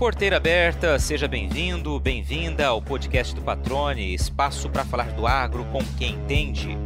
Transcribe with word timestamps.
Porteira 0.00 0.38
aberta, 0.38 0.98
seja 0.98 1.28
bem-vindo, 1.28 2.00
bem-vinda 2.00 2.68
ao 2.68 2.80
podcast 2.80 3.34
do 3.34 3.42
Patrone, 3.42 4.14
espaço 4.14 4.70
para 4.70 4.82
falar 4.82 5.12
do 5.12 5.26
agro 5.26 5.62
com 5.66 5.84
quem 5.98 6.14
entende. 6.14 6.78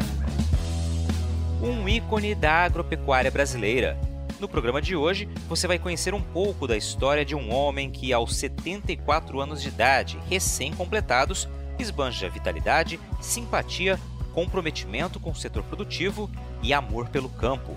Um 1.63 1.89
ícone 1.89 2.35
da 2.35 2.65
agropecuária 2.65 3.31
brasileira. 3.31 3.97
No 4.41 4.49
programa 4.49 4.83
de 4.83 4.97
hoje, 4.97 5.29
você 5.49 5.69
vai 5.69 5.79
conhecer 5.79 6.13
um 6.13 6.21
pouco 6.21 6.67
da 6.67 6.77
história 6.77 7.25
de 7.25 7.37
um 7.37 7.55
homem 7.55 7.89
que, 7.89 8.13
aos 8.13 8.35
74 8.35 9.41
anos 9.41 9.63
de 9.63 9.69
idade, 9.69 10.19
recém-completados, 10.29 11.49
esbanja 11.79 12.29
vitalidade, 12.29 12.99
simpatia, 13.21 13.97
comprometimento 14.33 15.21
com 15.21 15.31
o 15.31 15.37
setor 15.37 15.63
produtivo 15.63 16.29
e 16.61 16.75
amor 16.75 17.09
pelo 17.11 17.29
campo. 17.29 17.77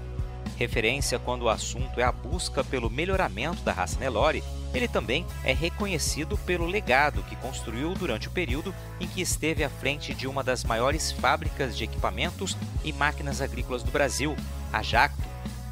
Referência 0.57 1.19
quando 1.19 1.43
o 1.43 1.49
assunto 1.49 1.99
é 1.99 2.03
a 2.03 2.11
busca 2.11 2.63
pelo 2.63 2.89
melhoramento 2.89 3.61
da 3.61 3.71
raça 3.71 3.99
Nelore, 3.99 4.43
ele 4.73 4.87
também 4.87 5.25
é 5.43 5.53
reconhecido 5.53 6.37
pelo 6.39 6.65
legado 6.65 7.23
que 7.23 7.35
construiu 7.35 7.93
durante 7.93 8.27
o 8.27 8.31
período 8.31 8.73
em 8.99 9.07
que 9.07 9.21
esteve 9.21 9.63
à 9.63 9.69
frente 9.69 10.13
de 10.13 10.27
uma 10.27 10.43
das 10.43 10.63
maiores 10.63 11.11
fábricas 11.11 11.77
de 11.77 11.83
equipamentos 11.83 12.57
e 12.83 12.91
máquinas 12.93 13.41
agrícolas 13.41 13.83
do 13.83 13.91
Brasil, 13.91 14.35
a 14.71 14.81
Jacto. 14.83 15.23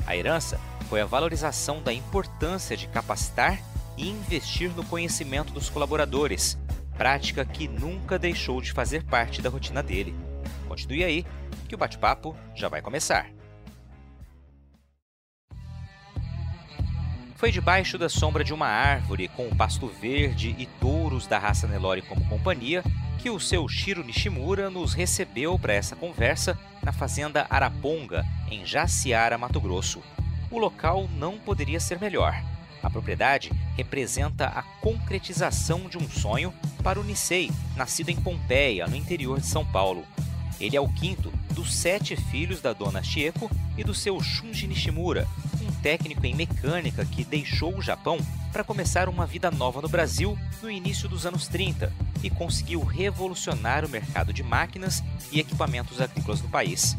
A 0.08 0.16
herança 0.16 0.60
foi 0.90 1.02
a 1.02 1.06
valorização 1.06 1.82
da 1.82 1.94
importância 1.94 2.78
de 2.78 2.88
capacitar 2.88 3.60
e 3.98 4.10
investir 4.10 4.72
no 4.72 4.84
conhecimento 4.86 5.54
dos 5.54 5.70
colaboradores, 5.70 6.58
prática 6.98 7.46
que 7.46 7.68
nunca 7.68 8.20
deixou 8.20 8.62
de 8.62 8.72
fazer 8.72 9.04
parte 9.04 9.42
da 9.42 9.50
rotina 9.50 9.82
dele. 9.82 10.16
Continue 10.68 11.04
aí, 11.04 11.26
que 11.68 11.76
o 11.76 11.78
bate-papo 11.78 12.36
já 12.56 12.70
vai 12.70 12.82
começar. 12.82 13.35
Foi 17.36 17.52
debaixo 17.52 17.98
da 17.98 18.08
sombra 18.08 18.46
de 18.46 18.54
uma 18.54 18.68
árvore 18.68 19.28
com 19.28 19.48
o 19.48 19.56
pasto 19.56 19.88
verde 19.88 20.56
e 20.58 20.66
touros 20.66 21.28
da 21.28 21.38
raça 21.38 21.68
Nelore 21.68 22.02
como 22.02 22.26
companhia 22.30 22.82
que 23.20 23.30
o 23.30 23.40
seu 23.42 23.68
Shiro 23.68 24.06
Nishimura 24.06 24.70
nos 24.70 24.94
recebeu 24.94 25.60
para 25.60 25.74
essa 25.74 25.98
conversa 25.98 26.58
na 26.82 26.94
fazenda 26.94 27.46
Araponga, 27.50 28.26
em 28.50 28.66
Jaciara, 28.66 29.38
Mato 29.38 29.60
Grosso. 29.60 30.02
O 30.50 30.58
local 30.58 31.10
não 31.18 31.38
poderia 31.38 31.80
ser 31.80 32.00
melhor. 32.00 32.42
A 32.82 32.90
propriedade 32.90 33.52
representa 33.76 34.46
a 34.46 34.62
concretização 34.80 35.90
de 35.90 35.98
um 35.98 36.10
sonho 36.10 36.54
para 36.82 37.00
o 37.00 37.04
Nisei, 37.04 37.52
nascido 37.76 38.10
em 38.10 38.16
Pompeia, 38.16 38.88
no 38.88 38.96
interior 38.96 39.42
de 39.42 39.48
São 39.48 39.66
Paulo. 39.66 40.06
Ele 40.58 40.78
é 40.78 40.80
o 40.80 40.88
quinto 40.88 41.34
dos 41.52 41.76
sete 41.76 42.16
filhos 42.16 42.62
da 42.62 42.72
dona 42.72 43.04
Chieko 43.04 43.52
e 43.78 43.84
do 43.84 43.94
seu 43.94 44.22
Shunji 44.22 44.68
Nishimura, 44.68 45.28
técnico 45.86 46.26
em 46.26 46.34
mecânica 46.34 47.06
que 47.06 47.24
deixou 47.24 47.78
o 47.78 47.82
Japão 47.82 48.18
para 48.52 48.64
começar 48.64 49.08
uma 49.08 49.28
vida 49.28 49.52
nova 49.52 49.84
no 49.84 49.88
Brasil 49.88 50.36
no 50.64 50.72
início 50.72 51.08
dos 51.08 51.28
anos 51.28 51.48
30 51.48 51.94
e 52.24 52.30
conseguiu 52.32 52.84
revolucionar 52.84 53.86
o 53.86 53.90
mercado 53.90 54.34
de 54.34 54.42
máquinas 54.42 55.04
e 55.32 55.40
equipamentos 55.40 56.02
agrícolas 56.02 56.42
no 56.42 56.50
país. 56.50 56.98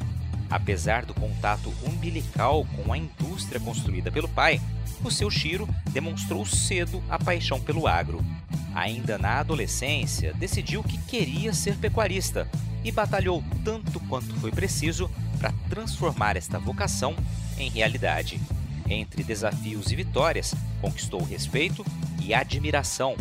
Apesar 0.49 1.05
do 1.05 1.13
contato 1.13 1.75
umbilical 1.85 2.65
com 2.77 2.93
a 2.93 2.97
indústria 2.97 3.59
construída 3.59 4.13
pelo 4.13 4.29
pai, 4.29 4.61
o 5.03 5.11
seu 5.11 5.29
Shiro 5.33 5.69
demonstrou 5.91 6.47
cedo 6.47 7.03
a 7.11 7.19
paixão 7.19 7.61
pelo 7.61 7.89
agro. 7.89 8.25
Ainda 8.73 9.19
na 9.19 9.41
adolescência, 9.41 10.33
decidiu 10.35 10.85
que 10.85 10.99
queria 10.99 11.53
ser 11.53 11.77
pecuarista 11.77 12.49
e 12.85 12.93
batalhou 12.93 13.43
tanto 13.65 13.99
quanto 13.99 14.33
foi 14.37 14.53
preciso 14.53 15.11
para 15.41 15.53
transformar 15.69 16.37
esta 16.37 16.57
vocação 16.57 17.17
em 17.59 17.69
realidade. 17.69 18.41
Entre 18.89 19.25
desafios 19.25 19.91
e 19.91 19.97
vitórias, 19.97 20.55
conquistou 20.81 21.23
respeito 21.23 21.85
e 22.23 22.33
admiração, 22.33 23.17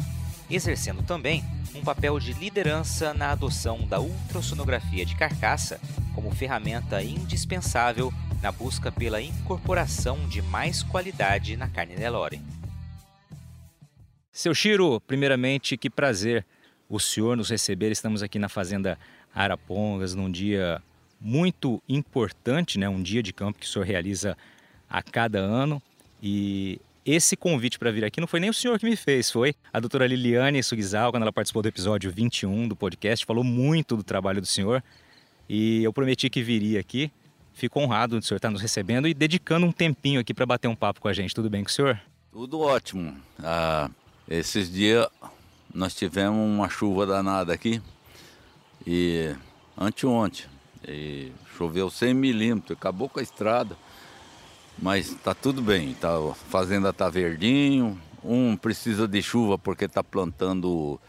exercendo 0.49 1.03
também 1.03 1.43
um 1.73 1.81
papel 1.81 2.19
de 2.19 2.33
liderança 2.33 3.13
na 3.13 3.31
adoção 3.31 3.85
da 3.87 3.99
ultrassonografia 3.99 5.05
de 5.05 5.15
carcaça 5.15 5.79
como 6.13 6.33
ferramenta 6.33 7.03
indispensável 7.03 8.13
na 8.41 8.51
busca 8.51 8.91
pela 8.91 9.21
incorporação 9.21 10.27
de 10.27 10.41
mais 10.41 10.83
qualidade 10.83 11.57
na 11.57 11.67
carne 11.67 11.95
Nelore. 11.95 12.41
Seu 14.31 14.53
Chiro, 14.53 15.01
primeiramente, 15.01 15.77
que 15.77 15.89
prazer 15.89 16.45
o 16.89 16.99
senhor 16.99 17.35
nos 17.35 17.49
receber. 17.49 17.91
Estamos 17.91 18.21
aqui 18.21 18.37
na 18.37 18.49
Fazenda 18.49 18.99
Arapongas 19.33 20.13
num 20.13 20.29
dia 20.29 20.81
muito 21.19 21.81
importante, 21.87 22.77
né? 22.77 22.87
um 22.87 23.01
dia 23.01 23.23
de 23.23 23.33
campo 23.33 23.59
que 23.59 23.65
o 23.65 23.69
senhor 23.69 23.85
realiza 23.85 24.37
a 24.89 25.01
cada 25.01 25.39
ano. 25.39 25.81
E 26.21 26.79
esse 27.05 27.35
convite 27.37 27.77
para 27.77 27.91
vir 27.91 28.03
aqui 28.03 28.19
não 28.19 28.27
foi 28.27 28.39
nem 28.39 28.49
o 28.49 28.53
senhor 28.53 28.79
que 28.79 28.85
me 28.85 28.95
fez, 28.95 29.29
foi 29.29 29.53
a 29.71 29.79
doutora 29.79 30.07
Liliane 30.07 30.63
Sugizal, 30.63 31.11
quando 31.11 31.23
ela 31.23 31.31
participou 31.31 31.61
do 31.61 31.67
episódio 31.67 32.11
21 32.11 32.67
do 32.67 32.75
podcast, 32.75 33.25
falou 33.25 33.43
muito 33.43 33.95
do 33.95 34.03
trabalho 34.03 34.41
do 34.41 34.47
senhor. 34.47 34.83
E 35.47 35.83
eu 35.83 35.93
prometi 35.93 36.29
que 36.29 36.41
viria 36.41 36.79
aqui. 36.79 37.11
Fico 37.53 37.79
honrado 37.79 38.19
de 38.19 38.25
o 38.25 38.27
senhor 38.27 38.37
estar 38.37 38.49
nos 38.49 38.61
recebendo 38.61 39.07
e 39.07 39.13
dedicando 39.13 39.65
um 39.65 39.71
tempinho 39.71 40.19
aqui 40.19 40.33
para 40.33 40.45
bater 40.45 40.67
um 40.67 40.75
papo 40.75 40.99
com 40.99 41.07
a 41.07 41.13
gente. 41.13 41.33
Tudo 41.33 41.49
bem 41.49 41.63
com 41.63 41.69
o 41.69 41.71
senhor? 41.71 42.01
Tudo 42.31 42.59
ótimo. 42.59 43.15
Ah, 43.41 43.89
esses 44.27 44.69
dias 44.71 45.07
nós 45.73 45.93
tivemos 45.93 46.37
uma 46.37 46.69
chuva 46.69 47.05
danada 47.05 47.53
aqui 47.53 47.81
e 48.85 49.33
anteontem 49.77 50.45
e 50.87 51.31
choveu 51.57 51.89
100 51.89 52.13
milímetros, 52.13 52.77
acabou 52.77 53.09
com 53.09 53.19
a 53.19 53.23
estrada, 53.23 53.77
mas 54.77 55.07
está 55.07 55.33
tudo 55.33 55.61
bem, 55.61 55.93
tá, 55.93 56.09
a 56.09 56.33
fazenda 56.33 56.89
está 56.89 57.09
verdinho, 57.09 57.99
um 58.23 58.57
precisa 58.57 59.07
de 59.07 59.21
chuva 59.21 59.57
porque 59.57 59.85
está 59.85 60.03
plantando 60.03 60.99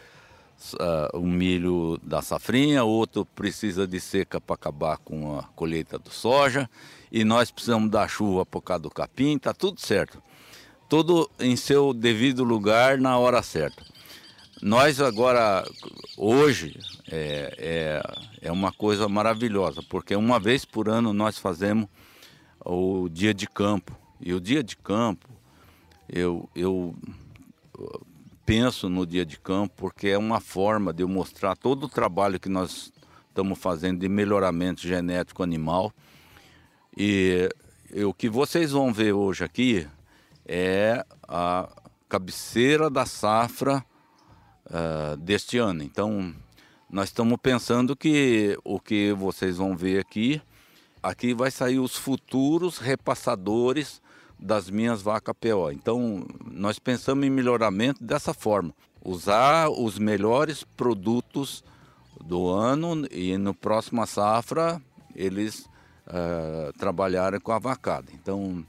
uh, 0.74 1.18
o 1.18 1.26
milho 1.26 1.98
da 2.02 2.22
safrinha, 2.22 2.84
outro 2.84 3.24
precisa 3.24 3.86
de 3.86 4.00
seca 4.00 4.40
para 4.40 4.54
acabar 4.54 4.98
com 4.98 5.38
a 5.38 5.42
colheita 5.54 5.98
do 5.98 6.10
soja, 6.10 6.68
e 7.10 7.24
nós 7.24 7.50
precisamos 7.50 7.90
da 7.90 8.06
chuva 8.06 8.44
por 8.44 8.60
causa 8.60 8.82
do 8.82 8.90
capim, 8.90 9.36
está 9.36 9.52
tudo 9.52 9.80
certo. 9.80 10.22
Tudo 10.88 11.28
em 11.40 11.56
seu 11.56 11.92
devido 11.92 12.44
lugar 12.44 12.98
na 12.98 13.18
hora 13.18 13.42
certa. 13.42 13.84
Nós 14.62 15.00
agora, 15.00 15.68
hoje, 16.16 16.78
é, 17.10 18.02
é, 18.40 18.48
é 18.48 18.52
uma 18.52 18.72
coisa 18.72 19.08
maravilhosa, 19.08 19.82
porque 19.82 20.14
uma 20.14 20.38
vez 20.38 20.64
por 20.64 20.88
ano 20.88 21.12
nós 21.12 21.38
fazemos 21.38 21.88
o 22.66 23.08
dia 23.08 23.32
de 23.32 23.46
campo. 23.46 23.96
E 24.20 24.32
o 24.34 24.40
dia 24.40 24.62
de 24.62 24.76
campo, 24.76 25.28
eu, 26.08 26.48
eu 26.54 26.94
penso 28.44 28.88
no 28.88 29.06
dia 29.06 29.24
de 29.24 29.38
campo 29.38 29.74
porque 29.76 30.08
é 30.08 30.18
uma 30.18 30.40
forma 30.40 30.92
de 30.92 31.02
eu 31.02 31.08
mostrar 31.08 31.56
todo 31.56 31.84
o 31.84 31.88
trabalho 31.88 32.40
que 32.40 32.48
nós 32.48 32.92
estamos 33.28 33.58
fazendo 33.58 34.00
de 34.00 34.08
melhoramento 34.08 34.80
genético 34.80 35.42
animal. 35.42 35.92
E, 36.96 37.48
e 37.92 38.04
o 38.04 38.14
que 38.14 38.28
vocês 38.28 38.72
vão 38.72 38.92
ver 38.92 39.12
hoje 39.12 39.44
aqui 39.44 39.86
é 40.46 41.04
a 41.28 41.68
cabeceira 42.08 42.88
da 42.88 43.04
safra 43.04 43.84
uh, 44.66 45.16
deste 45.18 45.58
ano. 45.58 45.82
Então, 45.82 46.34
nós 46.88 47.08
estamos 47.08 47.36
pensando 47.42 47.94
que 47.94 48.56
o 48.64 48.80
que 48.80 49.12
vocês 49.12 49.56
vão 49.56 49.76
ver 49.76 50.00
aqui, 50.00 50.40
aqui 51.08 51.32
vai 51.32 51.50
sair 51.50 51.78
os 51.78 51.96
futuros 51.96 52.78
repassadores 52.78 54.02
das 54.38 54.68
minhas 54.68 55.00
vacas 55.00 55.34
PO. 55.40 55.70
Então, 55.72 56.26
nós 56.44 56.78
pensamos 56.78 57.24
em 57.24 57.30
melhoramento 57.30 58.04
dessa 58.04 58.34
forma. 58.34 58.74
Usar 59.02 59.70
os 59.70 59.98
melhores 59.98 60.64
produtos 60.76 61.64
do 62.24 62.48
ano 62.48 63.06
e 63.10 63.36
no 63.38 63.54
próxima 63.54 64.04
safra 64.04 64.82
eles 65.14 65.68
uh, 66.08 66.72
trabalharem 66.78 67.40
com 67.40 67.52
a 67.52 67.58
vacada. 67.58 68.08
Então, 68.12 68.64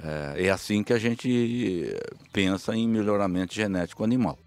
uh, 0.00 0.36
é 0.36 0.48
assim 0.48 0.82
que 0.82 0.92
a 0.92 0.98
gente 0.98 1.94
pensa 2.32 2.74
em 2.74 2.88
melhoramento 2.88 3.54
genético 3.54 4.02
animal. 4.02 4.38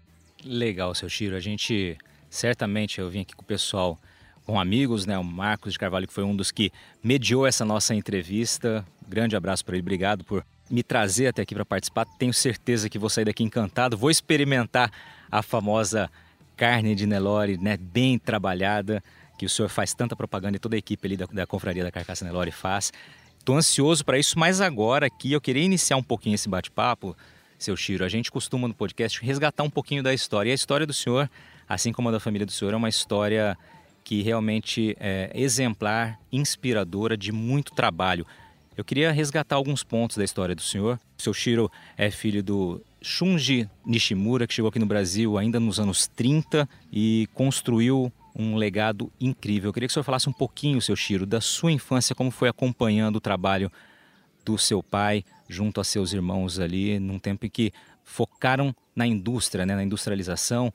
Legal, 0.44 0.94
seu 0.94 1.08
Chiro. 1.08 1.36
A 1.36 1.40
gente, 1.40 1.96
certamente, 2.28 3.00
eu 3.00 3.08
vim 3.08 3.20
aqui 3.20 3.34
com 3.34 3.42
o 3.42 3.46
pessoal 3.46 3.98
com 4.44 4.60
amigos, 4.60 5.06
né? 5.06 5.18
O 5.18 5.24
Marcos 5.24 5.72
de 5.72 5.78
Carvalho, 5.78 6.06
que 6.06 6.12
foi 6.12 6.24
um 6.24 6.36
dos 6.36 6.50
que 6.50 6.70
mediou 7.02 7.46
essa 7.46 7.64
nossa 7.64 7.94
entrevista. 7.94 8.84
Grande 9.08 9.36
abraço 9.36 9.64
para 9.64 9.74
ele, 9.74 9.82
obrigado 9.82 10.24
por 10.24 10.44
me 10.70 10.82
trazer 10.82 11.28
até 11.28 11.42
aqui 11.42 11.54
para 11.54 11.64
participar. 11.64 12.06
Tenho 12.18 12.32
certeza 12.32 12.88
que 12.88 12.98
vou 12.98 13.10
sair 13.10 13.24
daqui 13.24 13.42
encantado. 13.42 13.96
Vou 13.96 14.10
experimentar 14.10 14.90
a 15.30 15.42
famosa 15.42 16.10
carne 16.56 16.94
de 16.94 17.06
Nelore, 17.06 17.58
né? 17.58 17.76
Bem 17.76 18.18
trabalhada, 18.18 19.02
que 19.38 19.46
o 19.46 19.48
senhor 19.48 19.68
faz 19.68 19.94
tanta 19.94 20.14
propaganda 20.14 20.56
e 20.56 20.60
toda 20.60 20.76
a 20.76 20.78
equipe 20.78 21.06
ali 21.06 21.16
da, 21.16 21.26
da 21.26 21.46
Confraria 21.46 21.82
da 21.82 21.90
Carcaça 21.90 22.24
Nelore 22.24 22.50
faz. 22.50 22.92
Estou 23.38 23.56
ansioso 23.56 24.04
para 24.04 24.18
isso, 24.18 24.38
mas 24.38 24.60
agora 24.60 25.06
aqui 25.06 25.32
eu 25.32 25.40
queria 25.40 25.62
iniciar 25.62 25.96
um 25.96 26.02
pouquinho 26.02 26.34
esse 26.34 26.48
bate-papo, 26.48 27.16
seu 27.58 27.76
Chiro. 27.76 28.04
A 28.04 28.08
gente 28.08 28.30
costuma 28.30 28.66
no 28.68 28.74
podcast 28.74 29.22
resgatar 29.22 29.62
um 29.62 29.70
pouquinho 29.70 30.02
da 30.02 30.14
história. 30.14 30.48
E 30.48 30.52
a 30.52 30.54
história 30.54 30.86
do 30.86 30.94
senhor, 30.94 31.30
assim 31.68 31.92
como 31.92 32.08
a 32.08 32.12
da 32.12 32.20
família 32.20 32.46
do 32.46 32.52
senhor, 32.52 32.72
é 32.72 32.76
uma 32.76 32.88
história 32.88 33.56
que 34.04 34.22
realmente 34.22 34.94
é 35.00 35.32
exemplar, 35.34 36.20
inspiradora, 36.30 37.16
de 37.16 37.32
muito 37.32 37.72
trabalho. 37.74 38.26
Eu 38.76 38.84
queria 38.84 39.10
resgatar 39.10 39.56
alguns 39.56 39.82
pontos 39.82 40.16
da 40.16 40.24
história 40.24 40.54
do 40.54 40.60
senhor. 40.60 41.00
Seu 41.16 41.32
Shiro 41.32 41.70
é 41.96 42.10
filho 42.10 42.42
do 42.42 42.82
Shunji 43.00 43.68
Nishimura, 43.84 44.46
que 44.46 44.52
chegou 44.52 44.68
aqui 44.68 44.78
no 44.78 44.86
Brasil 44.86 45.38
ainda 45.38 45.58
nos 45.58 45.80
anos 45.80 46.06
30 46.06 46.68
e 46.92 47.26
construiu 47.32 48.12
um 48.36 48.56
legado 48.56 49.10
incrível. 49.20 49.68
Eu 49.68 49.72
queria 49.72 49.88
que 49.88 49.92
o 49.92 49.94
senhor 49.94 50.04
falasse 50.04 50.28
um 50.28 50.32
pouquinho, 50.32 50.82
seu 50.82 50.96
Shiro, 50.96 51.24
da 51.24 51.40
sua 51.40 51.72
infância, 51.72 52.14
como 52.14 52.30
foi 52.30 52.48
acompanhando 52.48 53.16
o 53.16 53.20
trabalho 53.20 53.70
do 54.44 54.58
seu 54.58 54.82
pai 54.82 55.24
junto 55.48 55.80
a 55.80 55.84
seus 55.84 56.12
irmãos 56.12 56.58
ali, 56.58 56.98
num 56.98 57.18
tempo 57.18 57.46
em 57.46 57.48
que 57.48 57.72
focaram 58.02 58.74
na 58.94 59.06
indústria, 59.06 59.64
né, 59.64 59.74
na 59.74 59.82
industrialização, 59.82 60.72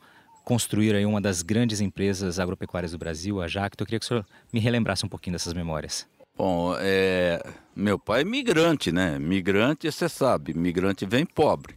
construíram 0.50 0.98
aí 0.98 1.06
uma 1.06 1.22
das 1.22 1.44
grandes 1.44 1.80
empresas 1.80 2.40
agropecuárias 2.40 2.92
do 2.92 2.98
Brasil, 2.98 3.40
a 3.40 3.48
Jacto. 3.48 3.84
Eu 3.84 3.86
queria 3.86 4.00
que 4.00 4.06
o 4.06 4.08
senhor 4.08 4.26
me 4.52 4.60
relembrasse 4.60 5.06
um 5.06 5.08
pouquinho 5.08 5.34
dessas 5.34 5.54
memórias. 5.54 6.08
Bom, 6.36 6.74
é, 6.80 7.40
meu 7.76 8.00
pai 8.00 8.22
é 8.22 8.24
migrante, 8.24 8.92
né? 8.92 9.20
Migrante, 9.20 9.92
você 9.92 10.10
sabe, 10.10 10.56
migrante 10.56 11.06
vem 11.06 11.24
pobre. 11.24 11.76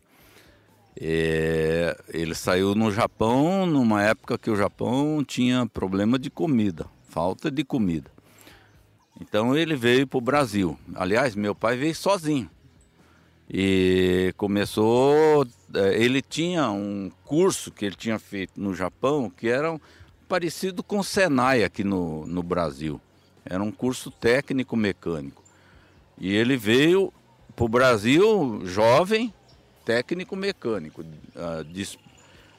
É, 0.99 1.95
ele 2.15 2.35
saiu 2.35 2.75
no 2.75 2.91
Japão 2.91 3.67
numa 3.67 4.03
época 4.03 4.39
que 4.39 4.51
o 4.51 4.57
Japão 4.57 5.23
tinha 5.23 5.67
problema 5.67 6.19
de 6.19 6.31
comida, 6.31 6.87
falta 7.11 7.51
de 7.51 7.63
comida. 7.65 8.11
Então 9.21 9.55
ele 9.55 9.77
veio 9.77 10.07
para 10.07 10.17
o 10.17 10.23
Brasil. 10.23 10.79
Aliás, 10.95 11.37
meu 11.37 11.55
pai 11.55 11.77
veio 11.77 11.95
sozinho. 11.95 12.49
E 13.53 14.33
começou. 14.39 15.47
É, 15.75 16.03
ele 16.03 16.23
tinha 16.23 16.71
um 16.71 17.11
curso 17.25 17.71
que 17.71 17.85
ele 17.85 17.95
tinha 17.95 18.19
feito 18.19 18.59
no 18.59 18.75
Japão 18.75 19.29
que 19.29 19.49
era 19.49 19.79
parecido 20.27 20.83
com 20.83 21.01
o 21.01 21.05
Senai 21.05 21.63
aqui 21.63 21.85
no, 21.85 22.27
no 22.27 22.43
Brasil. 22.43 22.99
Era 23.45 23.63
um 23.63 23.71
curso 23.71 24.11
técnico 24.11 24.75
mecânico. 24.77 25.43
E 26.17 26.33
ele 26.35 26.57
veio 26.57 27.13
para 27.55 27.65
o 27.65 27.69
Brasil 27.69 28.63
jovem, 28.65 29.35
técnico 29.85 30.35
mecânico. 30.35 31.03
Uh, 31.03 31.99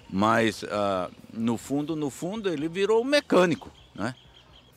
mas 0.10 0.62
uh, 0.62 1.12
no 1.34 1.57
fundo, 1.57 1.95
no 1.95 2.12
fundo, 2.12 2.50
ele 2.50 2.68
virou 2.68 3.04
mecânico, 3.04 3.72
né? 3.95 4.13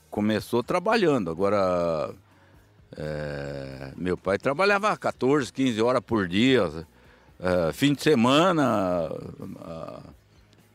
Começou 0.09 0.63
trabalhando. 0.63 1.31
Agora, 1.31 2.15
é, 2.97 3.93
meu 3.97 4.17
pai 4.17 4.39
trabalhava 4.39 4.97
14, 4.97 5.53
15 5.53 5.83
horas 5.83 6.01
por 6.01 6.27
dia. 6.27 6.87
É, 7.39 7.73
fim 7.73 7.93
de 7.93 8.03
semana, 8.03 9.11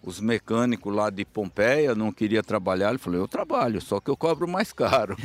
os 0.03 0.19
mecânicos 0.19 0.93
lá 0.93 1.09
de 1.09 1.25
Pompeia 1.25 1.95
não 1.95 2.11
queria 2.11 2.43
trabalhar. 2.43 2.89
Ele 2.89 2.97
falou: 2.97 3.19
Eu 3.19 3.27
trabalho, 3.27 3.81
só 3.81 3.99
que 3.99 4.09
eu 4.09 4.17
cobro 4.17 4.47
mais 4.47 4.71
caro. 4.73 5.15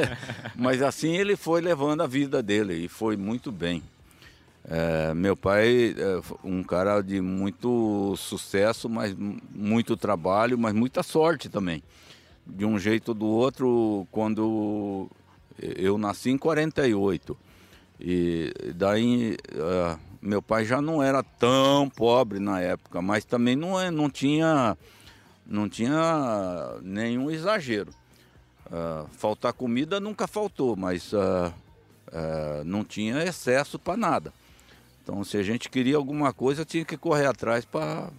Mas 0.56 0.82
assim 0.82 1.16
ele 1.16 1.36
foi 1.36 1.60
levando 1.60 2.02
a 2.02 2.06
vida 2.06 2.42
dele 2.42 2.74
e 2.74 2.88
foi 2.88 3.16
muito 3.16 3.52
bem. 3.52 3.82
É, 4.70 5.14
meu 5.14 5.34
pai 5.34 5.94
é 5.96 6.20
um 6.44 6.62
cara 6.62 7.00
de 7.00 7.22
muito 7.22 8.14
sucesso, 8.18 8.86
mas 8.86 9.16
muito 9.50 9.96
trabalho, 9.96 10.58
mas 10.58 10.74
muita 10.74 11.02
sorte 11.02 11.48
também. 11.48 11.82
De 12.46 12.66
um 12.66 12.78
jeito 12.78 13.10
ou 13.10 13.14
do 13.14 13.24
outro, 13.24 14.06
quando 14.10 15.08
eu 15.60 15.98
nasci 15.98 16.30
em 16.30 16.38
48, 16.38 17.36
e 18.00 18.52
daí 18.74 19.36
uh, 19.54 19.98
meu 20.20 20.40
pai 20.40 20.64
já 20.64 20.80
não 20.80 21.02
era 21.02 21.22
tão 21.22 21.88
pobre 21.88 22.38
na 22.38 22.60
época, 22.60 23.02
mas 23.02 23.24
também 23.24 23.56
não, 23.56 23.78
é, 23.80 23.90
não, 23.90 24.08
tinha, 24.08 24.76
não 25.46 25.68
tinha 25.68 26.78
nenhum 26.82 27.30
exagero. 27.30 27.92
Uh, 28.66 29.08
faltar 29.12 29.52
comida 29.52 29.98
nunca 29.98 30.26
faltou, 30.26 30.76
mas 30.76 31.12
uh, 31.12 31.52
não 32.64 32.84
tinha 32.84 33.22
excesso 33.24 33.78
para 33.78 33.96
nada. 33.96 34.32
Então, 35.02 35.24
se 35.24 35.38
a 35.38 35.42
gente 35.42 35.70
queria 35.70 35.96
alguma 35.96 36.34
coisa, 36.34 36.66
tinha 36.66 36.84
que 36.84 36.96
correr 36.96 37.24
atrás 37.24 37.64
para 37.64 38.10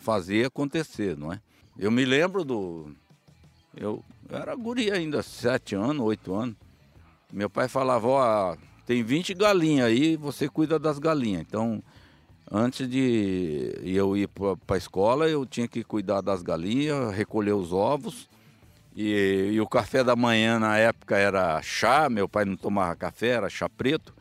fazer 0.00 0.46
acontecer, 0.46 1.16
não 1.16 1.32
é? 1.32 1.40
Eu 1.78 1.90
me 1.90 2.04
lembro 2.04 2.44
do. 2.44 2.92
Eu 3.76 4.02
era 4.28 4.54
guri 4.54 4.90
ainda, 4.90 5.22
sete 5.22 5.74
anos, 5.74 6.04
oito 6.06 6.34
anos. 6.34 6.56
Meu 7.32 7.48
pai 7.48 7.68
falava: 7.68 8.08
Ó, 8.08 8.56
tem 8.86 9.02
20 9.02 9.34
galinhas 9.34 9.86
aí, 9.86 10.16
você 10.16 10.48
cuida 10.48 10.78
das 10.78 10.98
galinhas. 10.98 11.42
Então, 11.42 11.82
antes 12.50 12.88
de 12.88 13.78
eu 13.84 14.16
ir 14.16 14.28
para 14.28 14.74
a 14.74 14.76
escola, 14.76 15.28
eu 15.28 15.46
tinha 15.46 15.68
que 15.68 15.84
cuidar 15.84 16.20
das 16.20 16.42
galinhas, 16.42 17.14
recolher 17.14 17.52
os 17.52 17.72
ovos. 17.72 18.28
E, 18.96 19.50
e, 19.52 19.60
o 19.60 19.68
café 19.68 20.02
da 20.02 20.16
manhã 20.16 20.58
na 20.58 20.76
época 20.76 21.16
era 21.16 21.62
chá, 21.62 22.10
meu 22.10 22.28
pai 22.28 22.44
não 22.44 22.56
tomava 22.56 22.96
café, 22.96 23.28
era 23.28 23.48
chá 23.48 23.68
preto. 23.68 24.12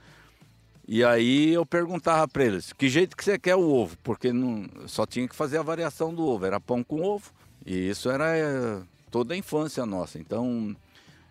E 0.87 1.03
aí 1.03 1.53
eu 1.53 1.65
perguntava 1.65 2.27
para 2.27 2.45
eles, 2.45 2.73
que 2.73 2.87
jeito 2.87 3.17
que 3.17 3.23
você 3.23 3.37
quer 3.37 3.55
o 3.55 3.67
ovo? 3.67 3.97
Porque 4.03 4.31
não, 4.31 4.67
só 4.87 5.05
tinha 5.05 5.27
que 5.27 5.35
fazer 5.35 5.57
a 5.57 5.63
variação 5.63 6.13
do 6.13 6.25
ovo, 6.25 6.45
era 6.45 6.59
pão 6.59 6.83
com 6.83 7.01
ovo. 7.01 7.31
E 7.65 7.89
isso 7.89 8.09
era 8.09 8.35
é, 8.35 8.81
toda 9.09 9.33
a 9.33 9.37
infância 9.37 9.85
nossa. 9.85 10.19
Então 10.19 10.75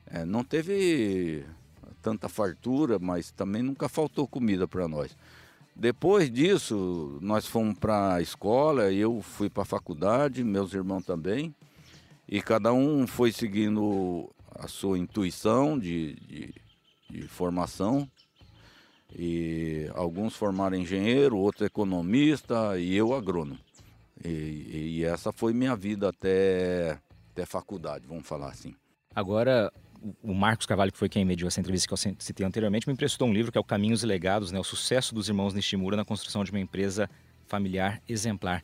é, 0.07 0.25
não 0.25 0.45
teve 0.45 1.45
tanta 2.03 2.29
fartura, 2.29 2.99
mas 2.99 3.31
também 3.31 3.63
nunca 3.63 3.89
faltou 3.89 4.27
comida 4.27 4.67
para 4.67 4.89
nós. 4.89 5.17
Depois 5.75 6.31
disso, 6.31 7.19
nós 7.21 7.47
fomos 7.47 7.79
para 7.79 8.15
a 8.15 8.23
escola, 8.23 8.93
eu 8.93 9.23
fui 9.23 9.49
para 9.49 9.63
a 9.63 9.67
faculdade, 9.67 10.43
meus 10.43 10.73
irmãos 10.75 11.05
também, 11.05 11.55
e 12.29 12.43
cada 12.43 12.73
um 12.73 13.07
foi 13.07 13.31
seguindo 13.31 14.29
a 14.59 14.67
sua 14.67 14.99
intuição 14.99 15.79
de, 15.79 16.15
de, 16.15 16.55
de 17.09 17.23
formação. 17.29 18.11
E 19.17 19.89
alguns 19.95 20.35
formaram 20.35 20.77
engenheiro, 20.77 21.39
outro 21.39 21.65
economista 21.65 22.79
e 22.79 22.95
eu 22.95 23.15
agrônomo. 23.15 23.59
E, 24.25 24.99
e, 24.99 25.05
essa 25.05 25.31
foi 25.33 25.55
minha 25.55 25.77
vida 25.77 26.09
até, 26.09 26.99
até 27.39 27.47
faculdade, 27.47 28.05
vamos 28.07 28.27
falar 28.27 28.49
assim. 28.49 28.75
Agora, 29.15 29.73
o 30.23 30.35
Marcos 30.35 30.67
Carvalho, 30.67 30.93
que 30.93 30.99
foi 30.99 31.09
quem 31.09 31.25
mediu 31.25 31.47
essa 31.47 31.61
entrevista 31.61 31.87
que 31.87 31.95
eu 31.95 32.15
citei 32.19 32.45
anteriormente, 32.45 32.87
me 32.87 32.93
emprestou 32.93 33.29
um 33.29 33.33
livro 33.33 33.53
que 33.53 33.59
é 33.59 33.61
o 33.61 33.65
Caminhos 33.65 34.03
e 34.03 34.07
Legados, 34.07 34.51
né, 34.51 34.59
o 34.59 34.65
sucesso 34.65 35.15
dos 35.15 35.29
irmãos 35.29 35.55
Nishimura 35.55 35.97
na 35.97 36.05
construção 36.05 36.43
de 36.43 36.51
uma 36.51 36.61
empresa 36.61 37.09
familiar 37.47 38.03
exemplar. 38.09 38.63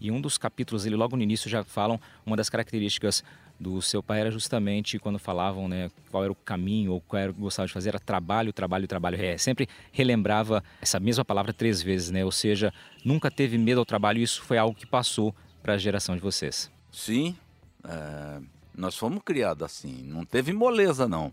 E 0.00 0.10
um 0.10 0.20
dos 0.20 0.36
capítulos, 0.36 0.84
ele 0.84 0.96
logo 0.96 1.16
no 1.16 1.22
início 1.22 1.48
já 1.48 1.62
falam 1.62 2.00
uma 2.26 2.36
das 2.36 2.48
características 2.48 3.22
do 3.58 3.80
seu 3.80 4.02
pai 4.02 4.20
era 4.20 4.30
justamente 4.30 4.98
quando 4.98 5.18
falavam 5.18 5.68
né, 5.68 5.88
qual 6.10 6.24
era 6.24 6.32
o 6.32 6.34
caminho 6.34 6.92
ou 6.92 7.00
qual 7.00 7.22
era 7.22 7.30
o 7.30 7.34
que 7.34 7.40
gostava 7.40 7.68
de 7.68 7.72
fazer, 7.72 7.90
era 7.90 8.00
trabalho, 8.00 8.52
trabalho, 8.52 8.88
trabalho. 8.88 9.22
É, 9.22 9.38
sempre 9.38 9.68
relembrava 9.92 10.62
essa 10.82 10.98
mesma 10.98 11.24
palavra 11.24 11.52
três 11.52 11.80
vezes, 11.80 12.10
né? 12.10 12.24
Ou 12.24 12.32
seja, 12.32 12.74
nunca 13.04 13.30
teve 13.30 13.56
medo 13.56 13.78
ao 13.78 13.86
trabalho 13.86 14.18
e 14.18 14.22
isso 14.24 14.42
foi 14.42 14.58
algo 14.58 14.74
que 14.74 14.84
passou 14.84 15.34
para 15.62 15.74
a 15.74 15.78
geração 15.78 16.16
de 16.16 16.20
vocês. 16.20 16.70
Sim, 16.90 17.36
é, 17.84 18.40
nós 18.76 18.96
fomos 18.96 19.22
criados 19.24 19.62
assim, 19.62 20.02
não 20.04 20.24
teve 20.24 20.52
moleza 20.52 21.06
não. 21.06 21.32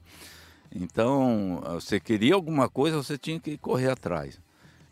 Então, 0.73 1.61
você 1.73 1.99
queria 1.99 2.33
alguma 2.33 2.69
coisa, 2.69 2.97
você 2.97 3.17
tinha 3.17 3.39
que 3.39 3.57
correr 3.57 3.91
atrás. 3.91 4.39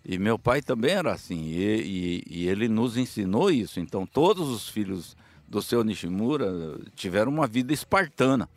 E 0.03 0.17
meu 0.17 0.37
pai 0.37 0.61
também 0.61 0.91
era 0.91 1.13
assim, 1.13 1.41
e, 1.45 2.23
e, 2.29 2.41
e 2.41 2.47
ele 2.47 2.67
nos 2.67 2.97
ensinou 2.97 3.51
isso. 3.51 3.79
Então, 3.79 4.05
todos 4.05 4.49
os 4.49 4.67
filhos 4.67 5.15
do 5.47 5.61
seu 5.61 5.83
Nishimura 5.83 6.79
tiveram 6.95 7.31
uma 7.31 7.47
vida 7.47 7.73
espartana, 7.73 8.49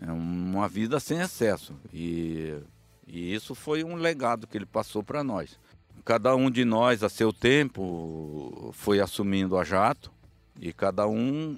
é 0.00 0.10
uma 0.10 0.68
vida 0.68 0.98
sem 1.00 1.20
excesso. 1.20 1.74
E, 1.92 2.54
e 3.06 3.34
isso 3.34 3.54
foi 3.54 3.84
um 3.84 3.94
legado 3.94 4.46
que 4.46 4.56
ele 4.56 4.66
passou 4.66 5.02
para 5.02 5.22
nós. 5.22 5.58
Cada 6.04 6.34
um 6.36 6.50
de 6.50 6.64
nós, 6.64 7.02
a 7.02 7.08
seu 7.08 7.32
tempo, 7.32 8.70
foi 8.74 9.00
assumindo 9.00 9.56
a 9.56 9.64
jato 9.64 10.12
e 10.60 10.72
cada 10.72 11.06
um 11.06 11.56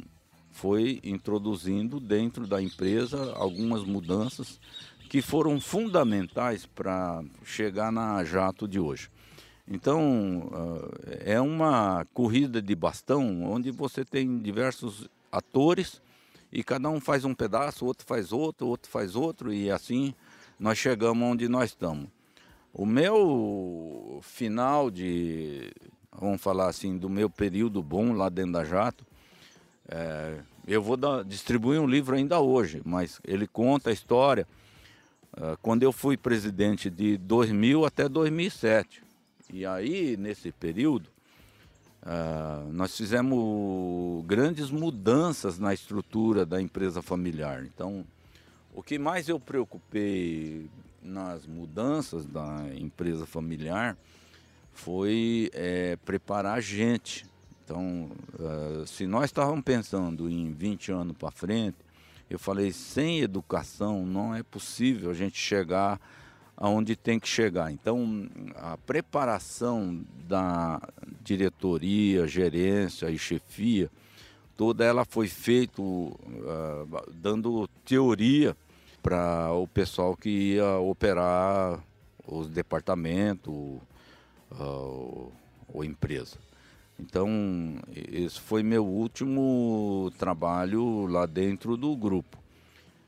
foi 0.56 1.00
introduzindo 1.04 2.00
dentro 2.00 2.46
da 2.46 2.62
empresa 2.62 3.34
algumas 3.34 3.84
mudanças 3.84 4.58
que 5.06 5.20
foram 5.20 5.60
fundamentais 5.60 6.64
para 6.64 7.22
chegar 7.44 7.92
na 7.92 8.25
jato 8.25 8.66
de 8.66 8.80
hoje. 8.80 9.10
Então, 9.68 10.48
ah, 10.54 10.88
é 11.20 11.38
uma 11.38 12.06
corrida 12.14 12.62
de 12.62 12.75
bastão 12.75 13.44
onde 13.44 13.70
você 13.70 14.02
tem 14.02 14.38
diversos 14.38 15.06
atores 15.30 16.00
e 16.50 16.64
cada 16.64 16.88
um 16.88 17.00
faz 17.00 17.26
um 17.26 17.34
pedaço, 17.34 17.84
outro 17.84 18.06
faz 18.06 18.32
outro, 18.32 18.66
outro 18.66 18.90
faz 18.90 19.14
outro 19.14 19.52
e 19.52 19.70
assim 19.70 20.14
nós 20.58 20.78
chegamos 20.78 21.28
onde 21.28 21.50
nós 21.50 21.70
estamos. 21.70 22.08
O 22.72 22.86
meu 22.86 24.20
final 24.22 24.90
de, 24.90 25.70
vamos 26.10 26.40
falar 26.40 26.68
assim, 26.68 26.96
do 26.96 27.10
meu 27.10 27.28
período 27.28 27.82
bom 27.82 28.14
lá 28.14 28.30
dentro 28.30 28.52
da 28.52 28.64
Jato, 28.64 29.05
é, 29.88 30.38
eu 30.66 30.82
vou 30.82 30.96
dar, 30.96 31.24
distribuir 31.24 31.80
um 31.80 31.86
livro 31.86 32.16
ainda 32.16 32.40
hoje, 32.40 32.82
mas 32.84 33.20
ele 33.24 33.46
conta 33.46 33.90
a 33.90 33.92
história 33.92 34.46
uh, 35.34 35.56
quando 35.62 35.82
eu 35.84 35.92
fui 35.92 36.16
presidente 36.16 36.90
de 36.90 37.16
2000 37.16 37.84
até 37.84 38.08
2007. 38.08 39.02
E 39.52 39.64
aí, 39.64 40.16
nesse 40.16 40.50
período, 40.50 41.08
uh, 42.02 42.72
nós 42.72 42.96
fizemos 42.96 44.24
grandes 44.26 44.70
mudanças 44.70 45.58
na 45.58 45.72
estrutura 45.72 46.44
da 46.44 46.60
empresa 46.60 47.00
familiar. 47.00 47.64
Então, 47.64 48.04
o 48.74 48.82
que 48.82 48.98
mais 48.98 49.28
eu 49.28 49.38
preocupei 49.38 50.68
nas 51.00 51.46
mudanças 51.46 52.26
da 52.26 52.64
empresa 52.76 53.24
familiar 53.24 53.96
foi 54.72 55.48
é, 55.54 55.96
preparar 56.04 56.60
gente. 56.60 57.24
Então, 57.66 58.08
uh, 58.38 58.87
se 58.87 59.08
nós 59.08 59.25
estávamos 59.25 59.64
pensando 59.64 60.30
em 60.30 60.52
20 60.52 60.92
anos 60.92 61.16
para 61.16 61.32
frente, 61.32 61.76
eu 62.30 62.38
falei, 62.38 62.70
sem 62.70 63.18
educação 63.18 64.06
não 64.06 64.32
é 64.32 64.44
possível 64.44 65.11
a 65.11 65.14
gente 65.14 65.37
chegar 65.37 66.00
aonde 66.56 66.94
tem 66.94 67.18
que 67.18 67.26
chegar. 67.26 67.73
Então, 67.73 68.28
a 68.54 68.76
preparação 68.76 70.00
da 70.28 70.80
diretoria, 71.25 72.28
gerência 72.28 73.11
e 73.11 73.18
chefia, 73.18 73.90
toda 74.56 74.85
ela 74.85 75.04
foi 75.04 75.26
feita 75.26 75.82
uh, 75.82 77.12
dando 77.14 77.68
teoria 77.85 78.56
para 79.02 79.50
o 79.52 79.66
pessoal 79.66 80.16
que 80.16 80.54
ia 80.54 80.78
operar 80.78 81.80
os 82.25 82.49
departamentos 82.49 83.52
uh, 83.52 85.32
ou 85.68 85.85
empresa. 85.85 86.38
Então, 86.98 87.28
esse 87.94 88.40
foi 88.40 88.62
meu 88.62 88.84
último 88.84 90.10
trabalho 90.18 91.06
lá 91.06 91.26
dentro 91.26 91.76
do 91.76 91.94
grupo. 91.94 92.38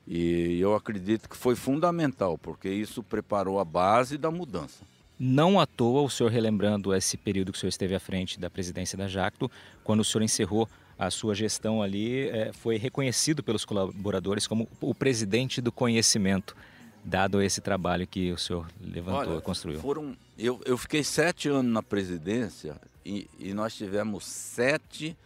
E 0.06 0.58
eu 0.60 0.74
acredito 0.74 1.28
que 1.28 1.36
foi 1.36 1.54
fundamental, 1.54 2.38
porque 2.38 2.68
isso 2.68 3.02
preparou 3.02 3.58
a 3.58 3.64
base 3.64 4.16
da 4.16 4.30
mudança. 4.30 4.84
Não 5.18 5.58
à 5.58 5.66
toa, 5.66 6.02
o 6.02 6.08
senhor 6.08 6.30
relembrando 6.30 6.94
esse 6.94 7.16
período 7.16 7.50
que 7.50 7.58
o 7.58 7.60
senhor 7.60 7.70
esteve 7.70 7.94
à 7.94 8.00
frente 8.00 8.38
da 8.38 8.48
presidência 8.48 8.96
da 8.96 9.08
Jacto, 9.08 9.50
quando 9.82 10.00
o 10.00 10.04
senhor 10.04 10.22
encerrou 10.22 10.68
a 10.98 11.10
sua 11.10 11.34
gestão 11.34 11.82
ali, 11.82 12.28
é, 12.28 12.52
foi 12.52 12.76
reconhecido 12.76 13.42
pelos 13.42 13.64
colaboradores 13.64 14.46
como 14.46 14.68
o 14.80 14.94
presidente 14.94 15.60
do 15.60 15.70
conhecimento, 15.70 16.56
dado 17.04 17.42
esse 17.42 17.60
trabalho 17.60 18.06
que 18.06 18.32
o 18.32 18.38
senhor 18.38 18.66
levantou 18.80 19.32
Olha, 19.32 19.38
e 19.38 19.42
construiu. 19.42 19.80
Foram, 19.80 20.16
eu, 20.38 20.60
eu 20.64 20.76
fiquei 20.78 21.04
sete 21.04 21.48
anos 21.48 21.72
na 21.72 21.82
presidência 21.82 22.76
e, 23.08 23.30
e 23.38 23.54
nós 23.54 23.74
tivemos 23.74 24.26
sete 24.26 25.16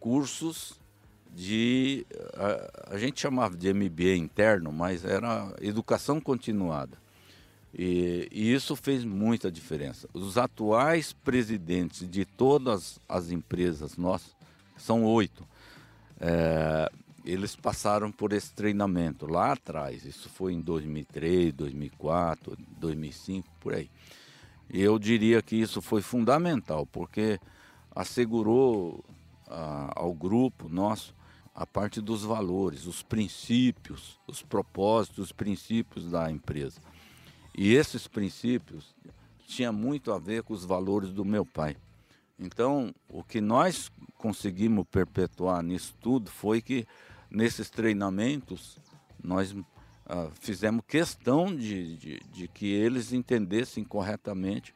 cursos 0.00 0.80
de. 1.32 2.04
A, 2.34 2.94
a, 2.94 2.98
gente 2.98 3.20
chamava 3.20 3.56
de 3.56 3.72
MBA 3.72 4.16
interno, 4.16 4.72
mas 4.72 5.04
era 5.04 5.54
educação 5.60 6.20
continuada. 6.20 6.98
E, 7.72 8.28
e, 8.32 8.52
isso 8.52 8.74
fez 8.74 9.04
muita 9.04 9.50
diferença. 9.50 10.08
Os 10.12 10.36
atuais 10.36 11.12
presidentes 11.12 12.08
de 12.08 12.24
todas 12.24 12.98
as 13.08 13.30
empresas 13.30 13.96
nossas, 13.96 14.34
são 14.76 15.04
oito, 15.04 15.46
é, 16.20 16.90
eles 17.24 17.54
passaram 17.54 18.10
por 18.10 18.32
esse 18.32 18.52
treinamento 18.52 19.26
lá 19.26 19.52
atrás. 19.52 20.04
Isso 20.04 20.28
foi 20.28 20.52
em 20.52 20.60
2003, 20.60 21.52
2004, 21.52 22.56
2005, 22.78 23.48
por 23.60 23.74
aí. 23.74 23.88
E 24.70 24.80
eu 24.80 24.98
diria 24.98 25.42
que 25.42 25.56
isso 25.56 25.80
foi 25.80 26.02
fundamental, 26.02 26.86
porque 26.86 27.38
assegurou 27.94 29.04
ah, 29.46 29.92
ao 29.94 30.12
grupo 30.12 30.68
nosso 30.68 31.14
a 31.54 31.64
parte 31.64 32.00
dos 32.00 32.24
valores, 32.24 32.86
os 32.86 33.02
princípios, 33.02 34.18
os 34.26 34.42
propósitos, 34.42 35.26
os 35.26 35.32
princípios 35.32 36.10
da 36.10 36.30
empresa. 36.30 36.80
E 37.56 37.74
esses 37.74 38.08
princípios 38.08 38.94
tinham 39.46 39.72
muito 39.72 40.12
a 40.12 40.18
ver 40.18 40.42
com 40.42 40.52
os 40.52 40.64
valores 40.64 41.12
do 41.12 41.24
meu 41.24 41.46
pai. 41.46 41.76
Então, 42.36 42.92
o 43.08 43.22
que 43.22 43.40
nós 43.40 43.92
conseguimos 44.18 44.84
perpetuar 44.90 45.62
nisso 45.62 45.94
tudo 46.00 46.28
foi 46.28 46.60
que 46.60 46.84
nesses 47.30 47.70
treinamentos 47.70 48.78
nós 49.22 49.54
uh, 50.06 50.30
fizemos 50.40 50.84
questão 50.86 51.54
de, 51.54 51.96
de, 51.96 52.20
de, 52.32 52.48
que 52.48 52.66
eles 52.66 53.12
entendessem 53.12 53.84
corretamente 53.84 54.74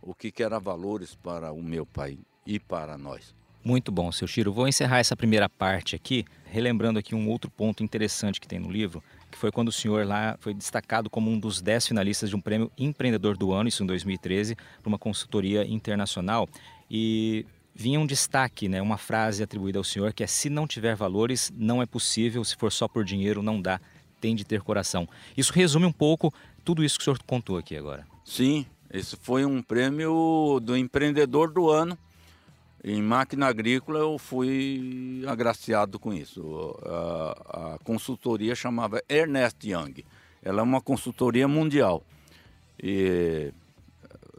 o 0.00 0.14
que, 0.14 0.30
que 0.30 0.42
era 0.42 0.58
valores 0.58 1.14
para 1.14 1.52
o 1.52 1.62
meu 1.62 1.86
pai 1.86 2.18
e 2.46 2.58
para 2.58 2.98
nós. 2.98 3.34
Muito 3.64 3.90
bom, 3.90 4.12
seu 4.12 4.28
Chiro. 4.28 4.52
Vou 4.52 4.68
encerrar 4.68 4.98
essa 4.98 5.16
primeira 5.16 5.48
parte 5.48 5.96
aqui, 5.96 6.26
relembrando 6.44 6.98
aqui 6.98 7.14
um 7.14 7.30
outro 7.30 7.50
ponto 7.50 7.82
interessante 7.82 8.38
que 8.38 8.46
tem 8.46 8.58
no 8.58 8.70
livro, 8.70 9.02
que 9.30 9.38
foi 9.38 9.50
quando 9.50 9.68
o 9.68 9.72
senhor 9.72 10.06
lá 10.06 10.36
foi 10.38 10.52
destacado 10.52 11.08
como 11.08 11.30
um 11.30 11.38
dos 11.38 11.62
dez 11.62 11.86
finalistas 11.86 12.28
de 12.28 12.36
um 12.36 12.40
prêmio 12.40 12.70
Empreendedor 12.76 13.38
do 13.38 13.52
Ano, 13.52 13.70
isso 13.70 13.82
em 13.82 13.86
2013, 13.86 14.54
por 14.82 14.88
uma 14.88 14.98
consultoria 14.98 15.66
internacional. 15.66 16.46
E 16.90 17.46
vinha 17.74 17.98
um 17.98 18.06
destaque, 18.06 18.68
né, 18.68 18.82
uma 18.82 18.98
frase 18.98 19.42
atribuída 19.42 19.78
ao 19.78 19.84
senhor 19.84 20.12
que 20.12 20.22
é: 20.22 20.26
se 20.26 20.50
não 20.50 20.66
tiver 20.66 20.94
valores, 20.94 21.50
não 21.56 21.82
é 21.82 21.86
possível, 21.86 22.44
se 22.44 22.56
for 22.56 22.70
só 22.70 22.86
por 22.86 23.02
dinheiro, 23.02 23.42
não 23.42 23.62
dá, 23.62 23.80
tem 24.24 24.34
de 24.34 24.42
ter 24.42 24.62
coração. 24.62 25.06
Isso 25.36 25.52
resume 25.52 25.84
um 25.84 25.92
pouco 25.92 26.32
tudo 26.64 26.82
isso 26.82 26.96
que 26.96 27.02
o 27.02 27.04
senhor 27.04 27.18
contou 27.26 27.58
aqui 27.58 27.76
agora. 27.76 28.06
Sim, 28.24 28.64
esse 28.90 29.16
foi 29.16 29.44
um 29.44 29.62
prêmio 29.62 30.58
do 30.62 30.74
Empreendedor 30.74 31.52
do 31.52 31.68
Ano 31.68 31.98
em 32.82 33.02
máquina 33.02 33.46
agrícola 33.46 33.98
eu 33.98 34.18
fui 34.18 35.22
agraciado 35.26 35.98
com 35.98 36.12
isso. 36.12 36.74
A, 36.84 37.74
a, 37.74 37.78
consultoria 37.78 38.54
chamava 38.54 39.02
Ernest 39.08 39.66
Young. 39.66 40.04
Ela 40.42 40.60
é 40.60 40.62
uma 40.62 40.82
consultoria 40.82 41.48
mundial. 41.48 42.02
E 42.82 43.52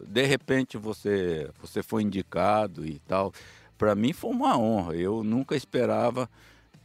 de 0.07 0.25
repente 0.25 0.77
você, 0.77 1.49
você 1.59 1.81
foi 1.81 2.03
indicado 2.03 2.85
e 2.85 2.99
tal. 2.99 3.33
Para 3.79 3.95
mim 3.95 4.13
foi 4.13 4.29
uma 4.29 4.55
honra. 4.55 4.95
Eu 4.95 5.23
nunca 5.23 5.55
esperava 5.55 6.29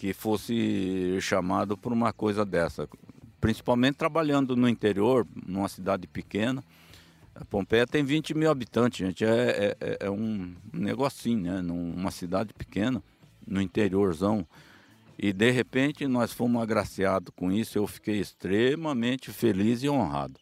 que 0.00 0.14
fosse 0.14 1.18
chamado 1.20 1.76
por 1.76 1.92
uma 1.92 2.10
coisa 2.10 2.42
dessa. 2.42 2.88
Principalmente 3.38 3.96
trabalhando 3.96 4.56
no 4.56 4.66
interior, 4.66 5.26
numa 5.46 5.68
cidade 5.68 6.06
pequena. 6.06 6.64
A 7.34 7.44
Pompeia 7.44 7.86
tem 7.86 8.02
20 8.02 8.32
mil 8.32 8.50
habitantes, 8.50 8.98
gente. 8.98 9.26
É, 9.26 9.76
é, 9.78 9.98
é 10.06 10.10
um 10.10 10.54
negocinho, 10.72 11.52
né? 11.52 11.60
Numa 11.60 12.10
cidade 12.10 12.54
pequena, 12.54 13.02
no 13.46 13.60
interiorzão. 13.60 14.46
E 15.18 15.34
de 15.34 15.50
repente 15.50 16.06
nós 16.06 16.32
fomos 16.32 16.62
agraciados 16.62 17.30
com 17.36 17.52
isso. 17.52 17.76
Eu 17.76 17.86
fiquei 17.86 18.18
extremamente 18.18 19.30
feliz 19.30 19.82
e 19.82 19.90
honrado. 19.90 20.40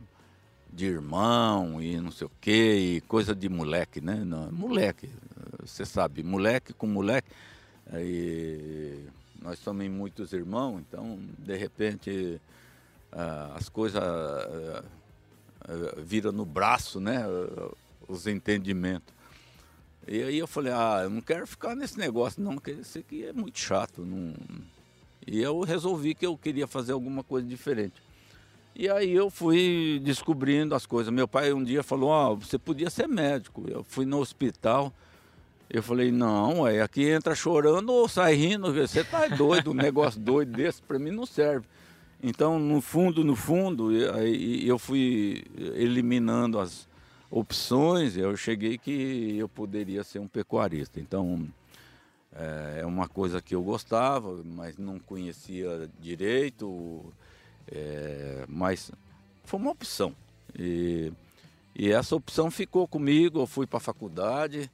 de 0.73 0.85
irmão 0.85 1.81
e 1.81 1.99
não 1.99 2.11
sei 2.11 2.25
o 2.27 2.31
quê, 2.41 2.95
e 2.97 3.01
coisa 3.01 3.35
de 3.35 3.47
moleque, 3.47 4.01
né? 4.01 4.15
Não, 4.25 4.51
moleque, 4.51 5.09
você 5.59 5.85
sabe, 5.85 6.23
moleque 6.23 6.73
com 6.73 6.87
moleque. 6.87 7.29
Aí, 7.91 9.07
nós 9.39 9.59
somos 9.59 9.87
muitos 9.87 10.33
irmãos, 10.33 10.79
então, 10.79 11.19
de 11.37 11.55
repente, 11.55 12.41
as 13.55 13.69
coisas 13.69 14.01
ah, 14.01 14.83
ah, 15.61 16.01
viram 16.03 16.31
no 16.31 16.45
braço, 16.45 16.99
né? 16.99 17.23
Os 18.07 18.25
entendimentos. 18.25 19.14
E 20.07 20.21
aí 20.21 20.37
eu 20.37 20.47
falei, 20.47 20.71
ah, 20.71 21.01
eu 21.03 21.09
não 21.09 21.21
quero 21.21 21.47
ficar 21.47 21.75
nesse 21.75 21.97
negócio 21.97 22.41
não, 22.41 22.53
porque 22.53 22.71
isso 22.71 22.99
aqui 22.99 23.25
é 23.25 23.33
muito 23.33 23.59
chato. 23.59 24.05
Não... 24.05 24.33
E 25.25 25.41
eu 25.41 25.59
resolvi 25.61 26.13
que 26.13 26.25
eu 26.25 26.37
queria 26.37 26.67
fazer 26.67 26.91
alguma 26.91 27.23
coisa 27.23 27.47
diferente. 27.47 27.95
E 28.75 28.87
aí 28.89 29.11
eu 29.11 29.29
fui 29.29 29.99
descobrindo 30.03 30.75
as 30.75 30.85
coisas. 30.85 31.11
Meu 31.11 31.27
pai 31.27 31.53
um 31.53 31.63
dia 31.63 31.81
falou, 31.81 32.11
oh, 32.11 32.35
você 32.35 32.59
podia 32.59 32.89
ser 32.89 33.07
médico. 33.07 33.63
Eu 33.67 33.83
fui 33.83 34.05
no 34.05 34.19
hospital, 34.19 34.93
eu 35.69 35.81
falei, 35.81 36.11
não, 36.11 36.67
é 36.67 36.81
aqui 36.81 37.09
entra 37.09 37.33
chorando 37.33 37.91
ou 37.91 38.07
sai 38.07 38.35
rindo, 38.35 38.71
você 38.71 39.03
tá 39.03 39.27
doido, 39.27 39.71
um 39.71 39.73
negócio 39.73 40.19
doido 40.19 40.51
desse 40.51 40.81
para 40.81 40.99
mim 40.99 41.09
não 41.09 41.25
serve. 41.25 41.65
Então, 42.21 42.59
no 42.59 42.81
fundo, 42.81 43.23
no 43.23 43.35
fundo, 43.35 43.91
eu 43.91 44.77
fui 44.77 45.43
eliminando 45.75 46.59
as 46.59 46.87
opções, 47.35 48.15
eu 48.15 48.37
cheguei 48.37 48.77
que 48.77 49.35
eu 49.37 49.49
poderia 49.49 50.05
ser 50.05 50.19
um 50.19 50.27
pecuarista. 50.27 51.01
Então, 51.01 51.45
é, 52.33 52.79
é 52.79 52.85
uma 52.85 53.09
coisa 53.09 53.41
que 53.41 53.53
eu 53.53 53.61
gostava, 53.61 54.41
mas 54.45 54.77
não 54.77 54.97
conhecia 54.99 55.89
direito, 55.99 57.03
é, 57.69 58.45
mas 58.47 58.89
foi 59.43 59.59
uma 59.59 59.71
opção. 59.71 60.15
E, 60.57 61.11
e 61.75 61.91
essa 61.91 62.15
opção 62.15 62.49
ficou 62.49 62.87
comigo, 62.87 63.41
eu 63.41 63.47
fui 63.47 63.67
para 63.67 63.77
a 63.77 63.81
faculdade, 63.81 64.71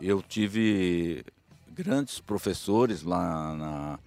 eu 0.00 0.22
tive 0.22 1.24
grandes 1.68 2.20
professores 2.20 3.02
lá 3.02 3.52
na, 3.56 3.98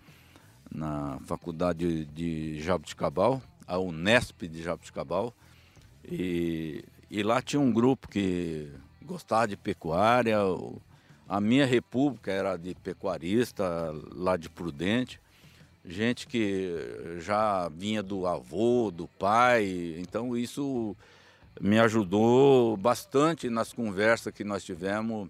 na 0.72 1.20
faculdade 1.25 2.06
de 2.06 2.62
Jabuticabal, 2.62 3.41
a 3.68 3.77
Unesp 3.77 4.48
de 4.48 4.63
Jabuticabal, 4.63 5.34
e, 6.10 6.86
e 7.10 7.24
lá 7.24 7.42
tinha 7.42 7.60
um 7.60 7.72
grupo 7.72 8.08
que 8.08 8.72
gostava 9.01 9.48
de 9.48 9.58
pecuária, 9.58 10.38
a 11.28 11.42
minha 11.42 11.66
república 11.66 12.32
era 12.32 12.56
de 12.56 12.75
pecuarista, 12.75 13.66
lá 14.13 14.38
de 14.38 14.50
Prudente, 14.50 15.20
gente 15.84 16.28
que 16.28 17.18
já 17.20 17.68
vinha 17.70 18.04
do 18.04 18.28
avô, 18.28 18.92
do 18.92 19.08
pai, 19.08 19.96
então 19.98 20.38
isso 20.38 20.96
me 21.60 21.80
ajudou 21.80 22.78
bastante 22.78 23.50
nas 23.50 23.74
conversas 23.74 24.32
que 24.32 24.44
nós 24.44 24.63
tivemos 24.63 25.30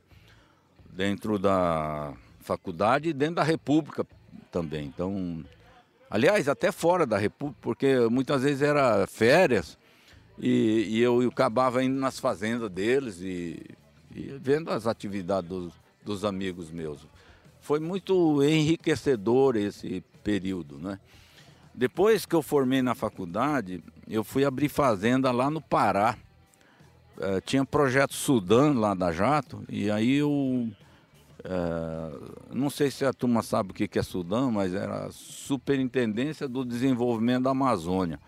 dentro 0.91 1.39
da 1.39 2.13
faculdade 2.41 3.09
e 3.09 3.13
dentro 3.13 3.35
da 3.35 3.43
República 3.43 4.05
também. 4.51 4.85
Então, 4.85 5.45
aliás, 6.09 6.49
até 6.49 6.71
fora 6.71 7.05
da 7.05 7.17
República, 7.17 7.59
porque 7.61 7.99
muitas 8.09 8.43
vezes 8.43 8.61
era 8.61 9.07
férias 9.07 9.78
e, 10.39 10.87
e 10.89 11.01
eu, 11.01 11.21
eu, 11.21 11.29
acabava 11.29 11.83
indo 11.83 11.99
nas 11.99 12.19
fazendas 12.19 12.69
deles 12.69 13.19
e, 13.21 13.61
e 14.15 14.37
vendo 14.41 14.71
as 14.71 14.87
atividades 14.87 15.49
dos, 15.49 15.73
dos, 16.03 16.25
amigos 16.25 16.71
meus. 16.71 17.05
Foi 17.59 17.79
muito 17.79 18.41
enriquecedor 18.43 19.55
esse 19.55 20.03
período, 20.23 20.77
né? 20.77 20.99
Depois 21.73 22.25
que 22.25 22.35
eu 22.35 22.41
formei 22.41 22.81
na 22.81 22.95
faculdade, 22.95 23.83
eu 24.07 24.23
fui 24.23 24.43
abrir 24.43 24.69
fazenda 24.69 25.31
lá 25.31 25.49
no 25.49 25.61
Pará. 25.61 26.17
Uh, 27.17 27.41
tinha 27.45 27.65
projeto 27.65 28.13
Sudã 28.13 28.73
lá 28.73 28.93
da 28.93 29.11
Jato, 29.11 29.63
e 29.67 29.91
aí 29.91 30.15
eu 30.15 30.71
é, 31.43 32.53
não 32.53 32.69
sei 32.69 32.91
se 32.91 33.05
a 33.05 33.13
turma 33.13 33.41
sabe 33.41 33.71
o 33.71 33.73
que 33.73 33.97
é 33.97 34.03
Sudão, 34.03 34.51
mas 34.51 34.73
era 34.73 35.05
a 35.05 35.11
Superintendência 35.11 36.47
do 36.47 36.65
Desenvolvimento 36.65 37.43
da 37.43 37.51
Amazônia. 37.51 38.19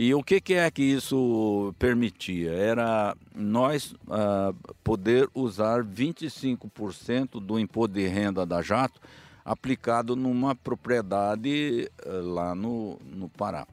E 0.00 0.14
o 0.14 0.22
que, 0.22 0.40
que 0.40 0.54
é 0.54 0.70
que 0.70 0.80
isso 0.80 1.74
permitia? 1.76 2.52
Era 2.52 3.16
nós 3.34 3.96
uh, 4.06 4.54
poder 4.84 5.28
usar 5.34 5.82
25% 5.82 7.40
do 7.40 7.58
imposto 7.58 7.94
de 7.94 8.06
renda 8.06 8.46
da 8.46 8.62
Jato 8.62 9.00
aplicado 9.44 10.14
numa 10.14 10.54
propriedade 10.54 11.90
uh, 12.06 12.32
lá 12.32 12.54
no, 12.54 12.96
no 13.04 13.28
Pará. 13.28 13.66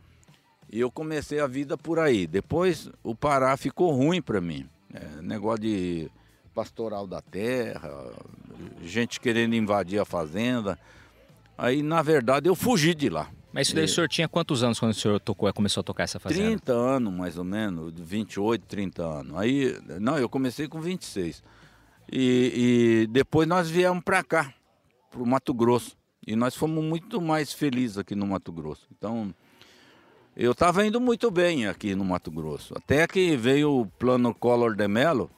E 0.71 0.79
eu 0.79 0.89
comecei 0.89 1.39
a 1.39 1.45
vida 1.45 1.77
por 1.77 1.99
aí. 1.99 2.25
Depois 2.25 2.89
o 3.03 3.13
Pará 3.13 3.55
ficou 3.55 3.91
ruim 3.91 4.19
para 4.19 4.41
mim. 4.41 4.67
É, 4.91 5.21
negócio 5.21 5.61
de 5.61 6.09
pastoral 6.55 7.05
da 7.05 7.21
terra, 7.21 8.11
gente 8.81 9.19
querendo 9.19 9.53
invadir 9.53 9.99
a 9.99 10.05
fazenda. 10.05 10.75
Aí, 11.55 11.83
na 11.83 12.01
verdade, 12.01 12.49
eu 12.49 12.55
fugi 12.55 12.95
de 12.95 13.09
lá. 13.09 13.29
Mas 13.55 13.67
isso 13.67 13.75
daí 13.75 13.85
e... 13.85 13.87
o 13.87 13.89
senhor 13.89 14.09
tinha 14.09 14.27
quantos 14.27 14.63
anos 14.63 14.77
quando 14.77 14.91
o 14.91 14.93
senhor 14.93 15.17
tocou, 15.17 15.51
começou 15.53 15.79
a 15.79 15.83
tocar 15.85 16.03
essa 16.03 16.19
fazenda? 16.19 16.45
30 16.45 16.73
anos, 16.73 17.13
mais 17.13 17.37
ou 17.37 17.45
menos, 17.45 17.93
28, 17.95 18.65
30 18.65 19.01
anos. 19.01 19.37
Aí, 19.37 19.79
não, 20.01 20.17
eu 20.17 20.27
comecei 20.27 20.67
com 20.67 20.81
26. 20.81 21.41
E, 22.11 23.03
e 23.03 23.07
depois 23.07 23.47
nós 23.47 23.69
viemos 23.69 24.03
para 24.03 24.21
cá, 24.21 24.53
para 25.09 25.23
o 25.23 25.25
Mato 25.25 25.53
Grosso. 25.53 25.95
E 26.27 26.35
nós 26.35 26.53
fomos 26.53 26.83
muito 26.83 27.21
mais 27.21 27.53
felizes 27.53 27.97
aqui 27.97 28.13
no 28.13 28.27
Mato 28.27 28.51
Grosso. 28.51 28.89
Então, 28.91 29.33
eu 30.35 30.51
estava 30.51 30.85
indo 30.85 30.99
muito 30.99 31.31
bem 31.31 31.65
aqui 31.65 31.95
no 31.95 32.03
Mato 32.03 32.29
Grosso. 32.31 32.73
Até 32.75 33.07
que 33.07 33.37
veio 33.37 33.79
o 33.79 33.85
plano 33.85 34.35
Collor 34.35 34.75
de 34.75 34.85
Mello, 34.85 35.31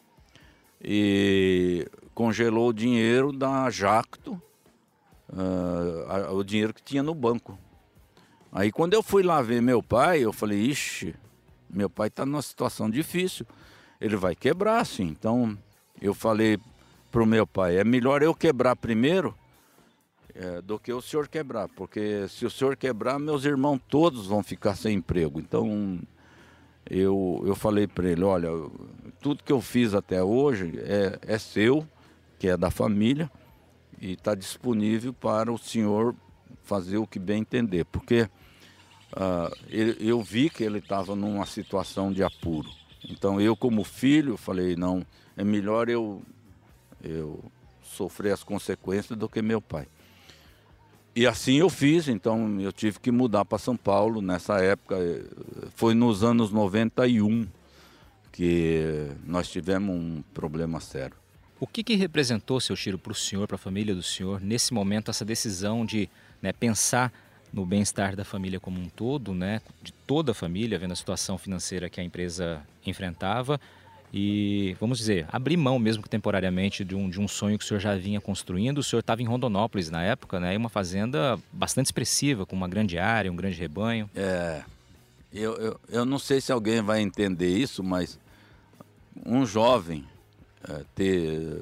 e 0.84 1.88
congelou 2.16 2.70
o 2.70 2.74
dinheiro 2.74 3.32
da 3.32 3.70
Jacto, 3.70 4.42
uh, 5.30 6.34
o 6.34 6.44
dinheiro 6.44 6.74
que 6.74 6.82
tinha 6.82 7.04
no 7.04 7.14
banco. 7.14 7.60
Aí 8.58 8.72
quando 8.72 8.96
eu 8.96 9.04
fui 9.04 9.22
lá 9.22 9.40
ver 9.40 9.62
meu 9.62 9.84
pai, 9.84 10.26
eu 10.26 10.34
falei, 10.34 10.58
ixi, 10.58 11.14
meu 11.70 11.88
pai 11.88 12.08
está 12.08 12.26
numa 12.26 12.42
situação 12.42 12.90
difícil, 12.90 13.46
ele 14.02 14.16
vai 14.16 14.34
quebrar 14.34 14.80
assim. 14.80 15.04
Então 15.04 15.56
eu 16.02 16.12
falei 16.12 16.58
para 17.12 17.22
o 17.22 17.26
meu 17.28 17.46
pai, 17.46 17.78
é 17.78 17.84
melhor 17.84 18.24
eu 18.24 18.34
quebrar 18.34 18.76
primeiro 18.76 19.38
é, 20.34 20.60
do 20.60 20.80
que 20.80 20.92
o 20.92 21.04
senhor 21.04 21.28
quebrar, 21.28 21.70
porque 21.70 22.28
se 22.30 22.48
o 22.48 22.50
senhor 22.50 22.76
quebrar, 22.76 23.20
meus 23.20 23.46
irmãos 23.46 23.80
todos 23.88 24.26
vão 24.26 24.42
ficar 24.42 24.76
sem 24.76 24.96
emprego. 24.96 25.40
Então 25.40 26.00
eu, 26.90 27.44
eu 27.46 27.54
falei 27.54 27.86
para 27.86 28.10
ele, 28.10 28.24
olha, 28.24 28.50
tudo 29.22 29.44
que 29.44 29.54
eu 29.54 29.62
fiz 29.62 29.94
até 29.94 30.24
hoje 30.24 30.80
é, 30.80 31.20
é 31.22 31.38
seu, 31.38 31.88
que 32.40 32.48
é 32.48 32.58
da 32.58 32.72
família, 32.72 33.30
e 34.02 34.14
está 34.14 34.34
disponível 34.34 35.14
para 35.14 35.54
o 35.54 35.60
senhor 35.60 36.16
fazer 36.64 36.98
o 36.98 37.06
que 37.06 37.20
bem 37.20 37.42
entender, 37.42 37.86
porque 37.86 38.28
uh, 39.14 39.56
ele, 39.70 39.98
eu 40.00 40.22
vi 40.22 40.50
que 40.50 40.64
ele 40.64 40.80
estava 40.80 41.16
numa 41.16 41.46
situação 41.46 42.12
de 42.12 42.24
apuro. 42.24 42.70
Então 43.08 43.40
eu 43.40 43.56
como 43.56 43.84
filho 43.84 44.38
falei, 44.38 44.76
não, 44.76 45.06
é 45.36 45.44
melhor 45.44 45.90
eu, 45.90 46.22
eu 47.04 47.44
sofrer 47.84 48.34
as 48.34 48.44
consequências 48.44 49.18
do 49.18 49.30
que 49.30 49.42
meu 49.42 49.62
pai. 49.62 49.88
E 51.16 51.26
assim 51.26 51.56
eu 51.56 51.70
fiz, 51.70 52.08
então 52.08 52.62
eu 52.62 52.72
tive 52.72 53.00
que 53.00 53.12
mudar 53.12 53.44
para 53.44 53.58
São 53.58 53.76
Paulo 53.76 54.22
nessa 54.22 54.60
época, 54.60 54.96
foi 55.76 55.96
nos 55.96 56.24
anos 56.24 56.52
91 56.52 57.48
que 58.32 59.08
nós 59.26 59.50
tivemos 59.50 59.96
um 59.96 60.22
problema 60.32 60.80
sério. 60.80 61.16
O 61.60 61.66
que, 61.66 61.84
que 61.84 61.96
representou, 61.96 62.60
seu 62.60 62.76
Chiro, 62.76 63.00
para 63.00 63.12
o 63.12 63.16
senhor, 63.16 63.48
para 63.48 63.56
a 63.56 63.58
família 63.58 63.96
do 63.96 64.04
senhor, 64.04 64.40
nesse 64.40 64.72
momento, 64.72 65.10
essa 65.10 65.26
decisão 65.26 65.84
de 65.84 66.08
né, 66.40 66.54
pensar 66.54 67.12
no 67.52 67.66
bem-estar 67.66 68.16
da 68.16 68.24
família 68.24 68.60
como 68.60 68.80
um 68.80 68.90
todo, 68.90 69.34
né, 69.34 69.62
de 69.82 69.92
toda 69.92 70.32
a 70.32 70.36
família, 70.36 70.78
vendo 70.78 70.92
a 70.92 70.96
situação 70.96 71.38
financeira 71.38 71.90
que 71.90 72.00
a 72.00 72.04
empresa 72.04 72.62
enfrentava, 72.86 73.60
e, 74.14 74.76
vamos 74.80 74.98
dizer, 74.98 75.28
abrir 75.32 75.58
mão 75.58 75.78
mesmo 75.78 76.02
que 76.02 76.10
temporariamente 76.10 76.86
de 76.86 76.96
um, 76.96 77.10
de 77.10 77.20
um 77.20 77.28
sonho 77.28 77.58
que 77.58 77.66
o 77.66 77.68
senhor 77.68 77.80
já 77.80 77.96
vinha 77.96 78.22
construindo. 78.22 78.78
O 78.78 78.84
senhor 78.84 79.02
estava 79.02 79.22
em 79.22 79.26
Rondonópolis 79.26 79.90
na 79.90 80.02
época, 80.02 80.40
né? 80.40 80.56
Uma 80.56 80.70
fazenda 80.70 81.38
bastante 81.52 81.88
expressiva, 81.88 82.46
com 82.46 82.56
uma 82.56 82.70
grande 82.70 82.98
área, 82.98 83.32
um 83.32 83.36
grande 83.36 83.60
rebanho. 83.60 84.10
É, 84.16 84.64
eu, 85.34 85.56
eu, 85.58 85.80
eu 85.90 86.06
não 86.06 86.18
sei 86.18 86.40
se 86.40 86.54
alguém 86.54 86.82
vai 86.82 87.02
entender 87.02 87.50
isso, 87.50 87.84
mas 87.84 88.18
um 89.26 89.46
jovem 89.46 90.06
é, 90.68 90.84
ter 90.96 91.62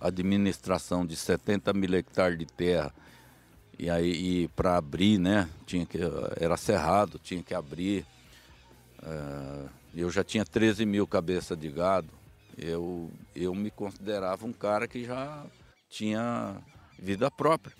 administração 0.00 1.06
de 1.06 1.14
70 1.14 1.72
mil 1.72 1.94
hectares 1.94 2.38
de 2.38 2.46
terra 2.46 2.92
e 3.78 3.88
aí 3.88 4.48
para 4.48 4.76
abrir, 4.76 5.18
né? 5.18 5.48
Tinha 5.66 5.86
que 5.86 5.98
era 6.40 6.56
cerrado, 6.56 7.18
tinha 7.18 7.42
que 7.42 7.54
abrir. 7.54 8.04
É, 9.02 9.68
eu 9.94 10.10
já 10.10 10.24
tinha 10.24 10.44
13 10.44 10.84
mil 10.84 11.06
cabeças 11.06 11.58
de 11.58 11.68
gado. 11.68 12.08
Eu, 12.56 13.10
eu 13.34 13.54
me 13.54 13.70
considerava 13.70 14.44
um 14.44 14.52
cara 14.52 14.88
que 14.88 15.04
já 15.04 15.44
tinha 15.88 16.56
vida 16.98 17.30
própria. 17.30 17.74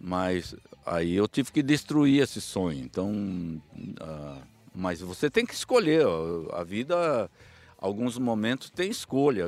Mas 0.00 0.54
aí 0.86 1.14
eu 1.14 1.28
tive 1.28 1.52
que 1.52 1.62
destruir 1.62 2.22
esse 2.22 2.40
sonho. 2.40 2.82
Então, 2.82 3.12
uh, 3.12 4.42
mas 4.74 5.00
você 5.00 5.28
tem 5.28 5.44
que 5.44 5.54
escolher. 5.54 6.06
A 6.52 6.62
vida, 6.64 7.30
alguns 7.76 8.16
momentos 8.16 8.70
tem 8.70 8.90
escolha. 8.90 9.46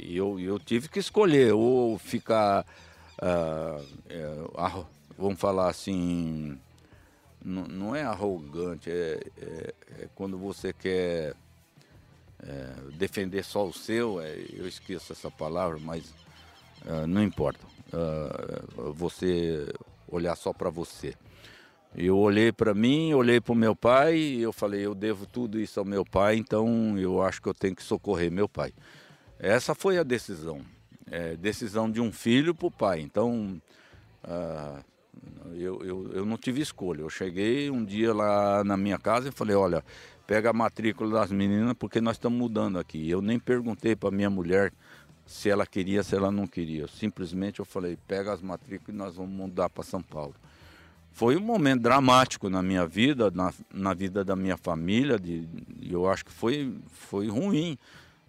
E 0.00 0.16
eu, 0.16 0.40
eu 0.40 0.58
tive 0.58 0.88
que 0.88 0.98
escolher 0.98 1.52
ou 1.52 1.98
ficar, 1.98 2.66
uh, 3.22 3.86
é, 4.08 4.86
vamos 5.18 5.40
falar 5.40 5.68
assim, 5.68 6.58
não, 7.42 7.94
é 7.94 8.02
arrogante, 8.02 8.90
é, 8.90 9.20
é, 9.40 9.74
é, 10.00 10.08
quando 10.14 10.36
você 10.36 10.72
quer 10.72 11.34
é, 12.42 12.74
defender 12.94 13.44
só 13.44 13.66
o 13.66 13.72
seu, 13.72 14.20
é, 14.20 14.36
eu 14.52 14.66
esqueço 14.66 15.12
essa 15.12 15.30
palavra, 15.30 15.78
mas 15.78 16.12
uh, 16.84 17.06
não 17.06 17.22
importa. 17.22 17.64
Uh, 17.92 18.92
você 18.92 19.72
olhar 20.08 20.34
só 20.34 20.52
para 20.52 20.70
você. 20.70 21.14
Eu 21.94 22.18
olhei 22.18 22.52
para 22.52 22.74
mim, 22.74 23.14
olhei 23.14 23.40
para 23.40 23.52
o 23.52 23.56
meu 23.56 23.74
pai 23.76 24.16
e 24.16 24.42
eu 24.42 24.52
falei, 24.52 24.84
eu 24.84 24.94
devo 24.94 25.24
tudo 25.24 25.58
isso 25.58 25.78
ao 25.78 25.86
meu 25.86 26.04
pai, 26.04 26.36
então 26.36 26.98
eu 26.98 27.22
acho 27.22 27.40
que 27.40 27.48
eu 27.48 27.54
tenho 27.54 27.76
que 27.76 27.82
socorrer 27.82 28.30
meu 28.30 28.48
pai. 28.48 28.72
Essa 29.38 29.74
foi 29.74 29.98
a 29.98 30.02
decisão. 30.02 30.60
É, 31.10 31.36
decisão 31.36 31.90
de 31.90 32.00
um 32.00 32.12
filho 32.12 32.54
para 32.54 32.66
o 32.66 32.70
pai. 32.70 33.00
Então, 33.00 33.60
uh, 34.24 34.84
eu, 35.54 35.82
eu, 35.84 36.12
eu 36.12 36.26
não 36.26 36.36
tive 36.36 36.60
escolha. 36.60 37.02
Eu 37.02 37.10
cheguei 37.10 37.70
um 37.70 37.84
dia 37.84 38.12
lá 38.12 38.64
na 38.64 38.76
minha 38.76 38.98
casa 38.98 39.28
e 39.28 39.32
falei, 39.32 39.54
olha, 39.54 39.84
pega 40.26 40.50
a 40.50 40.52
matrícula 40.52 41.20
das 41.20 41.30
meninas 41.30 41.74
porque 41.78 42.00
nós 42.00 42.16
estamos 42.16 42.38
mudando 42.38 42.78
aqui. 42.78 43.08
Eu 43.08 43.22
nem 43.22 43.38
perguntei 43.38 43.94
para 43.94 44.10
minha 44.10 44.28
mulher 44.30 44.72
se 45.26 45.50
ela 45.50 45.66
queria, 45.66 46.02
se 46.02 46.14
ela 46.14 46.30
não 46.30 46.46
queria. 46.46 46.86
Simplesmente 46.88 47.60
eu 47.60 47.64
falei, 47.64 47.98
pega 48.06 48.32
as 48.32 48.42
matrículas 48.42 48.94
e 48.94 48.98
nós 48.98 49.16
vamos 49.16 49.32
mudar 49.32 49.68
para 49.68 49.82
São 49.82 50.02
Paulo. 50.02 50.34
Foi 51.12 51.36
um 51.36 51.40
momento 51.40 51.82
dramático 51.82 52.50
na 52.50 52.62
minha 52.62 52.86
vida, 52.86 53.30
na, 53.30 53.52
na 53.72 53.94
vida 53.94 54.22
da 54.22 54.36
minha 54.36 54.56
família, 54.56 55.18
de, 55.18 55.48
eu 55.90 56.08
acho 56.08 56.24
que 56.24 56.32
foi, 56.32 56.76
foi 56.88 57.28
ruim. 57.28 57.78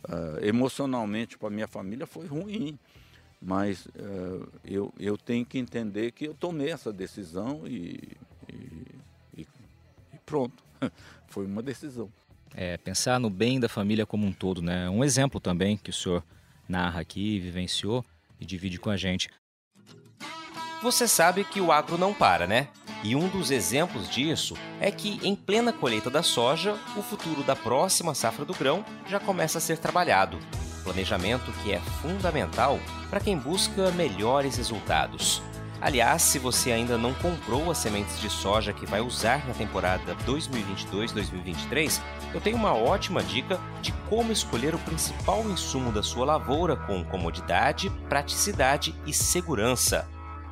Uh, 0.05 0.43
emocionalmente 0.43 1.37
para 1.37 1.49
minha 1.49 1.67
família 1.67 2.05
foi 2.05 2.27
ruim. 2.27 2.77
Mas 3.41 3.85
uh, 3.87 4.47
eu, 4.63 4.93
eu 4.99 5.17
tenho 5.17 5.45
que 5.45 5.59
entender 5.59 6.11
que 6.11 6.25
eu 6.25 6.33
tomei 6.33 6.71
essa 6.71 6.91
decisão 6.91 7.67
e, 7.67 8.17
e, 8.51 9.41
e 9.41 9.47
pronto. 10.25 10.63
foi 11.27 11.45
uma 11.45 11.61
decisão. 11.61 12.11
É, 12.55 12.77
pensar 12.77 13.19
no 13.19 13.29
bem 13.29 13.59
da 13.59 13.69
família 13.69 14.05
como 14.05 14.25
um 14.25 14.31
todo, 14.31 14.61
né? 14.61 14.89
Um 14.89 15.03
exemplo 15.03 15.39
também 15.39 15.77
que 15.77 15.89
o 15.89 15.93
senhor 15.93 16.23
narra 16.67 17.01
aqui, 17.01 17.39
vivenciou 17.39 18.03
e 18.39 18.45
divide 18.45 18.79
com 18.79 18.89
a 18.89 18.97
gente. 18.97 19.29
Você 20.81 21.07
sabe 21.07 21.43
que 21.43 21.59
o 21.59 21.71
agro 21.71 21.97
não 21.97 22.13
para, 22.13 22.45
né? 22.45 22.67
E 23.03 23.15
um 23.15 23.27
dos 23.27 23.49
exemplos 23.49 24.07
disso 24.07 24.55
é 24.79 24.91
que, 24.91 25.19
em 25.23 25.35
plena 25.35 25.73
colheita 25.73 26.09
da 26.09 26.21
soja, 26.21 26.77
o 26.95 27.01
futuro 27.01 27.41
da 27.41 27.55
próxima 27.55 28.13
safra 28.13 28.45
do 28.45 28.53
grão 28.53 28.85
já 29.07 29.19
começa 29.19 29.57
a 29.57 29.61
ser 29.61 29.79
trabalhado. 29.79 30.37
Planejamento 30.83 31.51
que 31.63 31.73
é 31.73 31.79
fundamental 32.01 32.79
para 33.09 33.19
quem 33.19 33.35
busca 33.35 33.89
melhores 33.91 34.57
resultados. 34.57 35.41
Aliás, 35.81 36.21
se 36.21 36.37
você 36.37 36.71
ainda 36.71 36.97
não 36.97 37.13
comprou 37.15 37.71
as 37.71 37.79
sementes 37.79 38.19
de 38.19 38.29
soja 38.29 38.71
que 38.73 38.85
vai 38.85 39.01
usar 39.01 39.47
na 39.47 39.53
temporada 39.55 40.15
2022-2023, 40.27 42.01
eu 42.33 42.41
tenho 42.41 42.55
uma 42.55 42.73
ótima 42.73 43.23
dica 43.23 43.59
de 43.81 43.91
como 44.09 44.31
escolher 44.31 44.75
o 44.75 44.79
principal 44.79 45.43
insumo 45.49 45.91
da 45.91 46.03
sua 46.03 46.25
lavoura 46.25 46.75
com 46.75 47.03
comodidade, 47.03 47.89
praticidade 48.09 48.95
e 49.05 49.13
segurança. 49.13 50.07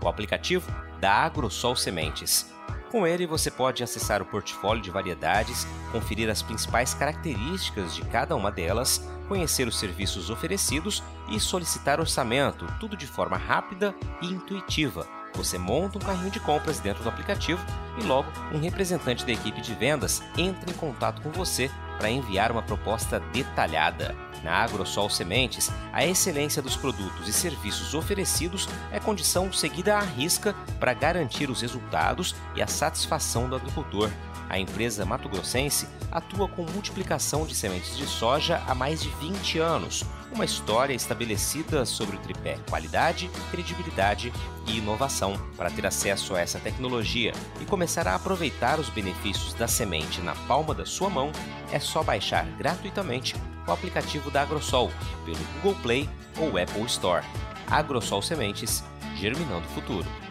O 0.06 0.08
aplicativo 0.08 0.72
da 1.02 1.12
AgroSol 1.12 1.76
Sementes. 1.76 2.54
Com 2.92 3.08
ele, 3.08 3.26
você 3.26 3.50
pode 3.50 3.84
acessar 3.84 4.22
o 4.22 4.26
portfólio 4.26 4.82
de 4.82 4.92
variedades, 4.92 5.66
conferir 5.92 6.30
as 6.30 6.44
principais 6.44 6.94
características 6.94 7.96
de 7.96 8.04
cada 8.04 8.36
uma 8.36 8.52
delas, 8.52 9.02
conhecer 9.28 9.68
os 9.68 9.80
serviços 9.80 10.30
oferecidos 10.30 11.02
e 11.28 11.40
solicitar 11.40 12.00
orçamento, 12.00 12.68
tudo 12.80 12.96
de 12.96 13.08
forma 13.08 13.36
rápida 13.36 13.96
e 14.22 14.28
intuitiva. 14.28 15.08
Você 15.36 15.58
monta 15.58 15.98
um 15.98 16.02
carrinho 16.02 16.32
de 16.32 16.40
compras 16.40 16.80
dentro 16.80 17.04
do 17.04 17.10
aplicativo 17.10 17.64
e 17.98 18.04
logo 18.04 18.32
um 18.54 18.60
representante 18.60 19.26
da 19.26 19.32
equipe 19.32 19.62
de 19.62 19.74
vendas 19.74 20.24
entra 20.38 20.70
em 20.70 20.74
contato 20.74 21.22
com 21.22 21.32
você 21.32 21.70
para 21.98 22.10
enviar 22.10 22.52
uma 22.52 22.62
proposta 22.62 23.20
detalhada. 23.20 24.16
Na 24.44 24.64
AgroSol 24.64 25.10
Sementes, 25.10 25.72
a 25.92 26.06
excelência 26.06 26.62
dos 26.62 26.76
produtos 26.76 27.28
e 27.28 27.34
serviços 27.34 27.94
oferecidos 27.94 28.68
é 28.92 29.00
condição 29.00 29.52
seguida 29.52 29.98
à 29.98 30.02
risca 30.02 30.54
para 30.80 30.94
garantir 30.94 31.50
os 31.50 31.62
resultados 31.62 32.36
e 32.56 32.62
a 32.62 32.68
satisfação 32.68 33.50
do 33.50 33.56
agricultor. 33.56 34.10
A 34.48 34.60
empresa 34.60 35.06
Mato 35.06 35.28
Grossense 35.28 35.88
atua 36.12 36.48
com 36.48 36.64
multiplicação 36.64 37.46
de 37.46 37.56
sementes 37.56 37.98
de 37.98 38.06
soja 38.06 38.62
há 38.68 38.76
mais 38.76 39.02
de 39.02 39.10
20 39.10 39.58
anos, 39.58 40.06
uma 40.36 40.46
história 40.46 40.94
estabelecida 40.94 41.86
sobre 41.86 42.18
o 42.18 42.20
tripé 42.20 42.60
qualidade, 42.70 43.30
credibilidade 43.50 44.32
e 44.68 44.78
inovação. 44.78 45.34
Para 45.56 45.72
ter 45.72 45.86
acesso 45.86 46.36
a 46.36 46.42
essa 46.42 46.60
tecnologia 46.60 47.32
e 47.62 47.66
começar 47.66 48.08
a 48.08 48.16
aproveitar 48.16 48.80
os 48.80 48.90
benefícios 48.90 49.54
da 49.54 49.68
semente 49.68 50.22
na 50.22 50.36
palma 50.36 50.76
da 50.76 50.86
sua 50.86 51.10
mão, 51.10 51.32
é 51.72 51.80
só 51.80 52.04
baixar 52.04 52.46
gratuitamente 52.58 53.36
o 53.66 53.72
aplicativo 53.72 54.30
da 54.30 54.42
Agrosol 54.42 54.92
pelo 55.26 55.40
Google 55.56 55.82
Play 55.82 56.10
ou 56.38 56.50
Apple 56.58 56.84
Store. 56.84 57.26
Agrosol 57.72 58.22
Sementes, 58.22 58.84
germinando 59.16 59.66
o 59.66 59.70
futuro. 59.70 60.25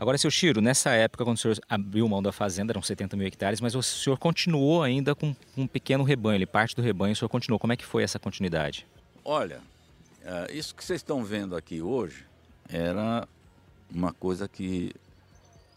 Agora, 0.00 0.16
seu 0.16 0.30
Chiro, 0.30 0.60
nessa 0.60 0.90
época, 0.90 1.24
quando 1.24 1.36
o 1.36 1.40
senhor 1.40 1.58
abriu 1.68 2.08
mão 2.08 2.22
da 2.22 2.30
fazenda, 2.30 2.72
eram 2.72 2.80
70 2.80 3.16
mil 3.16 3.26
hectares, 3.26 3.60
mas 3.60 3.74
o 3.74 3.82
senhor 3.82 4.16
continuou 4.16 4.82
ainda 4.82 5.12
com 5.12 5.34
um 5.56 5.66
pequeno 5.66 6.04
rebanho, 6.04 6.36
ele 6.36 6.46
parte 6.46 6.76
do 6.76 6.82
rebanho, 6.82 7.12
o 7.12 7.16
senhor 7.16 7.28
continuou. 7.28 7.58
Como 7.58 7.72
é 7.72 7.76
que 7.76 7.84
foi 7.84 8.04
essa 8.04 8.18
continuidade? 8.18 8.86
Olha, 9.24 9.60
é, 10.24 10.52
isso 10.52 10.72
que 10.72 10.84
vocês 10.84 11.00
estão 11.00 11.24
vendo 11.24 11.56
aqui 11.56 11.82
hoje 11.82 12.24
era 12.68 13.26
uma 13.92 14.12
coisa 14.12 14.46
que 14.46 14.92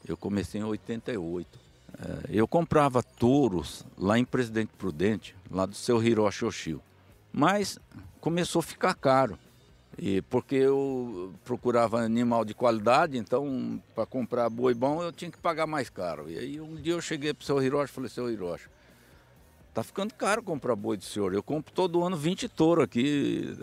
eu 0.07 0.15
comecei 0.15 0.61
em 0.61 0.65
88. 0.65 1.59
É, 1.97 2.29
eu 2.29 2.47
comprava 2.47 3.01
touros 3.01 3.83
lá 3.97 4.19
em 4.19 4.25
Presidente 4.25 4.71
Prudente, 4.77 5.35
lá 5.49 5.65
do 5.65 5.75
seu 5.75 6.01
Hiroshi 6.03 6.45
Oshio. 6.45 6.81
Mas 7.33 7.79
começou 8.19 8.59
a 8.59 8.63
ficar 8.63 8.93
caro. 8.93 9.37
E 9.97 10.21
porque 10.23 10.55
eu 10.55 11.33
procurava 11.43 11.99
animal 11.99 12.45
de 12.45 12.53
qualidade, 12.53 13.17
então 13.17 13.81
para 13.93 14.05
comprar 14.05 14.49
boi 14.49 14.73
bom 14.73 15.03
eu 15.03 15.11
tinha 15.11 15.29
que 15.29 15.37
pagar 15.37 15.67
mais 15.67 15.89
caro. 15.89 16.29
E 16.29 16.37
aí 16.37 16.61
um 16.61 16.75
dia 16.75 16.93
eu 16.93 17.01
cheguei 17.01 17.33
para 17.33 17.43
o 17.43 17.45
seu 17.45 17.61
Hiroshi 17.61 17.91
e 17.91 17.95
falei, 17.95 18.09
seu 18.09 18.31
Hiroshi, 18.31 18.67
tá 19.73 19.83
ficando 19.83 20.13
caro 20.13 20.41
comprar 20.41 20.75
boi 20.75 20.97
do 20.97 21.03
senhor. 21.03 21.33
Eu 21.33 21.43
compro 21.43 21.73
todo 21.73 22.03
ano 22.03 22.15
20 22.15 22.47
touros 22.49 22.85
aqui, 22.85 23.57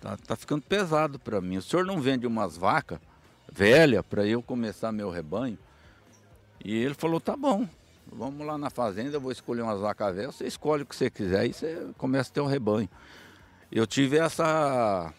tá, 0.00 0.16
tá 0.16 0.36
ficando 0.36 0.62
pesado 0.62 1.18
para 1.18 1.40
mim. 1.40 1.56
O 1.56 1.62
senhor 1.62 1.84
não 1.84 2.00
vende 2.00 2.26
umas 2.26 2.56
vacas 2.56 2.98
velhas 3.52 4.04
para 4.06 4.26
eu 4.26 4.42
começar 4.42 4.92
meu 4.92 5.10
rebanho? 5.10 5.58
E 6.64 6.74
ele 6.76 6.94
falou, 6.94 7.20
tá 7.20 7.36
bom, 7.36 7.68
vamos 8.10 8.46
lá 8.46 8.56
na 8.56 8.70
fazenda, 8.70 9.16
eu 9.16 9.20
vou 9.20 9.32
escolher 9.32 9.62
umas 9.62 9.80
vacas 9.80 10.14
velhas, 10.14 10.34
você 10.34 10.46
escolhe 10.46 10.82
o 10.82 10.86
que 10.86 10.96
você 10.96 11.10
quiser 11.10 11.46
e 11.46 11.52
você 11.52 11.88
começa 11.98 12.30
a 12.30 12.32
ter 12.32 12.40
um 12.40 12.46
rebanho. 12.46 12.88
Eu 13.70 13.86
tive 13.86 14.18
essa 14.18 15.12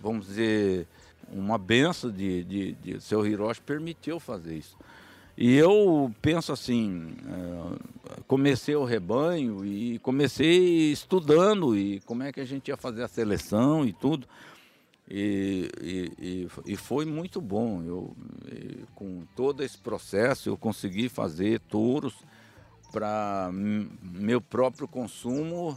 vamos 0.00 0.26
dizer, 0.26 0.86
uma 1.32 1.58
benção 1.58 2.10
de, 2.10 2.44
de, 2.44 2.72
de 2.72 3.00
seu 3.00 3.26
Hiroshi 3.26 3.60
permitiu 3.60 4.18
fazer 4.18 4.56
isso. 4.56 4.76
E 5.36 5.54
eu 5.54 6.12
penso 6.20 6.52
assim, 6.52 7.14
é, 7.26 8.20
comecei 8.26 8.74
o 8.74 8.84
rebanho 8.84 9.64
e 9.64 9.98
comecei 10.00 10.92
estudando 10.92 11.76
e 11.76 12.00
como 12.00 12.22
é 12.22 12.32
que 12.32 12.40
a 12.40 12.44
gente 12.44 12.68
ia 12.68 12.76
fazer 12.76 13.02
a 13.02 13.08
seleção 13.08 13.84
e 13.84 13.92
tudo. 13.92 14.26
E, 15.08 15.68
e, 15.80 16.48
e 16.66 16.76
foi 16.76 17.04
muito 17.04 17.40
bom. 17.40 17.82
Eu, 17.82 18.16
com 18.94 19.24
todo 19.34 19.64
esse 19.64 19.78
processo, 19.78 20.48
eu 20.48 20.56
consegui 20.56 21.08
fazer 21.08 21.58
touros 21.60 22.14
para 22.92 23.50
meu 23.52 24.40
próprio 24.40 24.86
consumo 24.86 25.76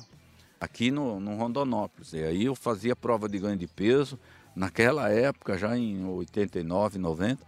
aqui 0.64 0.92
no, 0.92 1.20
no 1.20 1.36
Rondonópolis. 1.36 2.14
E 2.14 2.24
aí 2.24 2.46
eu 2.46 2.56
fazia 2.56 2.96
prova 2.96 3.28
de 3.28 3.38
ganho 3.38 3.58
de 3.58 3.68
peso, 3.68 4.18
naquela 4.56 5.10
época, 5.10 5.58
já 5.58 5.78
em 5.78 6.06
89, 6.06 6.98
90, 6.98 7.46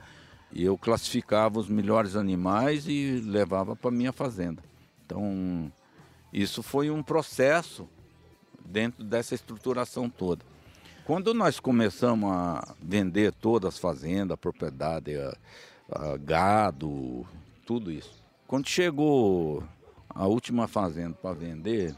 e 0.51 0.63
eu 0.63 0.77
classificava 0.77 1.59
os 1.59 1.69
melhores 1.69 2.15
animais 2.15 2.87
e 2.87 3.21
levava 3.25 3.75
para 3.75 3.89
minha 3.89 4.11
fazenda. 4.11 4.61
Então, 5.05 5.71
isso 6.33 6.61
foi 6.61 6.89
um 6.89 7.01
processo 7.01 7.87
dentro 8.65 9.03
dessa 9.03 9.33
estruturação 9.33 10.09
toda. 10.09 10.43
Quando 11.05 11.33
nós 11.33 11.59
começamos 11.59 12.29
a 12.31 12.75
vender 12.81 13.31
todas 13.31 13.75
as 13.75 13.79
fazendas, 13.79 14.37
propriedade, 14.37 15.15
a, 15.15 15.37
a 15.91 16.17
gado, 16.17 17.25
tudo 17.65 17.91
isso. 17.91 18.23
Quando 18.47 18.67
chegou 18.67 19.63
a 20.09 20.25
última 20.25 20.67
fazenda 20.67 21.15
para 21.21 21.33
vender, 21.33 21.95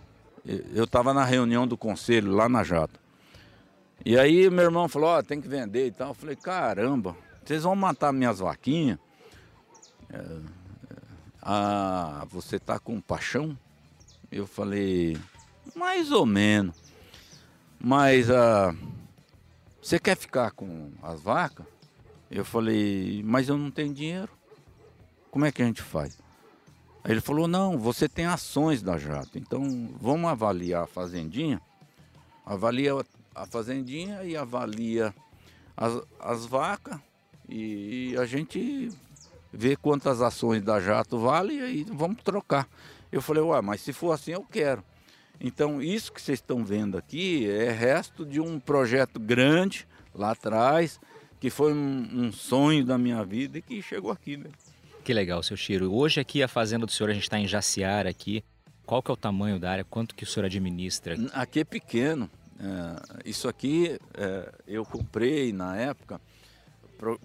eu 0.73 0.85
estava 0.85 1.13
na 1.13 1.25
reunião 1.25 1.67
do 1.67 1.77
conselho 1.77 2.31
lá 2.31 2.47
na 2.47 2.63
Jata. 2.63 2.99
E 4.05 4.17
aí 4.17 4.49
meu 4.49 4.65
irmão 4.65 4.87
falou, 4.87 5.09
ó, 5.09 5.19
oh, 5.19 5.23
tem 5.23 5.41
que 5.41 5.47
vender 5.47 5.87
e 5.87 5.91
tal. 5.91 6.09
Eu 6.09 6.13
falei, 6.13 6.35
caramba, 6.35 7.15
vocês 7.43 7.63
vão 7.63 7.75
matar 7.75 8.13
minhas 8.13 8.39
vaquinhas? 8.39 8.97
É, 10.09 10.17
é, 10.17 10.95
ah, 11.41 12.25
você 12.29 12.57
tá 12.57 12.79
com 12.79 13.01
paixão? 13.01 13.57
Eu 14.31 14.47
falei, 14.47 15.17
mais 15.75 16.11
ou 16.11 16.25
menos. 16.25 16.75
Mas 17.79 18.29
ah, 18.31 18.73
você 19.81 19.99
quer 19.99 20.15
ficar 20.15 20.51
com 20.51 20.91
as 21.03 21.21
vacas? 21.21 21.65
Eu 22.29 22.45
falei, 22.45 23.21
mas 23.23 23.49
eu 23.49 23.57
não 23.57 23.71
tenho 23.71 23.93
dinheiro. 23.93 24.29
Como 25.29 25.45
é 25.45 25.51
que 25.51 25.61
a 25.61 25.65
gente 25.65 25.81
faz? 25.81 26.17
Aí 27.07 27.13
ele 27.13 27.21
falou: 27.21 27.47
não, 27.47 27.77
você 27.77 28.09
tem 28.09 28.25
ações 28.25 28.81
da 28.81 28.97
Jato, 28.97 29.39
então 29.39 29.89
vamos 29.97 30.29
avaliar 30.29 30.83
a 30.83 30.87
fazendinha. 30.87 31.61
Avalia 32.45 32.91
a 33.33 33.45
fazendinha 33.45 34.25
e 34.25 34.35
avalia 34.35 35.15
as, 35.75 36.01
as 36.19 36.45
vacas 36.45 36.99
e 37.47 38.13
a 38.17 38.25
gente 38.25 38.89
vê 39.53 39.77
quantas 39.77 40.21
ações 40.21 40.61
da 40.61 40.81
Jato 40.81 41.17
vale 41.17 41.53
e 41.53 41.61
aí 41.61 41.85
vamos 41.89 42.21
trocar. 42.21 42.67
Eu 43.09 43.21
falei, 43.21 43.41
ué, 43.41 43.61
mas 43.61 43.79
se 43.79 43.93
for 43.93 44.11
assim 44.11 44.31
eu 44.31 44.43
quero. 44.43 44.83
Então 45.39 45.81
isso 45.81 46.11
que 46.11 46.21
vocês 46.21 46.39
estão 46.39 46.65
vendo 46.65 46.97
aqui 46.97 47.49
é 47.49 47.71
resto 47.71 48.25
de 48.25 48.41
um 48.41 48.59
projeto 48.59 49.17
grande 49.17 49.87
lá 50.13 50.31
atrás, 50.31 50.99
que 51.39 51.49
foi 51.49 51.71
um, 51.71 52.09
um 52.11 52.31
sonho 52.33 52.83
da 52.83 52.97
minha 52.97 53.23
vida 53.23 53.59
e 53.59 53.61
que 53.61 53.81
chegou 53.81 54.11
aqui, 54.11 54.35
né? 54.35 54.49
Que 55.07 55.13
legal, 55.13 55.41
seu 55.41 55.55
Chiro. 55.55 55.93
Hoje 55.93 56.19
aqui 56.19 56.43
a 56.43 56.49
fazenda 56.49 56.85
do 56.85 56.91
senhor, 56.91 57.09
a 57.09 57.13
gente 57.13 57.23
está 57.23 57.39
em 57.39 57.47
Jaciara 57.47 58.09
aqui. 58.09 58.43
Qual 58.85 59.01
que 59.01 59.09
é 59.09 59.13
o 59.13 59.15
tamanho 59.15 59.57
da 59.57 59.71
área? 59.71 59.85
Quanto 59.85 60.13
que 60.13 60.25
o 60.25 60.27
senhor 60.27 60.45
administra? 60.45 61.15
Aqui 61.31 61.61
é 61.61 61.63
pequeno. 61.63 62.29
É, 62.59 63.29
isso 63.29 63.47
aqui 63.47 63.97
é, 64.13 64.51
eu 64.67 64.83
comprei 64.83 65.53
na 65.53 65.77
época 65.77 66.19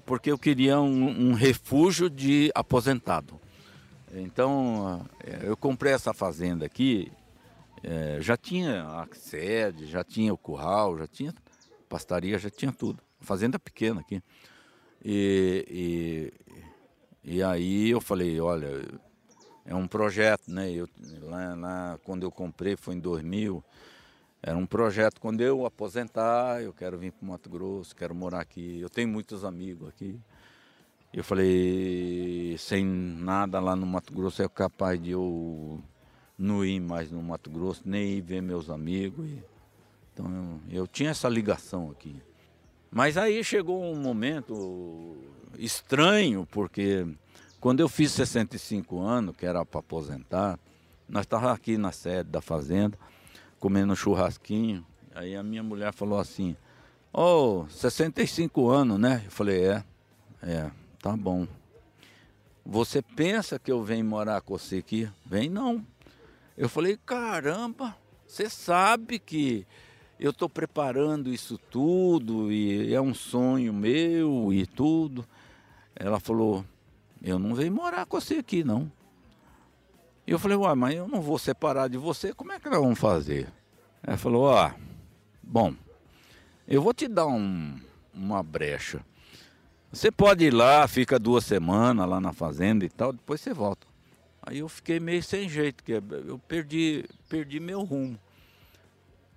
porque 0.07 0.31
eu 0.31 0.39
queria 0.39 0.81
um, 0.81 1.31
um 1.31 1.33
refúgio 1.33 2.09
de 2.09 2.53
aposentado. 2.55 3.41
Então 4.15 5.05
é, 5.25 5.41
eu 5.43 5.57
comprei 5.57 5.93
essa 5.93 6.15
fazenda 6.15 6.65
aqui, 6.65 7.11
é, 7.83 8.19
já 8.21 8.37
tinha 8.37 8.85
a 8.85 9.09
sede, 9.13 9.87
já 9.87 10.05
tinha 10.05 10.33
o 10.33 10.39
curral, 10.39 10.99
já 10.99 11.09
tinha 11.09 11.35
pastaria, 11.89 12.39
já 12.39 12.49
tinha 12.49 12.71
tudo. 12.71 13.03
Fazenda 13.21 13.59
pequena 13.59 14.03
aqui. 14.03 14.23
E, 15.05 15.67
e, 15.69 16.43
e 17.25 17.43
aí 17.43 17.91
eu 17.91 18.01
falei, 18.01 18.41
olha, 18.41 18.85
é 19.65 19.75
um 19.75 19.87
projeto, 19.87 20.51
né? 20.51 20.71
Eu, 20.71 20.89
lá, 21.23 21.55
lá, 21.55 21.99
quando 22.05 22.25
eu 22.25 22.31
comprei 22.31 22.77
foi 22.77 22.95
em 22.95 23.01
2000, 23.01 23.63
era 24.43 24.57
um 24.59 24.67
projeto, 24.67 25.21
quando 25.21 25.41
eu 25.41 25.65
aposentar, 25.65 26.61
eu 26.63 26.73
quero 26.73 26.99
vir 26.99 27.13
para 27.13 27.25
o 27.25 27.29
Mato 27.31 27.49
Grosso, 27.49 27.95
quero 27.95 28.13
morar 28.15 28.41
aqui. 28.41 28.81
Eu 28.81 28.91
tenho 28.91 29.09
muitos 29.09 29.45
amigos 29.45 29.89
aqui. 29.89 30.19
Eu 31.13 31.23
falei, 31.23 32.57
sem 32.59 32.85
nada 32.85 33.61
lá 33.61 33.77
no 33.77 33.87
Mato 33.87 34.13
Grosso 34.13 34.43
é 34.43 34.49
capaz 34.49 35.01
de 35.01 35.13
eu 35.13 35.81
não 36.37 36.65
ir 36.65 36.81
mais 36.81 37.11
no 37.11 37.23
Mato 37.23 37.51
Grosso, 37.51 37.83
nem 37.85 38.15
ir 38.15 38.21
ver 38.21 38.43
meus 38.43 38.69
amigos. 38.69 39.31
Então 40.13 40.61
eu, 40.69 40.81
eu 40.81 40.87
tinha 40.89 41.11
essa 41.11 41.29
ligação 41.29 41.91
aqui. 41.91 42.21
Mas 42.93 43.17
aí 43.17 43.43
chegou 43.43 43.83
um 43.83 43.97
momento 43.97 45.17
estranho, 45.59 46.47
porque 46.51 47.07
quando 47.59 47.81
eu 47.81 47.89
fiz 47.89 48.13
65 48.13 49.01
anos, 49.01 49.35
que 49.35 49.47
era 49.47 49.65
para 49.65 49.81
aposentar, 49.81 50.59
nós 51.09 51.23
estávamos 51.23 51.55
aqui 51.55 51.79
na 51.79 51.91
sede 51.91 52.29
da 52.29 52.43
fazenda 52.43 52.99
comendo 53.59 53.95
um 53.95 53.97
churrasquinho. 53.97 54.85
Aí 55.15 55.35
a 55.35 55.43
minha 55.43 55.63
mulher 55.63 55.95
falou 55.95 56.19
assim: 56.19 56.55
Ô, 57.13 57.63
oh, 57.63 57.69
65 57.71 58.69
anos, 58.69 58.99
né? 58.99 59.23
Eu 59.25 59.31
falei: 59.31 59.65
É, 59.65 59.85
é, 60.43 60.71
tá 61.01 61.17
bom. 61.17 61.49
Você 62.67 63.01
pensa 63.01 63.59
que 63.59 63.73
eu 63.73 63.83
venho 63.83 64.05
morar 64.05 64.43
com 64.43 64.59
você 64.59 64.77
aqui? 64.77 65.09
Vem 65.25 65.49
não. 65.49 65.83
Eu 66.59 66.69
falei: 66.69 66.99
Caramba, 67.07 67.97
você 68.27 68.51
sabe 68.51 69.19
que 69.19 69.67
eu 70.23 70.31
estou 70.31 70.49
preparando 70.49 71.33
isso 71.33 71.59
tudo 71.59 72.53
e 72.53 72.95
é 72.95 73.01
um 73.01 73.13
sonho 73.13 73.73
meu 73.73 74.53
e 74.53 74.65
tudo. 74.65 75.27
Ela 75.97 76.21
falou: 76.21 76.65
Eu 77.21 77.41
não 77.41 77.57
venho 77.57 77.73
morar 77.73 78.07
com 78.07 78.21
você 78.21 78.37
aqui, 78.37 78.63
não. 78.63 78.91
E 80.25 80.31
eu 80.31 80.39
falei, 80.39 80.57
uai, 80.57 80.75
mas 80.77 80.95
eu 80.95 81.09
não 81.09 81.21
vou 81.21 81.37
separar 81.37 81.89
de 81.89 81.99
você, 81.99 82.33
como 82.33 82.53
é 82.53 82.61
que 82.61 82.71
nós 82.71 82.79
vamos 82.79 82.99
fazer? 82.99 83.49
Ela 84.01 84.17
falou, 84.17 84.45
ó, 84.45 84.71
bom, 85.43 85.75
eu 86.69 86.81
vou 86.81 86.95
te 86.95 87.09
dar 87.09 87.27
um, 87.27 87.77
uma 88.15 88.41
brecha. 88.41 89.05
Você 89.91 90.13
pode 90.13 90.45
ir 90.45 90.53
lá, 90.53 90.87
fica 90.87 91.19
duas 91.19 91.45
semanas 91.45 92.09
lá 92.09 92.21
na 92.21 92.33
fazenda 92.33 92.85
e 92.85 92.89
tal, 92.89 93.13
depois 93.13 93.41
você 93.41 93.53
volta. 93.53 93.85
Aí 94.41 94.61
eu 94.61 94.69
fiquei 94.69 95.01
meio 95.01 95.23
sem 95.25 95.49
jeito, 95.49 95.83
porque 95.83 96.01
eu 96.29 96.39
perdi, 96.47 97.05
perdi 97.29 97.59
meu 97.59 97.83
rumo. 97.83 98.17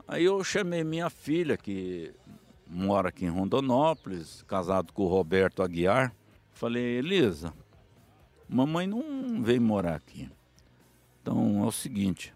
Aí 0.08 0.24
eu 0.24 0.44
chamei 0.44 0.84
minha 0.84 1.10
filha, 1.10 1.58
que 1.58 2.14
mora 2.68 3.10
aqui 3.10 3.26
em 3.26 3.30
Rondonópolis, 3.30 4.44
casado 4.44 4.94
com 4.94 5.04
o 5.04 5.08
Roberto 5.08 5.64
Aguiar. 5.64 6.14
Falei, 6.54 7.00
Elisa, 7.00 7.52
mamãe 8.48 8.86
não 8.86 9.42
veio 9.42 9.62
morar 9.62 9.96
aqui. 9.96 10.30
Então 11.22 11.64
é 11.64 11.66
o 11.66 11.72
seguinte, 11.72 12.34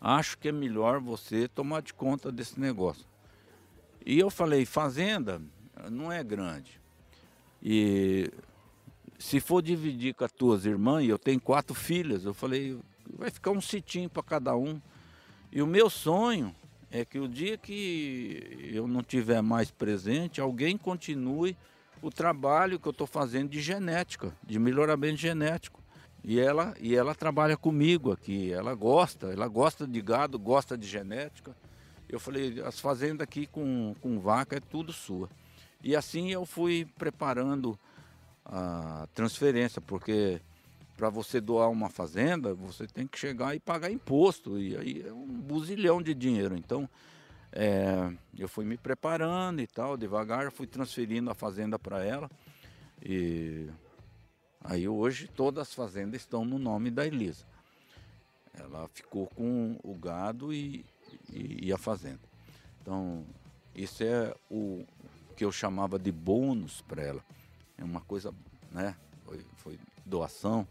acho 0.00 0.38
que 0.38 0.48
é 0.48 0.52
melhor 0.52 0.98
você 0.98 1.46
tomar 1.46 1.82
de 1.82 1.92
conta 1.92 2.32
desse 2.32 2.58
negócio. 2.58 3.04
E 4.04 4.18
eu 4.18 4.30
falei, 4.30 4.64
fazenda 4.64 5.42
não 5.90 6.10
é 6.10 6.24
grande. 6.24 6.80
E 7.62 8.30
se 9.18 9.40
for 9.40 9.60
dividir 9.60 10.14
com 10.14 10.24
as 10.24 10.32
tuas 10.32 10.64
irmãs, 10.64 11.06
eu 11.06 11.18
tenho 11.18 11.40
quatro 11.40 11.74
filhas, 11.74 12.24
eu 12.24 12.32
falei, 12.32 12.78
vai 13.10 13.30
ficar 13.30 13.50
um 13.50 13.60
sitinho 13.60 14.08
para 14.08 14.22
cada 14.22 14.56
um. 14.56 14.80
E 15.52 15.60
o 15.60 15.66
meu 15.66 15.90
sonho 15.90 16.54
é 16.94 17.04
que 17.04 17.18
o 17.18 17.26
dia 17.26 17.58
que 17.58 18.70
eu 18.72 18.86
não 18.86 19.02
tiver 19.02 19.42
mais 19.42 19.68
presente, 19.68 20.40
alguém 20.40 20.78
continue 20.78 21.56
o 22.00 22.08
trabalho 22.08 22.78
que 22.78 22.86
eu 22.86 22.92
estou 22.92 23.06
fazendo 23.06 23.48
de 23.48 23.60
genética, 23.60 24.32
de 24.44 24.60
melhoramento 24.60 25.16
genético. 25.16 25.82
E 26.22 26.38
ela, 26.38 26.72
e 26.80 26.94
ela 26.94 27.12
trabalha 27.12 27.56
comigo 27.56 28.12
aqui, 28.12 28.52
ela 28.52 28.76
gosta, 28.76 29.32
ela 29.32 29.48
gosta 29.48 29.88
de 29.88 30.00
gado, 30.00 30.38
gosta 30.38 30.78
de 30.78 30.86
genética. 30.86 31.56
Eu 32.08 32.20
falei, 32.20 32.62
as 32.64 32.78
fazendas 32.78 33.24
aqui 33.24 33.48
com, 33.48 33.96
com 34.00 34.20
vaca 34.20 34.56
é 34.56 34.60
tudo 34.60 34.92
sua. 34.92 35.28
E 35.82 35.96
assim 35.96 36.30
eu 36.30 36.46
fui 36.46 36.86
preparando 36.96 37.76
a 38.44 39.08
transferência, 39.12 39.80
porque 39.80 40.40
para 40.96 41.10
você 41.10 41.40
doar 41.40 41.70
uma 41.70 41.88
fazenda, 41.88 42.54
você 42.54 42.86
tem 42.86 43.06
que 43.06 43.18
chegar 43.18 43.54
e 43.54 43.60
pagar 43.60 43.90
imposto, 43.90 44.58
e 44.58 44.76
aí 44.76 45.04
é 45.06 45.12
um 45.12 45.26
buzilhão 45.26 46.00
de 46.00 46.14
dinheiro. 46.14 46.56
Então, 46.56 46.88
é, 47.52 48.12
eu 48.36 48.48
fui 48.48 48.64
me 48.64 48.76
preparando 48.76 49.60
e 49.60 49.66
tal, 49.66 49.96
devagar, 49.96 50.50
fui 50.52 50.66
transferindo 50.66 51.30
a 51.30 51.34
fazenda 51.34 51.78
para 51.78 52.04
ela. 52.04 52.30
E 53.04 53.68
Aí 54.64 54.88
hoje 54.88 55.28
todas 55.28 55.68
as 55.68 55.74
fazendas 55.74 56.22
estão 56.22 56.42
no 56.42 56.58
nome 56.58 56.90
da 56.90 57.06
Elisa. 57.06 57.44
Ela 58.54 58.88
ficou 58.88 59.26
com 59.26 59.78
o 59.84 59.94
gado 59.94 60.54
e, 60.54 60.86
e, 61.28 61.66
e 61.66 61.72
a 61.72 61.76
fazenda. 61.76 62.20
Então, 62.80 63.26
isso 63.74 64.02
é 64.02 64.34
o 64.50 64.86
que 65.36 65.44
eu 65.44 65.52
chamava 65.52 65.98
de 65.98 66.10
bônus 66.10 66.80
para 66.80 67.02
ela. 67.02 67.24
É 67.76 67.84
uma 67.84 68.00
coisa, 68.00 68.34
né? 68.72 68.96
Foi, 69.26 69.44
foi 69.56 69.78
doação. 70.06 70.66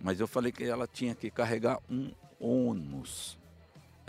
Mas 0.00 0.20
eu 0.20 0.28
falei 0.28 0.52
que 0.52 0.64
ela 0.64 0.86
tinha 0.86 1.14
que 1.14 1.30
carregar 1.30 1.78
um 1.90 2.10
ônus. 2.40 3.36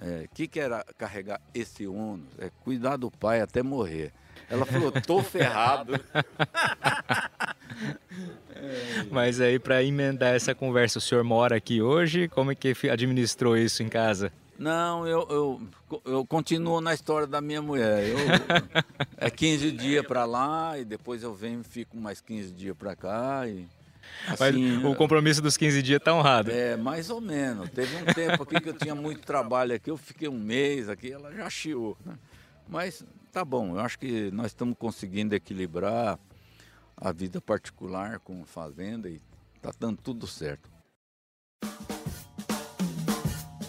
O 0.01 0.05
é, 0.05 0.27
que, 0.33 0.47
que 0.47 0.59
era 0.59 0.83
carregar 0.97 1.41
esse 1.53 1.87
ônus? 1.87 2.27
É 2.37 2.49
cuidar 2.63 2.97
do 2.97 3.11
pai 3.11 3.41
até 3.41 3.61
morrer. 3.61 4.13
Ela 4.49 4.65
falou, 4.65 4.91
tô 4.91 5.21
ferrado. 5.23 5.99
Mas 9.11 9.41
aí, 9.41 9.59
para 9.59 9.83
emendar 9.83 10.35
essa 10.35 10.55
conversa, 10.55 10.99
o 10.99 11.01
senhor 11.01 11.23
mora 11.23 11.55
aqui 11.55 11.81
hoje? 11.81 12.27
Como 12.27 12.51
é 12.51 12.55
que 12.55 12.73
administrou 12.89 13.57
isso 13.57 13.83
em 13.83 13.89
casa? 13.89 14.31
Não, 14.57 15.07
eu, 15.07 15.25
eu, 15.29 15.61
eu 16.03 16.25
continuo 16.25 16.81
na 16.81 16.93
história 16.93 17.25
da 17.25 17.39
minha 17.39 17.61
mulher. 17.61 18.07
Eu, 18.07 18.17
é 19.17 19.29
15 19.29 19.71
dias 19.71 20.05
para 20.05 20.25
lá 20.25 20.77
e 20.77 20.83
depois 20.83 21.23
eu 21.23 21.33
venho 21.33 21.61
e 21.61 21.63
fico 21.63 21.95
mais 21.95 22.19
15 22.19 22.51
dias 22.51 22.75
para 22.75 22.93
cá. 22.95 23.47
E, 23.47 23.65
assim, 24.27 24.81
Mas 24.81 24.85
o 24.85 24.95
compromisso 24.95 25.41
dos 25.41 25.57
15 25.57 25.81
dias 25.81 25.99
está 25.99 26.13
honrado. 26.13 26.51
É, 26.51 26.75
mais 26.75 27.09
ou 27.09 27.21
menos. 27.21 27.69
Teve 27.69 27.95
um 27.95 28.05
tempo 28.05 28.43
aqui 28.43 28.59
que 28.59 28.69
eu 28.69 28.73
tinha 28.73 28.95
muito 28.95 29.21
trabalho 29.21 29.75
aqui, 29.75 29.89
eu 29.89 29.97
fiquei 29.97 30.27
um 30.27 30.39
mês 30.39 30.89
aqui, 30.89 31.11
ela 31.11 31.31
já 31.33 31.49
chiou. 31.49 31.97
Né? 32.05 32.15
Mas 32.67 33.03
tá 33.31 33.43
bom, 33.43 33.75
eu 33.75 33.79
acho 33.79 33.97
que 33.97 34.29
nós 34.31 34.47
estamos 34.47 34.75
conseguindo 34.77 35.35
equilibrar 35.35 36.19
a 36.95 37.11
vida 37.11 37.39
particular 37.39 38.19
com 38.19 38.43
fazenda 38.45 39.09
e 39.09 39.21
tá 39.61 39.71
dando 39.79 39.97
tudo 40.01 40.27
certo. 40.27 40.69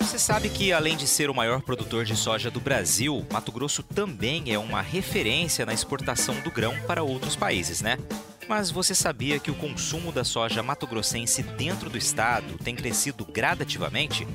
Você 0.00 0.18
sabe 0.18 0.50
que, 0.50 0.72
além 0.72 0.96
de 0.96 1.06
ser 1.06 1.30
o 1.30 1.34
maior 1.34 1.62
produtor 1.62 2.04
de 2.04 2.16
soja 2.16 2.50
do 2.50 2.60
Brasil, 2.60 3.24
Mato 3.32 3.52
Grosso 3.52 3.82
também 3.82 4.52
é 4.52 4.58
uma 4.58 4.82
referência 4.82 5.64
na 5.64 5.72
exportação 5.72 6.34
do 6.40 6.50
grão 6.50 6.74
para 6.84 7.02
outros 7.02 7.36
países, 7.36 7.80
né? 7.80 7.96
Mas 8.48 8.70
você 8.70 8.94
sabia 8.94 9.38
que 9.38 9.50
o 9.50 9.54
consumo 9.54 10.10
da 10.10 10.24
soja 10.24 10.62
mato-grossense 10.62 11.42
dentro 11.42 11.88
do 11.88 11.98
estado 11.98 12.58
tem 12.62 12.74
crescido 12.74 13.24
gradativamente? 13.24 14.26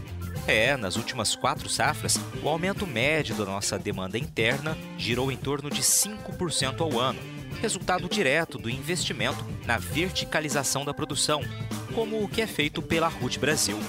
É, 0.47 0.77
nas 0.77 0.95
últimas 0.95 1.35
quatro 1.35 1.67
safras, 1.67 2.19
o 2.43 2.47
aumento 2.47 2.85
médio 2.85 3.35
da 3.35 3.45
nossa 3.45 3.79
demanda 3.79 4.17
interna 4.17 4.77
girou 4.97 5.31
em 5.31 5.37
torno 5.37 5.69
de 5.69 5.81
5% 5.81 6.81
ao 6.81 6.99
ano, 6.99 7.19
resultado 7.59 8.07
direto 8.07 8.57
do 8.57 8.69
investimento 8.69 9.43
na 9.65 9.77
verticalização 9.77 10.85
da 10.85 10.93
produção. 10.93 11.41
como 11.93 12.21
o 12.21 12.27
que 12.27 12.41
é 12.41 12.47
feito 12.47 12.81
pela 12.81 13.07
RUT 13.07 13.39
Brasil. 13.39 13.79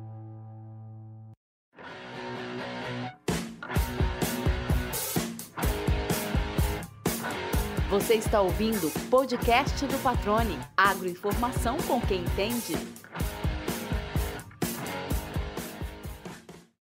Você 7.89 8.15
está 8.15 8.41
ouvindo 8.41 8.87
o 8.87 9.09
podcast 9.09 9.85
do 9.87 9.97
Patrone. 10.03 10.59
Agroinformação 10.75 11.77
com 11.77 12.01
quem 12.01 12.19
entende. 12.19 12.73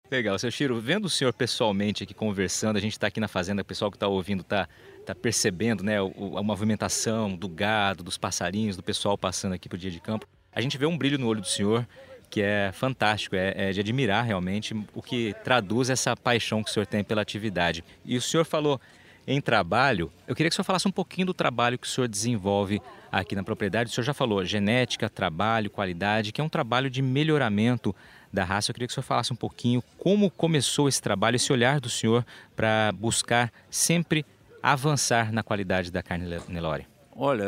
Legal, 0.09 0.39
seu 0.39 0.49
Chiro, 0.49 0.79
vendo 0.79 1.03
o 1.03 1.09
senhor 1.09 1.33
pessoalmente 1.33 2.03
aqui 2.03 2.13
conversando, 2.13 2.77
a 2.77 2.79
gente 2.79 2.93
está 2.93 3.07
aqui 3.07 3.19
na 3.19 3.27
fazenda, 3.27 3.63
o 3.63 3.65
pessoal 3.65 3.91
que 3.91 3.97
está 3.97 4.07
ouvindo 4.07 4.43
está 4.43 4.69
tá 5.05 5.13
percebendo 5.13 5.83
né, 5.83 5.97
a 5.97 6.41
movimentação 6.41 7.35
do 7.35 7.49
gado, 7.49 8.01
dos 8.01 8.17
passarinhos, 8.17 8.77
do 8.77 8.83
pessoal 8.83 9.17
passando 9.17 9.51
aqui 9.51 9.67
para 9.67 9.75
o 9.75 9.79
dia 9.79 9.91
de 9.91 9.99
campo. 9.99 10.25
A 10.53 10.61
gente 10.61 10.77
vê 10.77 10.85
um 10.85 10.97
brilho 10.97 11.19
no 11.19 11.27
olho 11.27 11.41
do 11.41 11.47
senhor 11.47 11.85
que 12.29 12.41
é 12.41 12.71
fantástico, 12.71 13.35
é, 13.35 13.53
é, 13.55 13.71
de 13.73 13.81
admirar 13.81 14.23
realmente 14.23 14.73
o 14.95 15.01
que 15.01 15.35
traduz 15.43 15.89
essa 15.89 16.15
paixão 16.15 16.63
que 16.63 16.69
o 16.69 16.73
senhor 16.73 16.85
tem 16.85 17.03
pela 17.03 17.21
atividade. 17.21 17.83
E 18.05 18.15
o 18.15 18.21
senhor 18.21 18.45
falou 18.45 18.79
em 19.25 19.39
trabalho, 19.39 20.11
eu 20.27 20.35
queria 20.35 20.49
que 20.49 20.53
o 20.53 20.55
senhor 20.55 20.65
falasse 20.65 20.87
um 20.87 20.91
pouquinho 20.91 21.27
do 21.27 21.33
trabalho 21.33 21.77
que 21.77 21.87
o 21.87 21.89
senhor 21.89 22.07
desenvolve 22.07 22.81
aqui 23.11 23.35
na 23.35 23.43
propriedade. 23.43 23.89
O 23.89 23.93
senhor 23.93 24.05
já 24.05 24.13
falou 24.13 24.43
genética, 24.43 25.09
trabalho, 25.09 25.69
qualidade, 25.69 26.31
que 26.31 26.41
é 26.41 26.43
um 26.43 26.49
trabalho 26.49 26.89
de 26.89 27.01
melhoramento 27.01 27.95
da 28.31 28.43
raça. 28.43 28.71
Eu 28.71 28.73
queria 28.73 28.87
que 28.87 28.91
o 28.91 28.93
senhor 28.93 29.05
falasse 29.05 29.31
um 29.31 29.35
pouquinho 29.35 29.81
como 29.97 30.29
começou 30.29 30.89
esse 30.89 31.01
trabalho, 31.01 31.35
esse 31.35 31.53
olhar 31.53 31.79
do 31.79 31.89
senhor 31.89 32.25
para 32.55 32.91
buscar 32.93 33.51
sempre 33.69 34.25
avançar 34.61 35.31
na 35.31 35.43
qualidade 35.43 35.91
da 35.91 36.01
carne 36.01 36.25
Nelore. 36.49 36.87
Olha, 37.15 37.45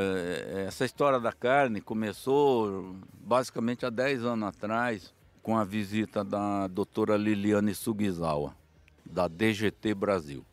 essa 0.67 0.85
história 0.85 1.19
da 1.19 1.31
carne 1.31 1.81
começou 1.81 2.95
basicamente 3.13 3.85
há 3.85 3.89
10 3.89 4.23
anos 4.23 4.47
atrás 4.49 5.13
com 5.41 5.57
a 5.57 5.63
visita 5.63 6.23
da 6.23 6.67
doutora 6.67 7.17
Liliane 7.17 7.73
Sugizawa, 7.73 8.55
da 9.05 9.27
DGT 9.27 9.95
Brasil. 9.95 10.45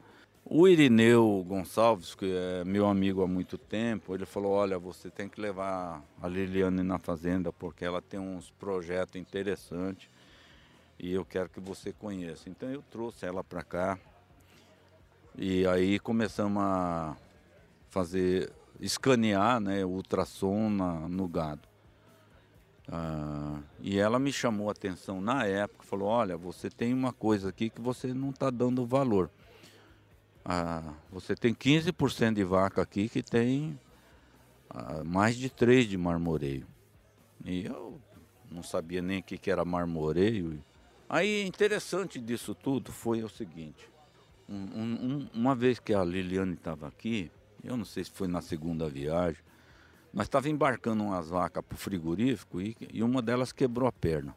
O 0.45 0.67
Irineu 0.67 1.45
Gonçalves, 1.47 2.15
que 2.17 2.31
é 2.31 2.65
meu 2.65 2.87
amigo 2.87 3.23
há 3.23 3.29
muito 3.29 3.57
tempo, 3.57 4.13
ele 4.15 4.27
falou: 4.27 4.53
Olha, 4.53 4.79
você 4.79 5.09
tem 5.09 5.29
que 5.29 5.41
levar 5.41 6.03
a 6.21 6.29
Liliane 6.29 6.83
na 6.83 6.99
fazenda 6.99 7.53
porque 7.53 7.85
ela 7.85 8.03
tem 8.03 8.19
uns 8.19 8.51
projetos 8.51 9.15
interessantes 9.17 10.11
e 10.99 11.13
eu 11.13 11.25
quero 11.25 11.49
que 11.49 11.61
você 11.61 11.93
conheça. 11.93 12.51
Então 12.51 12.69
eu 12.69 12.83
trouxe 12.91 13.25
ela 13.25 13.45
para 13.45 13.63
cá 13.63 13.99
e 15.39 15.67
aí 15.67 15.99
começamos 16.01 16.63
a 16.63 17.17
fazer, 17.89 18.53
escanear 18.81 19.61
né, 19.61 19.85
ultrassom 19.85 20.69
na, 20.69 21.09
no 21.09 21.29
gado. 21.29 21.69
Ah, 22.89 23.61
e 23.81 23.97
ela 23.97 24.19
me 24.19 24.33
chamou 24.33 24.69
a 24.69 24.73
atenção 24.73 25.21
na 25.21 25.47
época, 25.47 25.85
falou: 25.85 26.09
Olha, 26.09 26.37
você 26.37 26.69
tem 26.69 26.93
uma 26.93 27.13
coisa 27.13 27.49
aqui 27.49 27.71
que 27.71 27.81
você 27.81 28.13
não 28.13 28.31
está 28.31 28.51
dando 28.51 28.85
valor. 28.85 29.31
Ah, 30.45 30.95
você 31.11 31.35
tem 31.37 31.55
15% 31.55 32.35
de 32.35 32.45
vaca 32.45 32.83
aqui 32.83 33.09
que 33.09 33.23
tem 33.23 33.79
ah, 34.69 35.03
mais 35.05 35.37
de 35.37 35.49
3 35.49 35.87
de 35.87 35.97
marmoreio. 35.97 36.67
E 37.45 37.65
eu 37.67 38.01
não 38.51 38.63
sabia 38.63 39.01
nem 39.01 39.21
o 39.21 39.23
que, 39.23 39.39
que 39.39 39.51
era 39.51 39.65
marmoreio. 39.65 40.59
Aí 41.09 41.47
interessante 41.47 42.19
disso 42.19 42.55
tudo 42.55 42.91
foi 42.91 43.23
o 43.23 43.29
seguinte. 43.29 43.89
Um, 44.49 44.57
um, 44.57 45.29
uma 45.33 45.55
vez 45.55 45.79
que 45.79 45.95
a 45.95 46.05
Liliane 46.05 46.55
estava 46.55 46.89
aqui, 46.89 47.31
eu 47.63 47.77
não 47.77 47.85
sei 47.85 48.05
se 48.05 48.11
foi 48.11 48.27
na 48.27 48.43
segunda 48.43 48.89
viagem, 48.89 49.41
nós 50.13 50.27
estávamos 50.27 50.53
embarcando 50.53 51.05
umas 51.05 51.29
vacas 51.29 51.65
para 51.65 51.75
o 51.75 51.79
frigorífico 51.79 52.61
e, 52.61 52.77
e 52.93 53.03
uma 53.03 53.23
delas 53.23 53.53
quebrou 53.53 53.89
a 53.89 53.93
perna. 53.93 54.35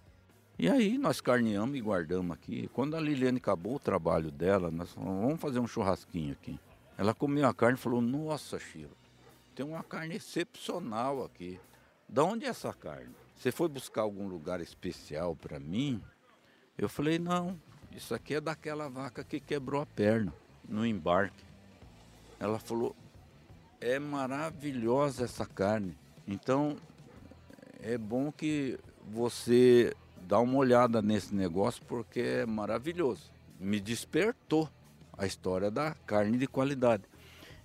E 0.57 0.69
aí 0.69 0.97
nós 0.97 1.19
carneamos 1.19 1.75
e 1.75 1.81
guardamos 1.81 2.35
aqui. 2.35 2.69
Quando 2.73 2.95
a 2.95 2.99
Liliane 2.99 3.37
acabou 3.37 3.75
o 3.75 3.79
trabalho 3.79 4.31
dela, 4.31 4.71
nós 4.71 4.91
falamos, 4.93 5.21
vamos 5.21 5.41
fazer 5.41 5.59
um 5.59 5.67
churrasquinho 5.67 6.31
aqui. 6.31 6.57
Ela 6.97 7.13
comeu 7.13 7.45
a 7.45 7.53
carne 7.53 7.77
e 7.77 7.81
falou, 7.81 8.01
nossa, 8.01 8.57
Chiro, 8.57 8.95
tem 9.53 9.65
uma 9.65 9.83
carne 9.83 10.15
excepcional 10.15 11.25
aqui. 11.25 11.59
Da 12.07 12.23
onde 12.23 12.45
é 12.45 12.49
essa 12.49 12.73
carne? 12.73 13.13
Você 13.35 13.51
foi 13.51 13.67
buscar 13.67 14.03
algum 14.03 14.29
lugar 14.29 14.61
especial 14.61 15.35
para 15.35 15.59
mim? 15.59 16.01
Eu 16.77 16.87
falei, 16.87 17.19
não, 17.19 17.59
isso 17.91 18.15
aqui 18.15 18.35
é 18.35 18.41
daquela 18.41 18.87
vaca 18.87 19.25
que 19.25 19.41
quebrou 19.41 19.81
a 19.81 19.85
perna 19.85 20.33
no 20.69 20.85
embarque. 20.85 21.43
Ela 22.39 22.59
falou, 22.59 22.95
é 23.81 23.99
maravilhosa 23.99 25.25
essa 25.25 25.45
carne. 25.45 25.97
Então, 26.25 26.77
é 27.81 27.97
bom 27.97 28.31
que 28.31 28.79
você 29.05 29.93
dá 30.27 30.39
uma 30.39 30.57
olhada 30.57 31.01
nesse 31.01 31.33
negócio 31.33 31.83
porque 31.88 32.19
é 32.19 32.45
maravilhoso. 32.45 33.31
Me 33.59 33.79
despertou 33.79 34.69
a 35.17 35.25
história 35.25 35.71
da 35.71 35.95
carne 36.05 36.38
de 36.38 36.47
qualidade. 36.47 37.03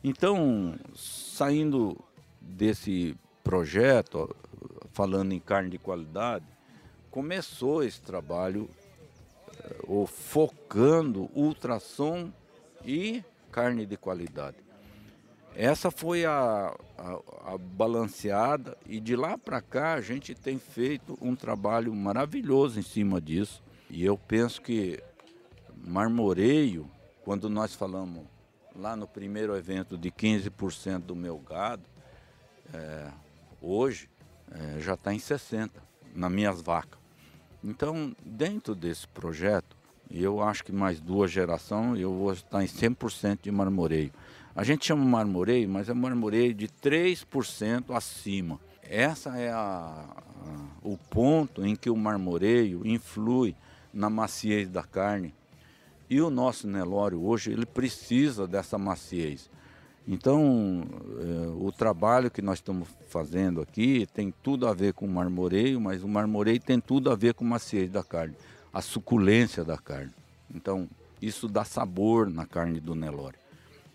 Então, 0.02 0.78
saindo 0.94 1.98
desse 2.40 3.16
projeto, 3.42 4.34
falando 4.92 5.32
em 5.32 5.40
carne 5.40 5.70
de 5.70 5.78
qualidade, 5.78 6.44
começou 7.10 7.82
esse 7.82 8.00
trabalho 8.00 8.68
ou 9.86 10.06
focando 10.06 11.30
ultrassom 11.34 12.30
e 12.84 13.22
carne 13.50 13.84
de 13.84 13.96
qualidade. 13.96 14.56
Essa 15.54 15.90
foi 15.90 16.24
a, 16.24 16.74
a, 16.96 17.54
a 17.54 17.58
balanceada 17.58 18.76
e 18.86 19.00
de 19.00 19.16
lá 19.16 19.36
para 19.36 19.60
cá 19.60 19.94
a 19.94 20.00
gente 20.00 20.34
tem 20.34 20.58
feito 20.58 21.18
um 21.20 21.34
trabalho 21.34 21.94
maravilhoso 21.94 22.78
em 22.78 22.82
cima 22.82 23.20
disso. 23.20 23.62
E 23.88 24.04
eu 24.04 24.16
penso 24.16 24.62
que 24.62 25.02
marmoreio, 25.76 26.88
quando 27.24 27.50
nós 27.50 27.74
falamos 27.74 28.24
lá 28.74 28.94
no 28.94 29.06
primeiro 29.06 29.56
evento 29.56 29.98
de 29.98 30.10
15% 30.10 31.00
do 31.00 31.16
meu 31.16 31.38
gado, 31.38 31.82
é, 32.72 33.10
hoje 33.60 34.08
é, 34.50 34.80
já 34.80 34.94
está 34.94 35.12
em 35.12 35.18
60% 35.18 35.70
nas 36.14 36.30
minhas 36.30 36.60
vacas. 36.60 36.98
Então, 37.62 38.14
dentro 38.24 38.74
desse 38.74 39.06
projeto, 39.06 39.76
eu 40.10 40.42
acho 40.42 40.64
que 40.64 40.72
mais 40.72 41.00
duas 41.00 41.30
gerações 41.30 42.00
eu 42.00 42.12
vou 42.12 42.32
estar 42.32 42.62
em 42.62 42.66
100% 42.66 43.40
de 43.42 43.50
marmoreio. 43.50 44.12
A 44.60 44.62
gente 44.62 44.84
chama 44.84 45.02
marmoreio, 45.02 45.66
mas 45.66 45.88
é 45.88 45.94
marmoreio 45.94 46.52
de 46.52 46.68
3% 46.68 47.96
acima. 47.96 48.60
Essa 48.82 49.38
é 49.38 49.50
a, 49.50 49.56
a, 49.56 50.22
o 50.82 50.98
ponto 50.98 51.64
em 51.64 51.74
que 51.74 51.88
o 51.88 51.96
marmoreio 51.96 52.86
influi 52.86 53.56
na 53.90 54.10
maciez 54.10 54.68
da 54.68 54.82
carne. 54.82 55.32
E 56.10 56.20
o 56.20 56.28
nosso 56.28 56.68
Nelório 56.68 57.24
hoje, 57.24 57.50
ele 57.50 57.64
precisa 57.64 58.46
dessa 58.46 58.76
maciez. 58.76 59.48
Então, 60.06 60.84
é, 61.22 61.48
o 61.56 61.72
trabalho 61.72 62.30
que 62.30 62.42
nós 62.42 62.58
estamos 62.58 62.86
fazendo 63.08 63.62
aqui 63.62 64.06
tem 64.12 64.30
tudo 64.42 64.68
a 64.68 64.74
ver 64.74 64.92
com 64.92 65.06
o 65.06 65.10
marmoreio, 65.10 65.80
mas 65.80 66.04
o 66.04 66.08
marmoreio 66.08 66.60
tem 66.60 66.78
tudo 66.78 67.10
a 67.10 67.16
ver 67.16 67.32
com 67.32 67.46
a 67.46 67.48
maciez 67.48 67.88
da 67.88 68.04
carne, 68.04 68.36
a 68.70 68.82
suculência 68.82 69.64
da 69.64 69.78
carne. 69.78 70.12
Então, 70.54 70.86
isso 71.22 71.48
dá 71.48 71.64
sabor 71.64 72.28
na 72.28 72.44
carne 72.44 72.78
do 72.78 72.94
Nelore. 72.94 73.39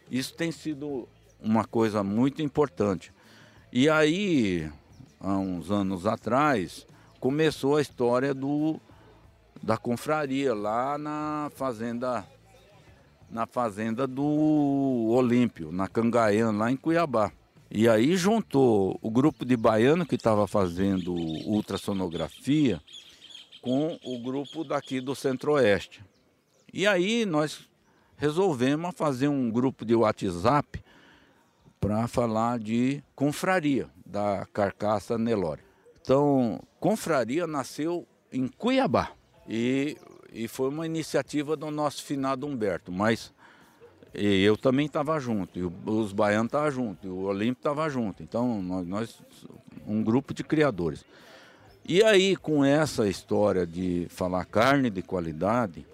Isso 0.09 0.33
tem 0.33 0.51
sido 0.51 1.07
uma 1.39 1.65
coisa 1.65 2.03
muito 2.03 2.41
importante. 2.41 3.13
E 3.71 3.89
aí, 3.89 4.69
há 5.19 5.37
uns 5.37 5.71
anos 5.71 6.05
atrás, 6.05 6.87
começou 7.19 7.77
a 7.77 7.81
história 7.81 8.33
do, 8.33 8.79
da 9.61 9.77
confraria 9.77 10.53
lá 10.53 10.97
na 10.97 11.51
fazenda 11.55 12.25
na 13.29 13.47
fazenda 13.47 14.05
do 14.05 15.07
Olímpio, 15.09 15.71
na 15.71 15.87
Cangaiana, 15.87 16.57
lá 16.57 16.71
em 16.71 16.77
Cuiabá. 16.77 17.31
E 17.69 17.89
aí 17.89 18.15
juntou 18.15 18.97
o 19.01 19.09
grupo 19.09 19.43
de 19.43 19.57
baiano 19.57 20.05
que 20.05 20.15
estava 20.15 20.47
fazendo 20.47 21.13
ultrassonografia 21.13 22.79
com 23.61 23.99
o 24.03 24.19
grupo 24.19 24.63
daqui 24.63 25.01
do 25.01 25.15
Centro-Oeste. 25.15 26.03
E 26.71 26.85
aí 26.85 27.25
nós 27.25 27.67
resolvemos 28.17 28.93
fazer 28.95 29.27
um 29.27 29.49
grupo 29.49 29.85
de 29.85 29.95
WhatsApp 29.95 30.83
para 31.79 32.07
falar 32.07 32.59
de 32.59 33.03
confraria 33.15 33.87
da 34.05 34.47
carcaça 34.51 35.17
Nelore. 35.17 35.61
Então, 36.01 36.61
confraria 36.79 37.45
nasceu 37.45 38.07
em 38.31 38.47
Cuiabá 38.47 39.11
e, 39.47 39.97
e 40.31 40.47
foi 40.47 40.69
uma 40.69 40.85
iniciativa 40.85 41.55
do 41.55 41.69
nosso 41.69 42.03
finado 42.03 42.45
Humberto, 42.47 42.91
mas 42.91 43.33
eu 44.13 44.55
também 44.55 44.85
estava 44.85 45.19
junto, 45.19 45.59
e 45.59 45.63
os 45.63 46.13
baianos 46.13 46.47
estavam 46.47 46.71
juntos, 46.71 47.03
e 47.03 47.07
o 47.07 47.23
Olímpio 47.23 47.59
estava 47.59 47.89
junto. 47.89 48.23
Então, 48.23 48.61
nós, 48.61 48.87
nós, 48.87 49.21
um 49.85 50.01
grupo 50.01 50.33
de 50.33 50.43
criadores. 50.43 51.03
E 51.83 52.01
aí, 52.01 52.35
com 52.35 52.63
essa 52.63 53.07
história 53.07 53.67
de 53.67 54.07
falar 54.09 54.45
carne 54.45 54.89
de 54.89 55.01
qualidade, 55.01 55.85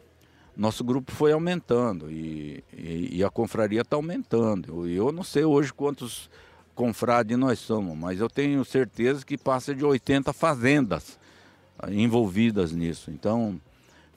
nosso 0.56 0.84
grupo 0.84 1.12
foi 1.12 1.32
aumentando 1.32 2.12
e, 2.12 2.64
e, 2.74 3.18
e 3.18 3.24
a 3.24 3.30
confraria 3.30 3.82
está 3.82 3.96
aumentando. 3.96 4.88
Eu, 4.88 5.08
eu 5.08 5.12
não 5.12 5.24
sei 5.24 5.44
hoje 5.44 5.74
quantos 5.74 6.30
confrades 6.76 7.38
nós 7.38 7.60
somos, 7.60 7.98
mas 7.98 8.20
eu 8.20 8.30
tenho 8.30 8.64
certeza 8.66 9.26
que 9.26 9.38
passa 9.38 9.74
de 9.74 9.86
80 9.86 10.34
fazendas 10.34 11.20
envolvidas 11.90 12.72
nisso. 12.72 13.12
Então, 13.12 13.60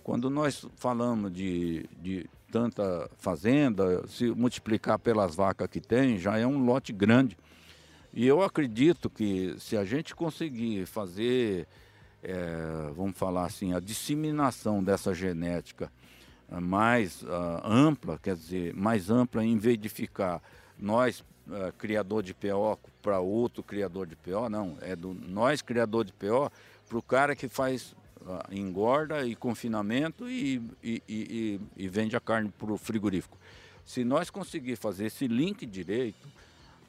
quando 0.03 0.29
nós 0.29 0.67
falamos 0.77 1.33
de, 1.33 1.89
de 2.01 2.27
tanta 2.51 3.11
fazenda, 3.19 4.07
se 4.07 4.27
multiplicar 4.31 4.99
pelas 4.99 5.35
vacas 5.35 5.69
que 5.69 5.81
tem, 5.81 6.19
já 6.19 6.39
é 6.39 6.47
um 6.47 6.65
lote 6.65 6.93
grande. 6.93 7.37
E 8.13 8.27
eu 8.27 8.43
acredito 8.43 9.11
que 9.11 9.57
se 9.59 9.77
a 9.77 9.85
gente 9.85 10.15
conseguir 10.15 10.87
fazer, 10.87 11.67
é, 12.23 12.91
vamos 12.95 13.17
falar 13.17 13.47
assim, 13.47 13.73
a 13.73 13.81
disseminação 13.81 14.85
dessa 14.85 15.13
genética 15.13 15.91
mais 16.61 17.23
uh, 17.23 17.61
ampla, 17.65 18.19
quer 18.23 18.35
dizer, 18.37 18.75
mais 18.75 19.11
ampla 19.11 19.45
em 19.45 19.57
vez 19.57 19.79
de 19.79 19.89
ficar 19.89 20.43
nós, 20.79 21.21
uh, 21.49 21.73
criador 21.79 22.23
de 22.23 22.35
PO, 22.35 22.79
para 23.03 23.21
outro 23.21 23.63
criador 23.63 24.07
de 24.07 24.17
PO, 24.17 24.49
não, 24.49 24.77
é 24.81 24.97
do 24.97 25.15
nós, 25.15 25.63
criador 25.63 26.05
de 26.05 26.13
PO, 26.13 26.51
para 26.89 26.99
o 26.99 27.03
cara 27.03 27.37
que 27.37 27.49
faz 27.49 27.95
engorda 28.51 29.27
e 29.27 29.35
confinamento 29.35 30.27
e, 30.31 30.63
e, 30.83 31.03
e, 31.07 31.61
e 31.77 31.89
vende 31.89 32.17
a 32.17 32.21
carne 32.21 32.51
para 32.59 32.73
o 32.73 32.79
frigorífico. 32.79 33.37
Se 33.85 34.03
nós 34.03 34.31
conseguir 34.31 34.77
fazer 34.77 35.07
esse 35.07 35.29
link 35.29 35.67
direito, 35.67 36.27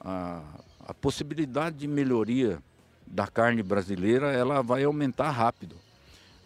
a, 0.00 0.42
a 0.86 0.94
possibilidade 0.94 1.76
de 1.76 1.86
melhoria 1.86 2.58
da 3.06 3.26
carne 3.26 3.62
brasileira 3.62 4.32
ela 4.32 4.62
vai 4.62 4.84
aumentar 4.84 5.30
rápido. 5.30 5.76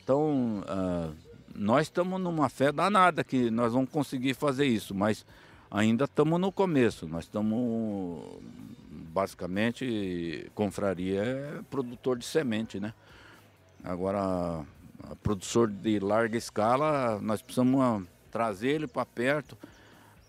Então, 0.02 0.60
uh, 0.60 1.14
nós 1.54 1.86
estamos 1.86 2.20
numa 2.20 2.48
fé 2.48 2.72
danada 2.72 3.24
que 3.24 3.50
nós 3.50 3.72
vamos 3.72 3.90
conseguir 3.90 4.34
fazer 4.34 4.66
isso, 4.66 4.94
mas 4.94 5.24
ainda 5.70 6.04
estamos 6.04 6.40
no 6.40 6.50
começo. 6.50 7.06
Nós 7.06 7.24
estamos, 7.24 8.22
basicamente, 9.12 10.50
confraria 10.54 11.22
é 11.22 11.60
produtor 11.70 12.18
de 12.18 12.24
semente, 12.24 12.80
né? 12.80 12.94
Agora, 13.82 14.64
produtor 15.22 15.68
de 15.68 15.98
larga 15.98 16.36
escala, 16.36 17.18
nós 17.20 17.40
precisamos 17.42 18.06
trazer 18.30 18.68
ele 18.68 18.86
para 18.86 19.06
perto 19.06 19.56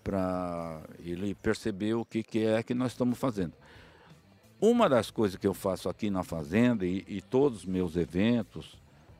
para 0.03 0.81
ele 1.03 1.35
perceber 1.35 1.93
o 1.93 2.03
que, 2.03 2.23
que 2.23 2.45
é 2.45 2.63
que 2.63 2.73
nós 2.73 2.91
estamos 2.91 3.17
fazendo. 3.17 3.53
Uma 4.59 4.87
das 4.87 5.09
coisas 5.09 5.37
que 5.37 5.47
eu 5.47 5.53
faço 5.53 5.89
aqui 5.89 6.09
na 6.09 6.23
fazenda 6.23 6.85
e, 6.85 7.03
e 7.07 7.21
todos 7.21 7.59
os 7.59 7.65
meus 7.65 7.95
eventos 7.95 8.77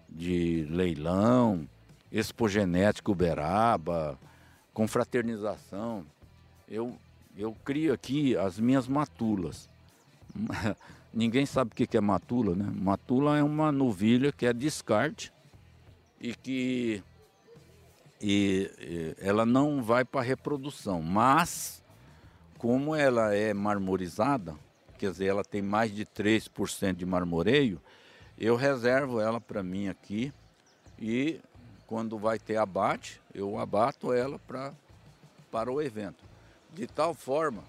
de 0.10 0.68
leilão, 0.70 1.68
expogenética 2.12 3.12
Uberaba, 3.12 4.20
confraternização, 4.74 6.06
eu, 6.68 6.98
eu 7.38 7.56
crio 7.64 7.94
aqui 7.94 8.36
as 8.36 8.60
minhas 8.60 8.88
matulas. 8.88 9.70
Ninguém 11.14 11.46
sabe 11.46 11.72
o 11.72 11.76
que 11.76 11.98
é 11.98 12.02
matula, 12.02 12.56
né? 12.56 12.72
Matula 12.74 13.38
é 13.38 13.44
uma 13.44 13.72
novilha 13.72 14.32
que 14.32 14.46
é 14.46 14.54
descarte 14.54 15.32
e 16.20 16.34
que 16.34 17.04
e, 18.22 18.72
e 18.80 19.16
ela 19.20 19.46
não 19.46 19.82
vai 19.82 20.06
para 20.06 20.22
reprodução, 20.22 21.02
mas 21.02 21.84
como 22.58 22.96
ela 22.96 23.34
é 23.34 23.54
marmorizada, 23.54 24.56
quer 25.00 25.10
dizer, 25.10 25.26
ela 25.26 25.44
tem 25.44 25.64
mais 25.64 25.94
de 25.94 26.06
3% 26.06 26.94
de 26.94 27.06
marmoreio, 27.06 27.82
eu 28.38 28.56
reservo 28.56 29.20
ela 29.20 29.42
para 29.42 29.64
mim 29.64 29.88
aqui 29.88 30.32
e 31.00 31.40
quando 31.92 32.18
vai 32.18 32.40
ter 32.40 32.56
abate, 32.56 33.20
eu 33.34 33.60
abato 33.60 34.14
ela 34.14 34.40
pra, 34.40 34.74
para 35.52 35.70
o 35.70 35.82
evento. 35.82 36.24
De 36.74 36.88
tal 36.88 37.14
forma 37.14 37.66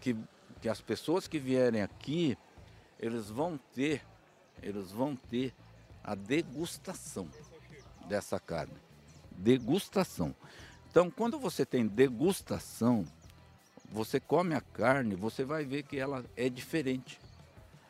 que, 0.00 0.16
que 0.62 0.68
as 0.70 0.80
pessoas 0.80 1.28
que 1.28 1.38
vierem 1.38 1.82
aqui, 1.82 2.38
eles 2.98 3.28
vão 3.28 3.60
ter, 3.74 4.02
eles 4.62 4.90
vão 4.90 5.14
ter 5.14 5.52
a 6.02 6.14
degustação 6.14 7.28
dessa 8.08 8.40
carne. 8.40 8.72
Degustação. 9.30 10.34
Então, 10.90 11.10
quando 11.10 11.38
você 11.38 11.66
tem 11.66 11.86
degustação, 11.86 13.04
você 13.92 14.18
come 14.18 14.54
a 14.54 14.62
carne, 14.62 15.14
você 15.14 15.44
vai 15.44 15.66
ver 15.66 15.82
que 15.82 15.98
ela 15.98 16.24
é 16.34 16.48
diferente. 16.48 17.20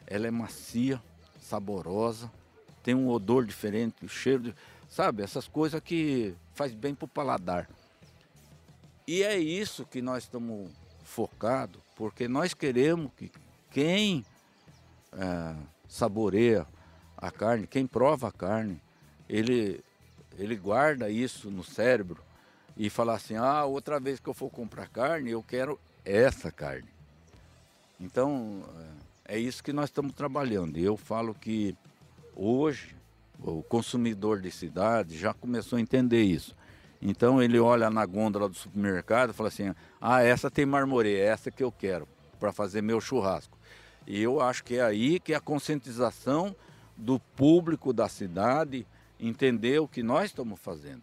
Ela 0.05 0.27
é 0.27 0.33
macia, 0.33 1.01
saborosa, 1.41 2.29
tem 2.83 2.93
um 2.93 3.09
odor 3.09 3.45
diferente, 3.45 4.05
o 4.05 4.09
cheiro, 4.09 4.43
de, 4.43 4.55
sabe? 4.91 5.23
Essas 5.23 5.49
coisas 5.49 5.81
que 5.81 6.35
faz 6.53 6.75
bem 6.75 6.95
para 6.95 7.07
o 7.07 7.09
paladar. 7.09 7.71
E 9.07 9.23
é 9.23 9.39
isso 9.39 9.87
que 9.87 10.03
nós 10.03 10.25
estamos 10.25 10.71
focados, 11.05 11.81
porque 11.97 12.29
nós 12.29 12.53
queremos 12.53 13.11
que 13.17 13.33
quem 13.71 14.25
é, 15.13 15.57
saboreia 15.89 16.67
a 17.17 17.31
carne, 17.31 17.67
quem 17.67 17.87
prova 17.87 18.29
a 18.29 18.33
carne, 18.33 18.83
ele 19.29 19.83
ele 20.39 20.57
guarda 20.57 21.11
isso 21.11 21.51
no 21.51 21.63
cérebro 21.63 22.23
e 22.77 22.89
fala 22.89 23.15
assim: 23.15 23.37
ah, 23.37 23.65
outra 23.65 24.01
vez 24.01 24.19
que 24.21 24.29
eu 24.29 24.35
for 24.35 24.51
comprar 24.51 24.89
carne, 24.89 25.31
eu 25.31 25.43
quero 25.43 25.79
essa 26.05 26.51
carne. 26.51 26.89
Então, 28.01 28.65
é 29.25 29.39
isso 29.39 29.63
que 29.63 29.73
nós 29.73 29.91
estamos 29.91 30.15
trabalhando. 30.15 30.79
Eu 30.79 30.97
falo 30.97 31.35
que 31.35 31.77
hoje 32.35 32.97
o 33.43 33.63
consumidor 33.63 34.41
de 34.41 34.51
cidade 34.51 35.19
já 35.19 35.33
começou 35.33 35.79
a 35.79 35.81
entender 35.81 36.23
isso. 36.23 36.55
Então 37.01 37.43
ele 37.43 37.59
olha 37.59 37.89
na 37.89 38.05
gôndola 38.05 38.49
do 38.49 38.55
supermercado 38.55 39.31
e 39.31 39.33
fala 39.33 39.49
assim: 39.49 39.75
ah, 40.01 40.23
essa 40.23 40.51
tem 40.51 40.67
marmoreio, 40.67 41.19
é 41.19 41.27
essa 41.27 41.51
que 41.51 41.63
eu 41.63 41.73
quero 41.73 42.07
para 42.39 42.53
fazer 42.53 42.83
meu 42.83 43.01
churrasco. 43.01 43.59
E 44.07 44.21
eu 44.23 44.41
acho 44.41 44.65
que 44.65 44.77
é 44.77 44.83
aí 44.83 45.19
que 45.21 45.35
a 45.35 45.41
conscientização 45.41 46.55
do 46.97 47.19
público 47.19 47.93
da 47.93 48.09
cidade 48.09 48.87
entender 49.19 49.81
o 49.81 49.89
que 49.89 50.03
nós 50.03 50.27
estamos 50.27 50.59
fazendo. 50.61 51.03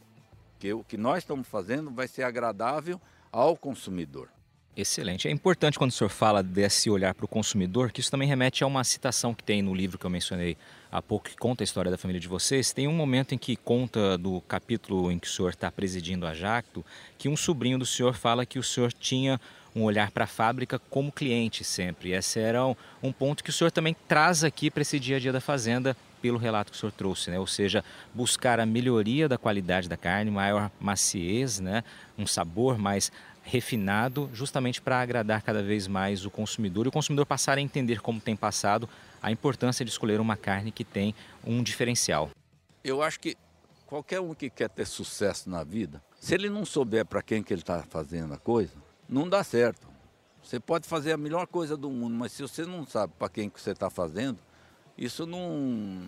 Que 0.60 0.74
o 0.74 0.84
que 0.84 0.98
nós 0.98 1.20
estamos 1.20 1.48
fazendo 1.48 1.92
vai 1.92 2.08
ser 2.08 2.24
agradável 2.24 3.00
ao 3.32 3.56
consumidor. 3.56 4.30
Excelente. 4.78 5.28
É 5.28 5.32
importante 5.32 5.76
quando 5.76 5.90
o 5.90 5.94
senhor 5.94 6.10
fala 6.12 6.44
desse 6.44 6.88
olhar 6.88 7.16
para 7.16 7.26
o 7.26 7.28
consumidor, 7.28 7.92
que 7.92 8.00
isso 8.00 8.12
também 8.12 8.28
remete 8.28 8.64
a 8.64 8.68
uma 8.68 8.84
citação 8.84 9.34
que 9.34 9.44
tem 9.44 9.60
no 9.60 9.74
livro 9.74 9.98
que 9.98 10.06
eu 10.06 10.10
mencionei 10.10 10.56
há 10.92 11.02
pouco, 11.02 11.28
que 11.28 11.36
conta 11.36 11.64
a 11.64 11.66
história 11.66 11.90
da 11.90 11.98
família 11.98 12.20
de 12.20 12.28
vocês. 12.28 12.72
Tem 12.72 12.88
um 12.88 12.94
momento 12.94 13.34
em 13.34 13.40
que 13.40 13.56
conta 13.56 14.20
do 14.20 14.40
capítulo 14.42 15.12
em 15.12 15.18
que 15.18 15.26
o 15.26 15.32
senhor 15.32 15.50
está 15.50 15.72
presidindo 15.72 16.28
a 16.28 16.36
Jacto, 16.36 16.86
que 17.18 17.28
um 17.28 17.36
sobrinho 17.36 17.80
do 17.80 17.88
senhor 17.88 18.14
fala 18.14 18.46
que 18.46 18.60
o 18.60 18.64
senhor 18.64 18.94
tinha 18.94 19.42
um 19.76 19.82
olhar 19.82 20.12
para 20.12 20.26
a 20.26 20.28
fábrica 20.28 20.78
como 20.78 21.12
cliente 21.12 21.64
sempre. 21.64 22.12
Esse 22.12 22.40
era 22.40 22.64
um, 22.64 22.76
um 23.02 23.12
ponto 23.12 23.44
que 23.44 23.50
o 23.50 23.54
senhor 23.54 23.72
também 23.72 23.96
traz 24.08 24.44
aqui 24.44 24.70
para 24.70 24.84
esse 24.84 25.00
dia 25.00 25.18
a 25.18 25.20
dia 25.20 25.34
da 25.34 25.42
fazenda, 25.42 25.98
pelo 26.22 26.38
relato 26.38 26.72
que 26.72 26.78
o 26.78 26.80
senhor 26.80 26.92
trouxe, 26.92 27.30
né? 27.30 27.40
ou 27.40 27.48
seja, 27.48 27.84
buscar 28.14 28.60
a 28.60 28.66
melhoria 28.66 29.30
da 29.30 29.38
qualidade 29.38 29.88
da 29.88 29.96
carne, 29.96 30.32
maior 30.32 30.72
maciez, 30.80 31.60
né? 31.60 31.84
um 32.18 32.26
sabor 32.26 32.78
mais 32.78 33.12
refinado, 33.48 34.30
justamente 34.34 34.82
para 34.82 35.00
agradar 35.00 35.42
cada 35.42 35.64
vez 35.64 35.88
mais 35.88 36.26
o 36.26 36.30
consumidor 36.30 36.86
e 36.86 36.90
o 36.90 36.92
consumidor 36.92 37.26
passar 37.26 37.58
a 37.58 37.62
entender, 37.62 38.02
como 38.02 38.20
tem 38.20 38.36
passado, 38.36 38.90
a 39.22 39.32
importância 39.32 39.86
de 39.86 39.90
escolher 39.90 40.20
uma 40.20 40.36
carne 40.36 40.70
que 40.70 40.84
tem 40.84 41.16
um 41.46 41.64
diferencial. 41.64 42.30
Eu 42.84 43.02
acho 43.02 43.20
que 43.20 43.38
qualquer 43.86 44.20
um 44.20 44.34
que 44.34 44.50
quer 44.50 44.70
ter 44.70 44.86
sucesso 44.86 45.50
na 45.50 45.64
vida, 45.64 46.04
se 46.20 46.36
ele 46.36 46.50
não 46.50 46.66
souber 46.66 47.06
para 47.06 47.22
quem 47.22 47.42
que 47.42 47.54
ele 47.54 47.62
está 47.62 47.82
fazendo 47.84 48.34
a 48.34 48.38
coisa, 48.38 48.74
não 49.08 49.30
dá 49.30 49.42
certo. 49.46 49.88
Você 50.44 50.60
pode 50.60 50.86
fazer 50.86 51.14
a 51.14 51.18
melhor 51.18 51.48
coisa 51.48 51.78
do 51.78 51.90
mundo, 51.90 52.16
mas 52.16 52.34
se 52.34 52.42
você 52.42 52.66
não 52.66 52.86
sabe 52.86 53.14
para 53.18 53.30
quem 53.30 53.50
que 53.50 53.62
você 53.62 53.72
está 53.72 53.90
fazendo, 53.90 54.40
isso 54.98 55.26
não, 55.26 56.06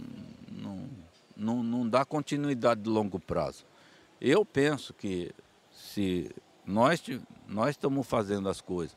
não, 0.52 0.90
não, 1.38 1.64
não 1.64 1.88
dá 1.88 2.04
continuidade 2.04 2.82
de 2.82 2.90
longo 2.90 3.18
prazo. 3.18 3.66
Eu 4.20 4.44
penso 4.44 4.94
que 4.94 5.32
se 5.72 6.30
nós 6.70 7.02
nós 7.48 7.72
estamos 7.72 8.06
fazendo 8.06 8.48
as 8.48 8.62
coisas 8.62 8.96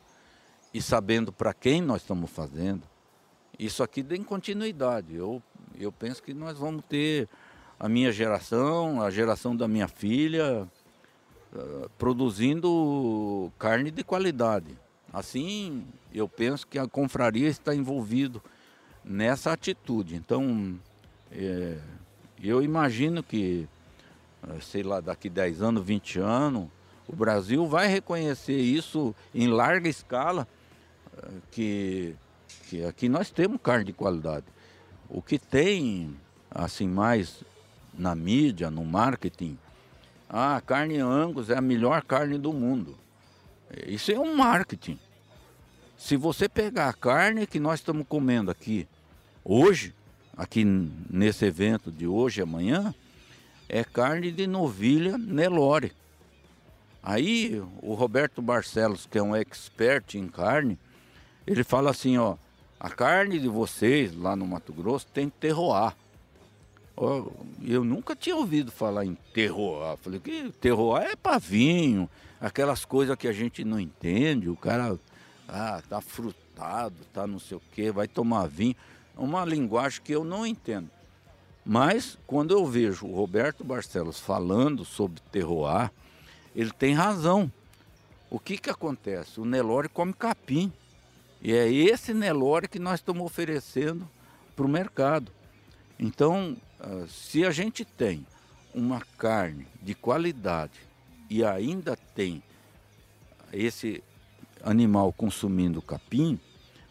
e 0.73 0.81
sabendo 0.81 1.31
para 1.31 1.53
quem 1.53 1.81
nós 1.81 2.01
estamos 2.01 2.29
fazendo, 2.29 2.83
isso 3.57 3.83
aqui 3.83 4.03
tem 4.03 4.23
continuidade. 4.23 5.15
Eu, 5.15 5.41
eu 5.79 5.91
penso 5.91 6.21
que 6.21 6.33
nós 6.33 6.57
vamos 6.57 6.83
ter 6.85 7.27
a 7.79 7.89
minha 7.89 8.11
geração, 8.11 9.01
a 9.01 9.09
geração 9.09 9.55
da 9.55 9.67
minha 9.67 9.87
filha, 9.87 10.67
uh, 11.53 11.89
produzindo 11.97 13.51
carne 13.59 13.91
de 13.91 14.03
qualidade. 14.03 14.77
Assim, 15.11 15.85
eu 16.13 16.27
penso 16.27 16.65
que 16.65 16.79
a 16.79 16.87
confraria 16.87 17.47
está 17.47 17.75
envolvido 17.75 18.41
nessa 19.03 19.51
atitude. 19.51 20.15
Então, 20.15 20.79
é, 21.31 21.77
eu 22.41 22.63
imagino 22.63 23.21
que, 23.21 23.67
eh, 24.47 24.59
sei 24.59 24.81
lá, 24.81 24.99
daqui 24.99 25.29
10 25.29 25.61
anos, 25.61 25.83
20 25.83 26.19
anos, 26.19 26.67
o 27.07 27.15
Brasil 27.15 27.67
vai 27.67 27.87
reconhecer 27.87 28.57
isso 28.57 29.13
em 29.33 29.47
larga 29.47 29.89
escala, 29.89 30.47
eh, 31.17 31.27
que, 31.51 32.15
que 32.69 32.83
aqui 32.85 33.09
nós 33.09 33.29
temos 33.29 33.59
carne 33.61 33.85
de 33.85 33.93
qualidade. 33.93 34.45
O 35.09 35.21
que 35.21 35.37
tem, 35.37 36.15
assim, 36.49 36.87
mais 36.87 37.43
na 37.93 38.15
mídia, 38.15 38.71
no 38.71 38.83
marketing, 38.83 39.57
a 40.29 40.59
carne 40.61 40.97
Angus 40.97 41.49
é 41.49 41.57
a 41.57 41.61
melhor 41.61 42.01
carne 42.03 42.37
do 42.37 42.51
mundo. 42.51 42.97
Isso 43.85 44.11
é 44.11 44.19
um 44.19 44.35
marketing. 44.35 44.99
Se 45.97 46.17
você 46.17 46.49
pegar 46.49 46.89
a 46.89 46.93
carne 46.93 47.45
que 47.45 47.59
nós 47.59 47.79
estamos 47.79 48.05
comendo 48.07 48.49
aqui 48.49 48.87
hoje, 49.43 49.93
aqui 50.35 50.65
nesse 50.65 51.45
evento 51.45 51.91
de 51.91 52.07
hoje 52.07 52.39
e 52.39 52.43
amanhã, 52.43 52.93
é 53.69 53.83
carne 53.83 54.31
de 54.31 54.47
novilha 54.47 55.17
Nelore. 55.17 55.93
Aí 57.03 57.61
o 57.81 57.93
Roberto 57.93 58.41
Barcelos, 58.41 59.05
que 59.05 59.17
é 59.17 59.21
um 59.21 59.35
expert 59.35 60.15
em 60.15 60.27
carne, 60.27 60.79
ele 61.45 61.63
fala 61.63 61.91
assim, 61.91 62.17
ó, 62.17 62.37
a 62.79 62.89
carne 62.89 63.39
de 63.39 63.49
vocês 63.49 64.15
lá 64.15 64.37
no 64.37 64.47
Mato 64.47 64.71
Grosso 64.71 65.07
tem 65.13 65.29
terroir. 65.29 65.93
Eu 67.61 67.83
nunca 67.83 68.15
tinha 68.15 68.35
ouvido 68.35 68.71
falar 68.71 69.03
em 69.03 69.17
terroir. 69.33 69.97
Falei 69.97 70.19
que 70.19 70.51
terroir 70.61 71.11
é 71.11 71.15
para 71.15 71.39
vinho, 71.39 72.09
aquelas 72.39 72.85
coisas 72.85 73.17
que 73.17 73.27
a 73.27 73.33
gente 73.33 73.65
não 73.65 73.79
entende. 73.79 74.47
O 74.47 74.55
cara 74.55 74.97
ah, 75.47 75.81
tá 75.89 75.99
frutado, 75.99 76.95
tá 77.11 77.27
não 77.27 77.39
sei 77.39 77.57
o 77.57 77.61
que, 77.73 77.91
vai 77.91 78.07
tomar 78.07 78.47
vinho. 78.47 78.75
É 79.17 79.19
uma 79.19 79.43
linguagem 79.43 80.01
que 80.01 80.13
eu 80.13 80.23
não 80.23 80.45
entendo. 80.45 80.89
Mas 81.65 82.17
quando 82.25 82.51
eu 82.53 82.65
vejo 82.65 83.07
o 83.07 83.15
Roberto 83.15 83.63
Barcelos 83.63 84.19
falando 84.19 84.85
sobre 84.85 85.21
terroir, 85.31 85.91
ele 86.55 86.71
tem 86.71 86.93
razão. 86.93 87.51
O 88.29 88.39
que 88.39 88.57
que 88.57 88.69
acontece? 88.69 89.39
O 89.39 89.45
Nelore 89.45 89.89
come 89.89 90.13
capim. 90.13 90.71
E 91.41 91.53
é 91.53 91.71
esse 91.71 92.13
Nelore 92.13 92.67
que 92.67 92.79
nós 92.79 92.99
estamos 92.99 93.23
oferecendo 93.23 94.09
para 94.55 94.65
o 94.65 94.69
mercado. 94.69 95.31
Então, 95.99 96.57
ah, 96.79 97.05
se 97.07 97.45
a 97.45 97.51
gente 97.51 97.85
tem 97.85 98.25
uma 98.73 99.01
carne 99.17 99.67
de 99.81 99.93
qualidade 99.93 100.79
e 101.29 101.43
ainda 101.43 101.95
tem 101.95 102.41
esse 103.51 104.03
animal 104.63 105.13
consumindo 105.13 105.81
capim, 105.81 106.39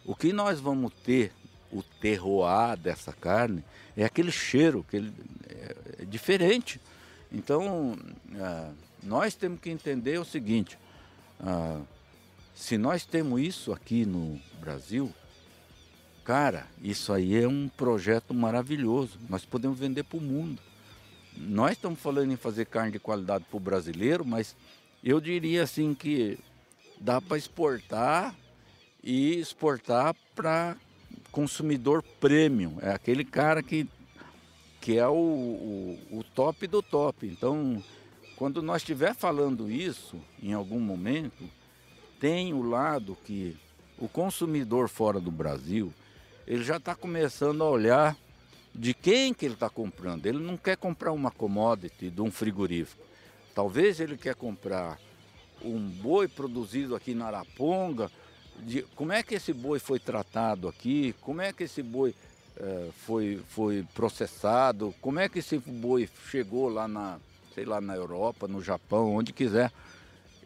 o 0.05 0.15
que 0.15 0.31
nós 0.31 0.59
vamos 0.59 0.93
ter, 1.03 1.31
o 1.71 1.81
terroir 1.81 2.77
dessa 2.77 3.11
carne, 3.11 3.63
é 3.97 4.05
aquele 4.05 4.31
cheiro, 4.31 4.85
que 4.87 4.97
ele, 4.97 5.13
é, 5.49 6.03
é 6.03 6.05
diferente. 6.05 6.79
Então, 7.31 7.97
ah, 8.35 8.71
nós 9.03 9.35
temos 9.35 9.59
que 9.59 9.69
entender 9.69 10.19
o 10.19 10.25
seguinte: 10.25 10.77
ah, 11.39 11.81
se 12.55 12.77
nós 12.77 13.05
temos 13.05 13.41
isso 13.41 13.73
aqui 13.73 14.05
no 14.05 14.39
Brasil, 14.59 15.11
cara, 16.23 16.67
isso 16.81 17.11
aí 17.11 17.35
é 17.35 17.47
um 17.47 17.67
projeto 17.67 18.33
maravilhoso. 18.33 19.19
Nós 19.29 19.45
podemos 19.45 19.77
vender 19.77 20.03
para 20.03 20.17
o 20.17 20.21
mundo. 20.21 20.61
Nós 21.35 21.71
estamos 21.71 21.99
falando 21.99 22.31
em 22.31 22.37
fazer 22.37 22.65
carne 22.65 22.91
de 22.91 22.99
qualidade 22.99 23.45
para 23.49 23.57
o 23.57 23.59
brasileiro, 23.59 24.23
mas 24.23 24.55
eu 25.03 25.19
diria 25.19 25.63
assim 25.63 25.93
que 25.93 26.37
dá 26.99 27.19
para 27.19 27.37
exportar 27.37 28.35
e 29.03 29.35
exportar 29.39 30.15
para 30.35 30.77
consumidor 31.31 32.03
premium. 32.19 32.77
É 32.81 32.91
aquele 32.91 33.25
cara 33.25 33.63
que, 33.63 33.87
que 34.79 34.97
é 34.97 35.07
o, 35.07 35.13
o, 35.13 36.19
o 36.19 36.23
top 36.35 36.67
do 36.67 36.81
top. 36.81 37.27
Então, 37.27 37.83
quando 38.35 38.61
nós 38.61 38.81
estiver 38.81 39.13
falando 39.13 39.69
isso 39.69 40.19
em 40.41 40.53
algum 40.53 40.79
momento, 40.79 41.49
tem 42.19 42.53
o 42.53 42.61
lado 42.61 43.17
que 43.23 43.55
o 43.97 44.07
consumidor 44.07 44.89
fora 44.89 45.19
do 45.19 45.31
Brasil, 45.31 45.93
ele 46.47 46.63
já 46.63 46.77
está 46.77 46.95
começando 46.95 47.63
a 47.63 47.69
olhar 47.69 48.17
de 48.73 48.93
quem 48.93 49.33
que 49.33 49.45
ele 49.45 49.53
está 49.53 49.69
comprando. 49.69 50.25
Ele 50.25 50.39
não 50.39 50.57
quer 50.57 50.75
comprar 50.75 51.11
uma 51.11 51.31
commodity 51.31 52.09
de 52.09 52.21
um 52.21 52.31
frigorífico. 52.31 53.03
Talvez 53.53 53.99
ele 53.99 54.17
quer 54.17 54.35
comprar 54.35 54.99
um 55.63 55.79
boi 55.79 56.27
produzido 56.27 56.95
aqui 56.95 57.13
na 57.13 57.27
Araponga, 57.27 58.11
de 58.59 58.81
como 58.95 59.11
é 59.11 59.23
que 59.23 59.35
esse 59.35 59.53
boi 59.53 59.79
foi 59.79 59.99
tratado 59.99 60.67
aqui, 60.67 61.15
como 61.21 61.41
é 61.41 61.53
que 61.53 61.63
esse 61.63 61.81
boi 61.81 62.13
eh, 62.57 62.89
foi, 63.05 63.41
foi 63.47 63.85
processado, 63.93 64.93
como 65.01 65.19
é 65.19 65.29
que 65.29 65.39
esse 65.39 65.57
boi 65.57 66.09
chegou 66.29 66.69
lá 66.69 66.87
na, 66.87 67.19
sei 67.53 67.65
lá, 67.65 67.79
na 67.79 67.95
Europa, 67.95 68.47
no 68.47 68.61
Japão, 68.61 69.15
onde 69.15 69.31
quiser. 69.31 69.71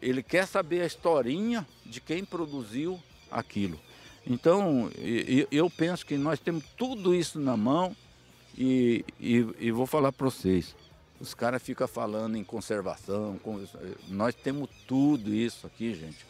Ele 0.00 0.22
quer 0.22 0.46
saber 0.46 0.82
a 0.82 0.86
historinha 0.86 1.66
de 1.84 2.00
quem 2.00 2.24
produziu 2.24 3.00
aquilo. 3.30 3.78
Então, 4.26 4.90
eu 5.50 5.70
penso 5.70 6.04
que 6.04 6.16
nós 6.16 6.38
temos 6.38 6.64
tudo 6.76 7.14
isso 7.14 7.40
na 7.40 7.56
mão 7.56 7.96
e, 8.56 9.04
e, 9.18 9.46
e 9.58 9.70
vou 9.70 9.86
falar 9.86 10.12
para 10.12 10.26
vocês. 10.26 10.76
Os 11.20 11.34
caras 11.34 11.62
ficam 11.62 11.88
falando 11.88 12.36
em 12.36 12.44
conservação, 12.44 13.40
nós 14.08 14.34
temos 14.34 14.68
tudo 14.86 15.34
isso 15.34 15.66
aqui, 15.66 15.94
gente. 15.94 16.24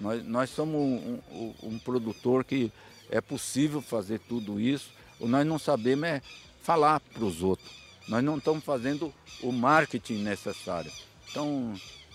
Nós, 0.00 0.24
nós 0.24 0.50
somos 0.50 0.74
um, 0.74 1.20
um, 1.30 1.54
um 1.62 1.78
produtor 1.78 2.44
que 2.44 2.72
é 3.10 3.20
possível 3.20 3.80
fazer 3.80 4.18
tudo 4.20 4.58
isso, 4.58 4.90
o 5.20 5.28
nós 5.28 5.46
não 5.46 5.58
sabemos 5.58 6.08
é 6.08 6.22
falar 6.62 6.98
para 6.98 7.24
os 7.24 7.42
outros. 7.42 7.81
Nós 8.08 8.22
não 8.22 8.38
estamos 8.38 8.64
fazendo 8.64 9.12
o 9.42 9.52
marketing 9.52 10.22
necessário. 10.22 10.90
Então, 11.30 11.74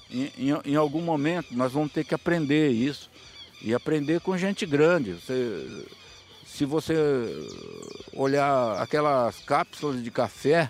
em, 0.09 0.31
em, 0.38 0.71
em, 0.71 0.75
algum 0.75 1.01
momento, 1.01 1.53
nós 1.55 1.71
vamos 1.71 1.91
ter 1.91 2.03
que 2.03 2.15
aprender 2.15 2.69
isso. 2.69 3.09
E 3.61 3.73
aprender 3.73 4.21
com 4.21 4.38
gente 4.38 4.65
grande. 4.65 5.13
Você, 5.13 5.85
se 6.45 6.65
você 6.65 6.93
olhar 8.13 8.79
aquelas 8.81 9.39
cápsulas 9.39 10.03
de 10.03 10.11
café, 10.11 10.69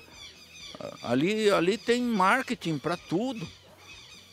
ali, 1.01 1.49
ali 1.49 1.77
tem 1.77 2.01
marketing 2.01 2.77
para 2.77 2.95
tudo. 2.95 3.45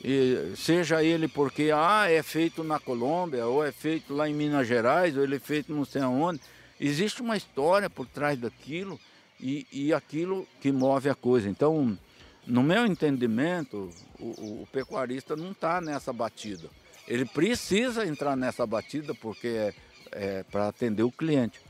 E 0.02 0.52
seja 0.56 1.02
ele 1.02 1.26
porque 1.26 1.70
ah, 1.74 2.06
é 2.08 2.22
feito 2.22 2.62
na 2.62 2.78
Colômbia, 2.78 3.46
ou 3.46 3.64
é 3.64 3.72
feito 3.72 4.14
lá 4.14 4.28
em 4.28 4.34
Minas 4.34 4.68
Gerais, 4.68 5.16
ou 5.16 5.24
ele 5.24 5.36
é 5.36 5.40
feito 5.40 5.72
não 5.72 5.84
sei 5.84 6.02
aonde. 6.02 6.40
Existe 6.78 7.22
uma 7.22 7.36
história 7.36 7.88
por 7.88 8.06
trás 8.06 8.38
daquilo 8.38 9.00
e, 9.44 9.66
e 9.70 9.92
aquilo 9.92 10.48
que 10.58 10.72
move 10.72 11.10
a 11.10 11.14
coisa. 11.14 11.50
Então, 11.50 11.98
no 12.46 12.62
meu 12.62 12.86
entendimento, 12.86 13.90
o, 14.18 14.62
o 14.62 14.68
pecuarista 14.72 15.36
não 15.36 15.52
está 15.52 15.82
nessa 15.82 16.14
batida. 16.14 16.70
Ele 17.06 17.26
precisa 17.26 18.06
entrar 18.06 18.34
nessa 18.34 18.66
batida 18.66 19.14
porque 19.14 19.48
é, 19.48 19.74
é 20.12 20.42
para 20.44 20.68
atender 20.68 21.02
o 21.02 21.12
cliente. 21.12 21.60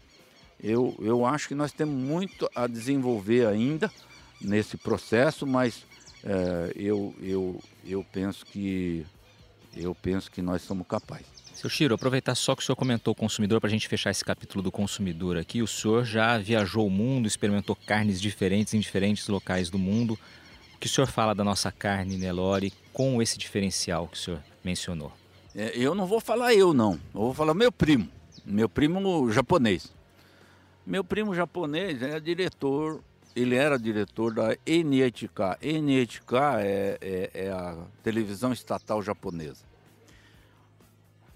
Eu, 0.62 0.95
eu 1.01 1.27
acho 1.27 1.49
que 1.49 1.55
nós 1.55 1.72
temos 1.72 1.97
muito 1.97 2.49
a 2.55 2.68
desenvolver 2.68 3.49
ainda 3.49 3.91
nesse 4.41 4.77
processo, 4.77 5.45
mas 5.45 5.85
é, 6.22 6.72
eu, 6.77 7.12
eu, 7.20 7.61
eu 7.85 8.07
penso 8.12 8.47
que 8.47 9.05
eu 9.77 9.93
penso 9.97 10.31
que 10.31 10.41
nós 10.41 10.62
somos 10.62 10.87
capazes. 10.87 11.34
Seu 11.55 11.71
Chiro, 11.71 11.95
aproveitar 11.95 12.35
só 12.35 12.55
que 12.57 12.63
o 12.63 12.67
senhor 12.67 12.75
comentou 12.75 13.13
o 13.13 13.15
consumidor 13.15 13.61
para 13.61 13.69
a 13.69 13.71
gente 13.71 13.87
fechar 13.87 14.11
esse 14.11 14.25
capítulo 14.25 14.61
do 14.61 14.73
consumidor 14.73 15.39
aqui. 15.39 15.63
O 15.63 15.69
senhor 15.69 16.05
já 16.05 16.37
viajou 16.37 16.85
o 16.85 16.91
mundo, 16.91 17.29
experimentou 17.29 17.77
carnes 17.77 18.21
diferentes 18.21 18.75
em 18.75 18.81
diferentes 18.81 19.29
locais 19.29 19.71
do 19.71 19.79
mundo. 19.79 20.19
O 20.75 20.79
que 20.79 20.89
o 20.89 20.91
senhor 20.91 21.07
fala 21.07 21.33
da 21.33 21.45
nossa 21.45 21.71
carne 21.71 22.17
Nelore 22.19 22.73
com 22.93 23.23
esse 23.23 23.39
diferencial 23.39 24.09
que 24.09 24.17
o 24.17 24.21
senhor 24.21 24.43
mencionou? 24.65 25.13
É, 25.55 25.79
eu 25.79 25.95
não 25.95 26.07
vou 26.07 26.19
falar 26.21 26.53
eu 26.55 26.75
não, 26.75 26.95
eu 27.15 27.21
vou 27.21 27.35
falar 27.35 27.55
meu 27.55 27.71
primo, 27.71 28.09
meu 28.45 28.69
primo 28.69 29.31
japonês. 29.31 29.93
Meu 30.85 31.05
primo 31.05 31.35
japonês 31.35 32.03
é 32.03 32.19
diretor, 32.19 33.01
ele 33.35 33.55
era 33.55 33.79
diretor 33.79 34.35
da 34.35 34.57
NHK. 34.67 35.59
NHK 35.63 36.35
é, 36.59 36.99
é, 37.01 37.31
é 37.33 37.51
a 37.51 37.77
televisão 38.03 38.53
estatal 38.53 39.01
japonesa. 39.01 39.74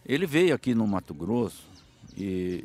Ele 0.09 0.27
veio 0.27 0.55
aqui 0.55 0.75
no 0.75 0.87
Mato 0.87 1.13
Grosso 1.13 1.69
e, 2.17 2.65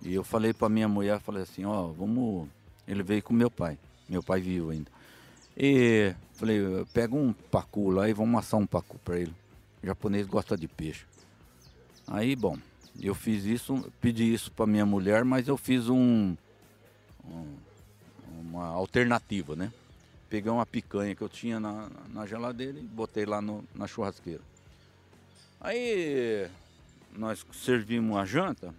e 0.00 0.14
eu 0.14 0.22
falei 0.22 0.54
para 0.54 0.68
minha 0.68 0.86
mulher, 0.86 1.18
falei 1.18 1.42
assim, 1.42 1.64
ó, 1.64 1.88
vamos. 1.88 2.48
Ele 2.86 3.02
veio 3.02 3.20
com 3.20 3.34
meu 3.34 3.50
pai, 3.50 3.76
meu 4.08 4.22
pai 4.22 4.40
viu 4.40 4.70
ainda. 4.70 4.88
E 5.56 6.14
falei, 6.34 6.60
pega 6.92 7.16
um 7.16 7.32
pacu 7.32 7.90
lá 7.90 8.08
e 8.08 8.12
vamos 8.12 8.38
assar 8.38 8.60
um 8.60 8.66
pacu 8.66 8.96
para 9.00 9.18
ele. 9.18 9.34
O 9.82 9.86
japonês 9.86 10.28
gosta 10.28 10.56
de 10.56 10.68
peixe. 10.68 11.04
Aí, 12.06 12.36
bom, 12.36 12.56
eu 13.00 13.14
fiz 13.14 13.44
isso, 13.44 13.84
pedi 14.00 14.32
isso 14.32 14.52
para 14.52 14.68
minha 14.68 14.86
mulher, 14.86 15.24
mas 15.24 15.48
eu 15.48 15.56
fiz 15.56 15.88
um, 15.88 16.36
um, 17.24 17.56
uma 18.40 18.66
alternativa, 18.66 19.56
né? 19.56 19.72
Peguei 20.30 20.52
uma 20.52 20.64
picanha 20.64 21.14
que 21.16 21.22
eu 21.22 21.28
tinha 21.28 21.58
na, 21.58 21.90
na 22.08 22.24
geladeira 22.24 22.78
e 22.78 22.82
botei 22.82 23.26
lá 23.26 23.40
no, 23.40 23.64
na 23.74 23.88
churrasqueira. 23.88 24.42
Aí 25.66 26.48
nós 27.10 27.44
servimos 27.52 28.16
a 28.16 28.24
janta 28.24 28.72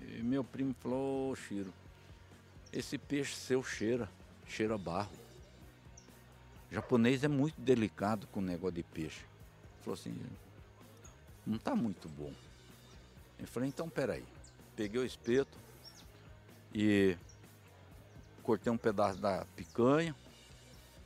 e 0.00 0.22
meu 0.22 0.42
primo 0.42 0.74
falou, 0.80 1.30
ô 1.30 1.36
Chiro, 1.36 1.70
esse 2.72 2.96
peixe 2.96 3.36
seu 3.36 3.62
cheira, 3.62 4.08
cheira 4.48 4.78
barro. 4.78 5.12
Japonês 6.70 7.22
é 7.24 7.28
muito 7.28 7.60
delicado 7.60 8.26
com 8.28 8.40
o 8.40 8.42
negócio 8.42 8.76
de 8.76 8.82
peixe. 8.82 9.20
Ele 9.20 9.82
falou 9.82 10.00
assim, 10.00 10.16
não 11.46 11.56
está 11.56 11.76
muito 11.76 12.08
bom. 12.08 12.32
Eu 13.38 13.46
falei, 13.46 13.68
então 13.68 13.90
peraí. 13.90 14.24
Peguei 14.74 15.02
o 15.02 15.04
espeto 15.04 15.58
e 16.74 17.18
cortei 18.42 18.72
um 18.72 18.78
pedaço 18.78 19.18
da 19.18 19.44
picanha 19.54 20.16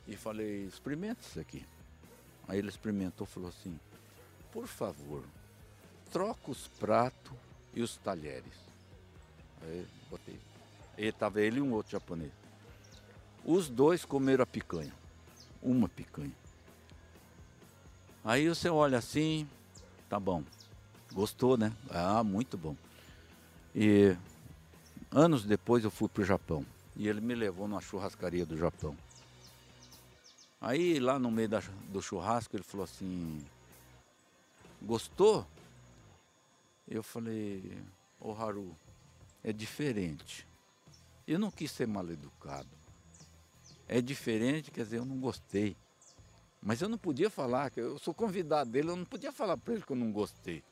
e 0.07 0.15
falei, 0.15 0.63
experimenta 0.63 1.19
isso 1.19 1.41
aqui. 1.41 1.65
Aí 2.47 2.57
ele 2.57 2.69
experimentou 2.69 3.27
e 3.29 3.33
falou 3.33 3.49
assim, 3.49 3.77
por 4.51 4.67
favor, 4.67 5.23
troca 6.11 6.51
os 6.51 6.67
pratos 6.67 7.33
e 7.73 7.81
os 7.81 7.97
talheres. 7.97 8.53
Aí 9.61 9.85
botei. 10.09 10.39
E 10.97 11.11
tava 11.11 11.41
ele 11.41 11.59
e 11.59 11.61
um 11.61 11.73
outro 11.73 11.91
japonês. 11.91 12.31
Os 13.45 13.69
dois 13.69 14.03
comeram 14.03 14.43
a 14.43 14.47
picanha. 14.47 14.93
Uma 15.61 15.87
picanha. 15.87 16.33
Aí 18.23 18.47
você 18.47 18.69
olha 18.69 18.97
assim, 18.97 19.47
tá 20.09 20.19
bom. 20.19 20.43
Gostou, 21.13 21.57
né? 21.57 21.71
Ah, 21.89 22.23
muito 22.23 22.57
bom. 22.57 22.75
E 23.73 24.15
anos 25.11 25.43
depois 25.43 25.83
eu 25.83 25.91
fui 25.91 26.09
para 26.09 26.21
o 26.21 26.25
Japão. 26.25 26.65
E 26.95 27.07
ele 27.07 27.21
me 27.21 27.33
levou 27.33 27.67
numa 27.67 27.81
churrascaria 27.81 28.45
do 28.45 28.57
Japão. 28.57 28.95
Aí 30.61 30.99
lá 30.99 31.17
no 31.17 31.31
meio 31.31 31.47
da, 31.47 31.63
do 31.87 32.01
churrasco 32.01 32.55
ele 32.55 32.63
falou 32.63 32.83
assim, 32.83 33.41
gostou? 34.81 35.45
Eu 36.87 37.03
falei, 37.03 37.77
ô 38.19 38.31
oh, 38.31 38.33
Haru, 38.33 38.75
é 39.43 39.53
diferente. 39.53 40.47
Eu 41.27 41.37
não 41.37 41.51
quis 41.51 41.71
ser 41.71 41.87
mal 41.87 42.09
educado. 42.09 42.69
É 43.87 44.01
diferente, 44.01 44.71
quer 44.71 44.83
dizer, 44.83 44.97
eu 44.97 45.05
não 45.05 45.19
gostei. 45.19 45.75
Mas 46.61 46.81
eu 46.81 46.89
não 46.89 46.97
podia 46.97 47.29
falar, 47.29 47.69
que 47.69 47.79
eu 47.79 47.97
sou 47.97 48.13
convidado 48.13 48.69
dele, 48.69 48.89
eu 48.89 48.95
não 48.95 49.05
podia 49.05 49.31
falar 49.31 49.55
para 49.57 49.73
ele 49.73 49.83
que 49.83 49.91
eu 49.91 49.95
não 49.95 50.11
gostei. 50.11 50.63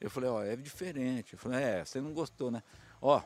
Eu 0.00 0.10
falei, 0.10 0.28
ó, 0.28 0.42
é 0.42 0.56
diferente. 0.56 1.34
Eu 1.34 1.38
falei, 1.38 1.62
é, 1.62 1.84
você 1.84 2.00
não 2.00 2.12
gostou, 2.12 2.50
né? 2.50 2.62
Ó, 3.00 3.22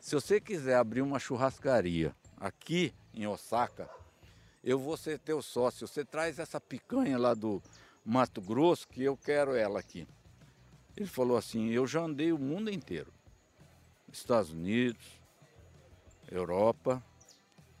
se 0.00 0.14
você 0.14 0.40
quiser 0.40 0.76
abrir 0.76 1.02
uma 1.02 1.18
churrascaria 1.18 2.14
aqui 2.38 2.92
em 3.14 3.26
Osaka, 3.26 3.88
eu 4.62 4.78
vou 4.78 4.96
ser 4.96 5.18
teu 5.18 5.40
sócio. 5.40 5.86
Você 5.86 6.04
traz 6.04 6.38
essa 6.38 6.60
picanha 6.60 7.18
lá 7.18 7.34
do 7.34 7.62
Mato 8.10 8.40
Grosso 8.40 8.88
que 8.88 9.04
eu 9.04 9.16
quero 9.16 9.54
ela 9.54 9.78
aqui. 9.78 10.04
Ele 10.96 11.06
falou 11.06 11.36
assim, 11.36 11.68
eu 11.68 11.86
já 11.86 12.00
andei 12.00 12.32
o 12.32 12.38
mundo 12.40 12.68
inteiro. 12.68 13.12
Estados 14.12 14.50
Unidos, 14.50 15.22
Europa, 16.28 17.00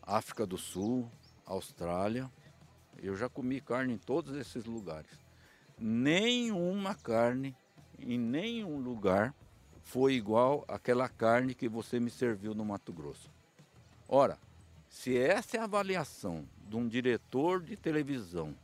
África 0.00 0.46
do 0.46 0.56
Sul, 0.56 1.10
Austrália. 1.44 2.30
Eu 3.02 3.16
já 3.16 3.28
comi 3.28 3.60
carne 3.60 3.94
em 3.94 3.98
todos 3.98 4.36
esses 4.36 4.66
lugares. 4.66 5.10
Nenhuma 5.76 6.94
carne 6.94 7.56
em 7.98 8.16
nenhum 8.16 8.78
lugar 8.78 9.34
foi 9.82 10.14
igual 10.14 10.64
aquela 10.68 11.08
carne 11.08 11.56
que 11.56 11.68
você 11.68 11.98
me 11.98 12.08
serviu 12.08 12.54
no 12.54 12.64
Mato 12.64 12.92
Grosso. 12.92 13.28
Ora, 14.06 14.38
se 14.88 15.18
essa 15.18 15.56
é 15.56 15.60
a 15.60 15.64
avaliação 15.64 16.48
de 16.68 16.76
um 16.76 16.86
diretor 16.86 17.60
de 17.60 17.76
televisão 17.76 18.54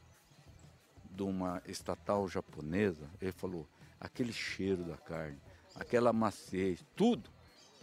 de 1.17 1.23
uma 1.23 1.63
estatal 1.67 2.29
japonesa, 2.29 3.09
ele 3.21 3.33
falou, 3.33 3.67
aquele 3.99 4.33
cheiro 4.33 4.85
da 4.85 4.97
carne, 4.97 5.39
aquela 5.75 6.13
maciez, 6.13 6.85
tudo, 6.95 7.31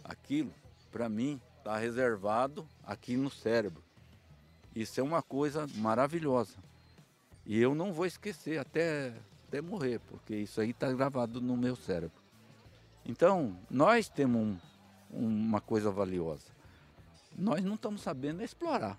aquilo, 0.04 0.52
para 0.92 1.08
mim, 1.08 1.40
está 1.58 1.76
reservado 1.76 2.66
aqui 2.84 3.16
no 3.16 3.28
cérebro. 3.30 3.82
Isso 4.74 5.00
é 5.00 5.02
uma 5.02 5.20
coisa 5.20 5.66
maravilhosa. 5.74 6.56
E 7.44 7.60
eu 7.60 7.74
não 7.74 7.92
vou 7.92 8.06
esquecer 8.06 8.58
até 8.58 9.12
até 9.48 9.60
morrer, 9.60 10.00
porque 10.08 10.34
isso 10.34 10.60
aí 10.60 10.70
está 10.70 10.92
gravado 10.92 11.40
no 11.40 11.56
meu 11.56 11.76
cérebro. 11.76 12.20
Então, 13.04 13.56
nós 13.70 14.08
temos 14.08 14.58
um, 15.12 15.26
uma 15.26 15.60
coisa 15.60 15.90
valiosa. 15.90 16.46
Nós 17.36 17.62
não 17.62 17.74
estamos 17.74 18.00
sabendo 18.00 18.42
explorar 18.42 18.98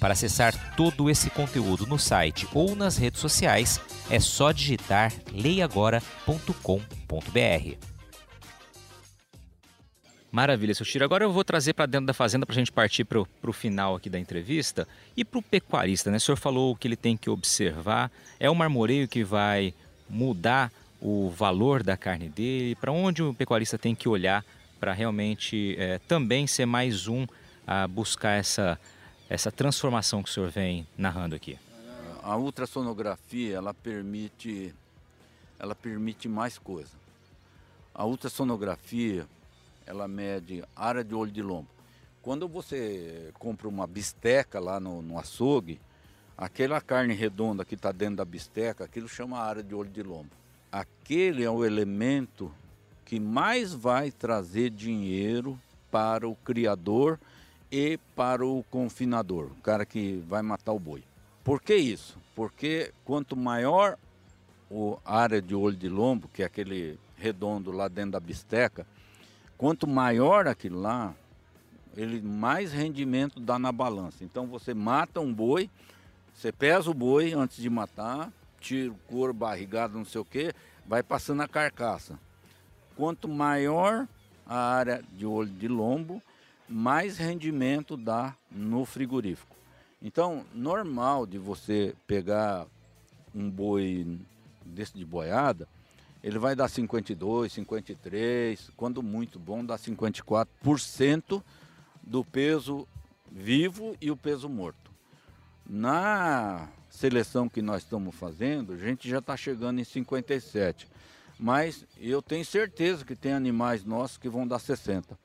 Para 0.00 0.14
acessar 0.14 0.74
todo 0.74 1.10
esse 1.10 1.28
conteúdo 1.28 1.86
no 1.86 1.98
site 1.98 2.48
ou 2.54 2.74
nas 2.74 2.96
redes 2.96 3.20
sociais, 3.20 3.78
é 4.08 4.18
só 4.18 4.50
digitar 4.50 5.12
leiagora.com.br. 5.30 7.76
Maravilha, 10.32 10.74
seu 10.74 10.86
Chiro. 10.86 11.04
Agora 11.04 11.24
eu 11.24 11.32
vou 11.32 11.44
trazer 11.44 11.74
para 11.74 11.84
dentro 11.84 12.06
da 12.06 12.14
fazenda 12.14 12.46
para 12.46 12.54
a 12.54 12.58
gente 12.58 12.72
partir 12.72 13.04
para 13.04 13.20
o 13.20 13.52
final 13.52 13.96
aqui 13.96 14.08
da 14.08 14.18
entrevista. 14.18 14.88
E 15.14 15.24
para 15.24 15.38
o 15.38 15.42
pecuarista, 15.42 16.10
né? 16.10 16.16
O 16.16 16.20
senhor 16.20 16.36
falou 16.36 16.74
que 16.74 16.88
ele 16.88 16.96
tem 16.96 17.16
que 17.16 17.28
observar. 17.28 18.10
É 18.38 18.48
o 18.48 18.54
marmoreio 18.54 19.06
que 19.06 19.22
vai 19.22 19.74
mudar 20.08 20.72
o 21.00 21.28
valor 21.28 21.82
da 21.82 21.96
carne 21.96 22.28
dele? 22.28 22.74
Para 22.76 22.92
onde 22.92 23.22
o 23.22 23.34
pecuarista 23.34 23.76
tem 23.76 23.94
que 23.94 24.08
olhar 24.08 24.44
para 24.78 24.92
realmente 24.92 25.76
é, 25.78 25.98
também 26.08 26.46
ser 26.46 26.64
mais 26.64 27.06
um 27.06 27.26
a 27.66 27.86
buscar 27.86 28.38
essa, 28.38 28.78
essa 29.30 29.50
transformação 29.50 30.22
que 30.22 30.28
o 30.28 30.32
senhor 30.32 30.50
vem 30.50 30.86
narrando 30.98 31.34
aqui? 31.34 31.58
A 32.22 32.36
ultrassonografia 32.36 33.56
ela 33.56 33.72
permite, 33.72 34.74
ela 35.58 35.74
permite 35.74 36.28
mais 36.28 36.58
coisa. 36.58 36.90
A 37.94 38.04
ultrassonografia 38.04 39.26
ela 39.86 40.06
mede 40.06 40.62
área 40.76 41.02
de 41.02 41.14
olho 41.14 41.32
de 41.32 41.40
lombo. 41.40 41.68
Quando 42.20 42.46
você 42.46 43.32
compra 43.38 43.66
uma 43.66 43.86
bisteca 43.86 44.60
lá 44.60 44.78
no, 44.78 45.00
no 45.00 45.18
açougue, 45.18 45.80
aquela 46.36 46.78
carne 46.82 47.14
redonda 47.14 47.64
que 47.64 47.74
está 47.74 47.90
dentro 47.90 48.16
da 48.16 48.24
bisteca, 48.26 48.84
aquilo 48.84 49.08
chama 49.08 49.38
área 49.38 49.62
de 49.62 49.74
olho 49.74 49.88
de 49.88 50.02
lombo 50.02 50.40
aquele 50.70 51.42
é 51.42 51.50
o 51.50 51.64
elemento 51.64 52.52
que 53.04 53.18
mais 53.18 53.72
vai 53.72 54.10
trazer 54.10 54.70
dinheiro 54.70 55.58
para 55.90 56.28
o 56.28 56.36
criador 56.36 57.18
e 57.70 57.98
para 58.16 58.44
o 58.44 58.64
confinador, 58.70 59.46
o 59.46 59.62
cara 59.62 59.86
que 59.86 60.22
vai 60.28 60.42
matar 60.42 60.72
o 60.72 60.78
boi. 60.78 61.04
Por 61.44 61.60
que 61.60 61.74
isso? 61.74 62.18
Porque 62.34 62.92
quanto 63.04 63.36
maior 63.36 63.96
a 65.04 65.18
área 65.18 65.40
de 65.40 65.54
olho 65.54 65.76
de 65.76 65.88
lombo, 65.88 66.28
que 66.28 66.42
é 66.42 66.46
aquele 66.46 66.98
redondo 67.16 67.70
lá 67.70 67.88
dentro 67.88 68.12
da 68.12 68.20
bisteca, 68.20 68.86
quanto 69.56 69.86
maior 69.86 70.46
aquilo 70.46 70.80
lá, 70.80 71.14
ele 71.96 72.20
mais 72.22 72.72
rendimento 72.72 73.40
dá 73.40 73.58
na 73.58 73.72
balança. 73.72 74.24
Então 74.24 74.46
você 74.46 74.72
mata 74.72 75.20
um 75.20 75.32
boi, 75.32 75.68
Você 76.34 76.50
pesa 76.50 76.90
o 76.90 76.94
boi 76.94 77.34
antes 77.34 77.58
de 77.58 77.68
matar, 77.68 78.32
tira 78.58 78.90
o 78.90 78.94
couro, 79.08 79.32
barrigado, 79.34 79.98
não 79.98 80.06
sei 80.06 80.22
o 80.22 80.24
que, 80.24 80.54
vai 80.86 81.02
passando 81.02 81.42
a 81.42 81.48
carcaça. 81.48 82.18
Quanto 82.96 83.28
maior 83.28 84.08
a 84.46 84.56
área 84.56 85.04
de 85.12 85.26
olho 85.26 85.50
de 85.50 85.68
lombo, 85.68 86.22
mais 86.70 87.18
rendimento 87.18 87.96
dá 87.96 88.36
no 88.50 88.84
frigorífico. 88.84 89.56
Então, 90.00 90.46
normal 90.54 91.26
de 91.26 91.36
você 91.36 91.94
pegar 92.06 92.66
um 93.34 93.50
boi 93.50 94.18
desse 94.64 94.96
de 94.96 95.04
boiada, 95.04 95.68
ele 96.22 96.38
vai 96.38 96.54
dar 96.54 96.68
52, 96.68 97.52
53, 97.52 98.70
quando 98.76 99.02
muito 99.02 99.38
bom, 99.38 99.64
dá 99.64 99.76
54% 99.76 101.42
do 102.02 102.24
peso 102.24 102.86
vivo 103.30 103.96
e 104.00 104.10
o 104.10 104.16
peso 104.16 104.48
morto. 104.48 104.90
Na 105.68 106.68
seleção 106.88 107.48
que 107.48 107.62
nós 107.62 107.82
estamos 107.82 108.14
fazendo, 108.14 108.74
a 108.74 108.76
gente 108.76 109.08
já 109.08 109.18
está 109.18 109.36
chegando 109.36 109.80
em 109.80 109.84
57. 109.84 110.86
Mas 111.38 111.84
eu 111.98 112.20
tenho 112.20 112.44
certeza 112.44 113.04
que 113.04 113.16
tem 113.16 113.32
animais 113.32 113.84
nossos 113.84 114.18
que 114.18 114.28
vão 114.28 114.46
dar 114.46 114.58
60. 114.58 115.18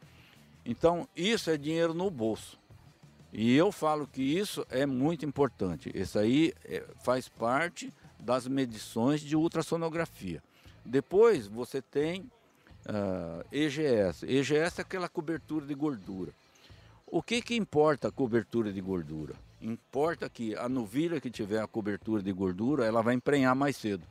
Então, 0.65 1.07
isso 1.15 1.49
é 1.49 1.57
dinheiro 1.57 1.93
no 1.93 2.09
bolso. 2.09 2.57
E 3.31 3.53
eu 3.53 3.71
falo 3.71 4.07
que 4.07 4.21
isso 4.21 4.65
é 4.69 4.85
muito 4.85 5.25
importante. 5.25 5.91
Isso 5.93 6.17
aí 6.17 6.53
é, 6.63 6.83
faz 7.03 7.27
parte 7.27 7.93
das 8.17 8.47
medições 8.47 9.21
de 9.21 9.35
ultrassonografia. 9.35 10.41
Depois 10.85 11.45
você 11.45 11.81
tem 11.81 12.21
uh, 12.21 12.29
ah, 12.87 13.45
EGS. 13.51 14.23
EGS 14.23 14.79
é 14.79 14.81
aquela 14.81 15.09
cobertura 15.09 15.65
de 15.65 15.73
gordura. 15.73 16.31
O 17.05 17.21
que, 17.21 17.41
que 17.41 17.55
importa 17.55 18.07
a 18.07 18.11
cobertura 18.11 18.71
de 18.71 18.81
gordura? 18.81 19.35
Importa 19.61 20.29
que 20.29 20.55
a 20.55 20.69
novilha 20.69 21.19
que 21.19 21.29
tiver 21.29 21.61
a 21.61 21.67
cobertura 21.67 22.21
de 22.21 22.31
gordura, 22.31 22.85
ela 22.85 23.01
vai 23.01 23.15
emprenhar 23.15 23.55
mais 23.55 23.75
cedo. 23.75 24.03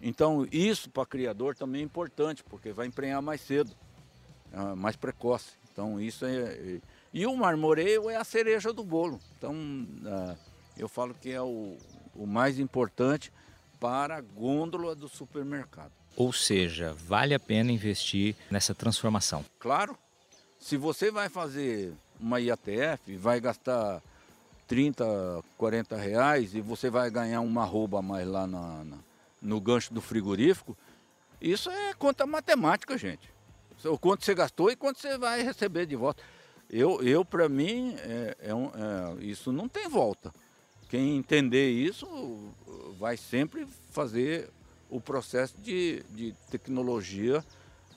Então 0.00 0.46
isso 0.52 0.90
para 0.90 1.04
criador 1.06 1.56
também 1.56 1.80
é 1.80 1.84
importante, 1.84 2.44
porque 2.44 2.72
vai 2.72 2.86
emprenhar 2.86 3.20
mais 3.20 3.40
cedo, 3.40 3.72
uh, 4.52 4.76
mais 4.76 4.96
precoce. 4.96 5.52
Então 5.76 6.00
isso 6.00 6.24
é... 6.24 6.80
E 7.12 7.26
o 7.26 7.36
marmoreio 7.36 8.08
é 8.08 8.16
a 8.16 8.24
cereja 8.24 8.72
do 8.72 8.82
bolo. 8.82 9.20
Então 9.36 9.52
uh, 9.52 10.36
eu 10.78 10.88
falo 10.88 11.14
que 11.14 11.30
é 11.30 11.42
o, 11.42 11.76
o 12.14 12.26
mais 12.26 12.58
importante 12.58 13.30
para 13.78 14.16
a 14.16 14.20
gôndola 14.22 14.94
do 14.94 15.06
supermercado. 15.06 15.92
Ou 16.16 16.32
seja, 16.32 16.94
vale 16.94 17.34
a 17.34 17.38
pena 17.38 17.70
investir 17.70 18.34
nessa 18.50 18.74
transformação. 18.74 19.44
Claro. 19.58 19.98
Se 20.58 20.78
você 20.78 21.10
vai 21.10 21.28
fazer 21.28 21.92
uma 22.18 22.40
IATF, 22.40 23.14
vai 23.18 23.38
gastar 23.38 24.02
30, 24.66 25.04
40 25.58 25.94
reais 25.94 26.54
e 26.54 26.62
você 26.62 26.88
vai 26.88 27.10
ganhar 27.10 27.42
uma 27.42 27.66
rouba 27.66 27.98
a 27.98 28.02
mais 28.02 28.26
lá 28.26 28.46
na, 28.46 28.82
na, 28.82 28.96
no 29.42 29.60
gancho 29.60 29.92
do 29.92 30.00
frigorífico, 30.00 30.74
isso 31.38 31.70
é 31.70 31.92
conta 31.92 32.26
matemática, 32.26 32.96
gente. 32.96 33.35
O 33.90 33.98
quanto 33.98 34.24
você 34.24 34.34
gastou 34.34 34.70
e 34.70 34.76
quanto 34.76 35.00
você 35.00 35.16
vai 35.18 35.42
receber 35.42 35.86
de 35.86 35.96
volta. 35.96 36.22
Eu, 36.68 37.02
eu 37.02 37.24
para 37.24 37.48
mim, 37.48 37.94
é, 37.98 38.36
é 38.40 38.54
um, 38.54 38.66
é, 38.66 39.24
isso 39.24 39.52
não 39.52 39.68
tem 39.68 39.88
volta. 39.88 40.32
Quem 40.88 41.16
entender 41.16 41.70
isso 41.70 42.06
vai 42.98 43.16
sempre 43.16 43.66
fazer 43.90 44.48
o 44.88 45.00
processo 45.00 45.54
de, 45.58 46.02
de 46.10 46.34
tecnologia 46.50 47.44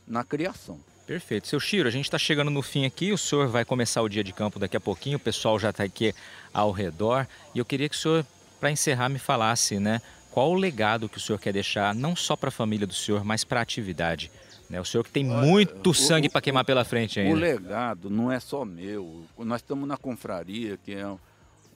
na 0.08 0.24
criação. 0.24 0.80
Perfeito. 1.06 1.48
Seu 1.48 1.60
Chiro, 1.60 1.88
a 1.88 1.92
gente 1.92 2.06
está 2.06 2.18
chegando 2.18 2.52
no 2.52 2.62
fim 2.62 2.86
aqui, 2.86 3.12
o 3.12 3.18
senhor 3.18 3.48
vai 3.48 3.66
começar 3.66 4.02
o 4.02 4.10
dia 4.10 4.24
de 4.24 4.32
campo 4.32 4.60
daqui 4.60 4.78
a 4.78 4.80
pouquinho, 4.80 5.18
o 5.18 5.20
pessoal 5.20 5.58
já 5.58 5.72
está 5.72 5.84
aqui 5.84 6.14
ao 6.54 6.72
redor, 6.72 7.28
e 7.54 7.60
eu 7.60 7.66
queria 7.66 7.90
que 7.90 7.96
o 7.96 7.98
senhor, 7.98 8.26
para 8.60 8.70
encerrar, 8.70 9.10
me 9.10 9.18
falasse, 9.18 9.80
né, 9.80 10.02
qual 10.32 10.52
o 10.52 10.56
legado 10.56 11.10
que 11.10 11.18
o 11.18 11.20
senhor 11.20 11.40
quer 11.40 11.52
deixar, 11.52 11.96
não 11.96 12.16
só 12.16 12.36
para 12.36 12.50
a 12.50 12.52
família 12.52 12.86
do 12.86 12.94
senhor, 12.94 13.24
mas 13.24 13.44
para 13.44 13.60
a 13.60 13.64
atividade. 13.64 14.32
Né? 14.70 14.80
O 14.80 14.86
senhor 14.86 15.04
que 15.04 15.12
tem 15.12 15.24
muito 15.24 15.94
sangue 15.94 16.30
para 16.30 16.42
queimar 16.42 16.64
pela 16.64 16.86
frente 16.86 17.20
ainda. 17.20 17.34
O 17.34 17.38
legado 17.38 18.10
não 18.10 18.32
é 18.32 18.40
só 18.40 18.64
meu. 18.64 19.24
Nós 19.38 19.62
estamos 19.62 19.88
na 19.88 19.98
confraria, 19.98 20.78
que 20.78 20.94
é 20.94 21.08
um 21.08 21.18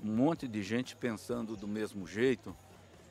monte 0.03 0.47
de 0.47 0.61
gente 0.61 0.95
pensando 0.95 1.55
do 1.55 1.67
mesmo 1.67 2.05
jeito 2.05 2.55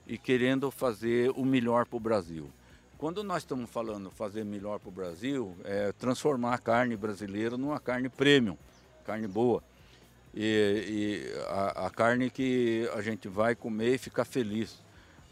e 0.07 0.17
querendo 0.17 0.71
fazer 0.71 1.31
o 1.31 1.45
melhor 1.45 1.87
para 1.87 1.97
o 1.97 2.01
Brasil. 2.01 2.51
Quando 2.99 3.25
nós 3.25 3.43
estamos 3.43 3.69
falando 3.69 4.11
fazer 4.11 4.45
melhor 4.45 4.79
para 4.79 4.89
o 4.89 4.93
Brasil, 4.93 5.57
é 5.65 5.91
transformar 5.93 6.55
a 6.55 6.59
carne 6.59 6.97
brasileira 6.97 7.57
numa 7.57 7.81
carne 7.81 8.09
premium, 8.09 8.57
carne 9.05 9.27
boa. 9.27 9.63
E, 10.35 10.87
e 10.89 11.39
a, 11.49 11.87
a, 11.87 11.91
carne 11.91 12.31
que 12.31 12.89
a 12.95 13.03
gente 13.03 13.29
vai 13.29 13.55
comer 13.55 13.95
e 13.95 13.99
ficar 13.99 14.25
feliz. 14.25 14.82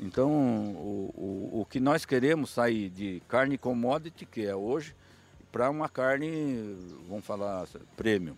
Então, 0.00 0.30
o, 0.30 1.50
o, 1.52 1.60
o 1.60 1.66
que 1.66 1.78
nós 1.78 2.06
queremos 2.06 2.50
sair 2.50 2.88
de 2.88 3.22
carne 3.28 3.58
commodity, 3.58 4.24
que 4.24 4.46
é 4.46 4.56
hoje, 4.56 4.94
para 5.52 5.68
uma 5.68 5.88
carne, 5.88 6.76
vamos 7.06 7.24
falar, 7.24 7.68
premium. 7.96 8.36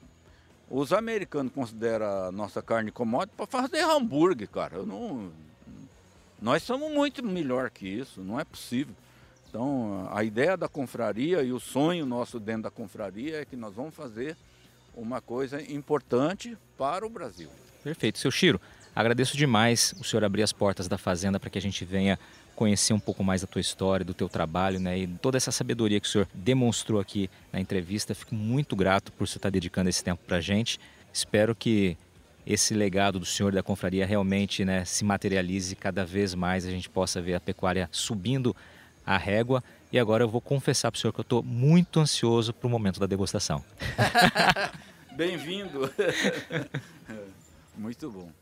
Os 0.69 0.93
americanos 0.93 1.53
consideram 1.53 2.07
a 2.07 2.33
nossa 2.33 2.61
carne 2.61 2.91
commodity 2.91 3.37
para 3.37 3.47
fazer 3.47 3.85
hambúrguer, 3.85 4.49
cara. 4.49 4.77
Eu 4.77 4.87
não, 4.87 5.31
nós 6.41 6.65
somos 6.65 6.91
muito 6.91 7.25
melhor 7.25 7.71
que 7.71 7.87
isso, 7.87 8.21
não 8.23 8.41
é 8.41 8.45
possível. 8.45 8.95
Então, 9.49 10.09
a 10.11 10.25
ideia 10.25 10.57
da 10.57 10.67
confraria 10.67 11.43
e 11.43 11.53
o 11.53 11.61
sonho 11.61 12.05
nosso 12.05 12.41
dentro 12.41 12.63
da 12.63 12.71
confraria 12.71 13.43
é 13.43 13.45
que 13.45 13.55
nós 13.55 13.75
vamos 13.75 13.95
fazer 13.95 14.37
uma 14.97 15.21
coisa 15.21 15.63
importante 15.71 16.57
para 16.77 17.07
o 17.07 17.09
Brasil. 17.09 17.49
Perfeito. 17.85 18.19
Seu 18.19 18.31
Chiro, 18.31 18.61
agradeço 18.95 19.37
demais 19.37 19.95
o 20.01 20.05
senhor 20.05 20.25
abrir 20.25 20.43
as 20.43 20.53
portas 20.53 20.89
da 20.89 20.99
fazenda 20.99 21.41
para 21.41 21.51
que 21.51 21.59
a 21.59 21.63
gente 21.63 21.85
venha 21.85 22.19
conhecer 22.55 22.93
um 22.93 23.01
pouco 23.01 23.25
mais 23.25 23.41
da 23.41 23.47
tua 23.47 23.61
história, 23.61 24.05
do 24.05 24.15
teu 24.15 24.29
trabalho, 24.29 24.79
né, 24.79 24.99
e 24.99 25.07
toda 25.07 25.37
essa 25.37 25.51
sabedoria 25.51 25.99
que 25.99 26.07
o 26.07 26.11
senhor 26.11 26.29
demonstrou 26.35 27.01
aqui 27.01 27.31
na 27.53 27.61
entrevista. 27.61 28.15
Fico 28.15 28.35
muito 28.35 28.77
grato 28.77 29.11
por 29.13 29.27
você 29.27 29.39
estar 29.39 29.51
dedicando 29.51 29.89
esse 29.89 30.05
tempo 30.05 30.23
para 30.27 30.37
a 30.37 30.41
gente. 30.41 30.79
Espero 31.13 31.55
que 31.55 31.97
esse 32.47 32.75
legado 32.75 33.19
do 33.19 33.27
senhor 33.27 33.53
da 33.53 33.63
confraria 33.63 34.05
realmente 34.05 34.65
né, 34.65 34.85
se 34.85 35.05
materialize 35.05 35.75
cada 35.77 36.05
vez 36.05 36.35
mais, 36.35 36.67
a 36.67 36.71
gente 36.71 36.89
possa 36.89 37.21
ver 37.21 37.35
a 37.35 37.41
pecuária 37.41 37.89
subindo 37.93 38.55
a 39.07 39.17
régua. 39.17 39.63
E 39.93 39.99
agora 39.99 40.25
eu 40.25 40.29
vou 40.29 40.41
confessar 40.41 40.91
para 40.91 40.99
o 40.99 41.01
senhor 41.01 41.13
que 41.13 41.21
eu 41.21 41.23
estou 41.23 41.43
muito 41.43 42.01
ansioso 42.01 42.53
para 42.53 42.67
o 42.67 42.71
momento 42.71 42.99
da 42.99 43.07
degustação. 43.07 43.65
Bem-vindo! 45.15 45.91
muito 47.77 48.11
bom. 48.11 48.42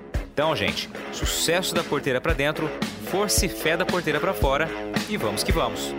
Então, 0.33 0.55
gente, 0.55 0.89
sucesso 1.11 1.75
da 1.75 1.83
porteira 1.83 2.21
para 2.21 2.33
dentro, 2.33 2.69
força 3.09 3.45
e 3.45 3.49
fé 3.49 3.75
da 3.75 3.85
porteira 3.85 4.19
para 4.19 4.33
fora 4.33 4.69
e 5.09 5.17
vamos 5.17 5.43
que 5.43 5.51
vamos. 5.51 5.93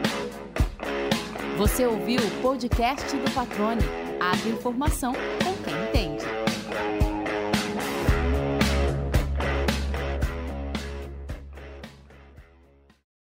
Você 1.59 1.87
ouviu 1.87 2.19
o 2.19 2.31
podcast 2.43 3.15
do 3.15 3.31
Patrone. 3.33 3.83
Abre 4.19 4.51
informação 4.51 5.13
com 5.13 5.55
quem 5.65 5.93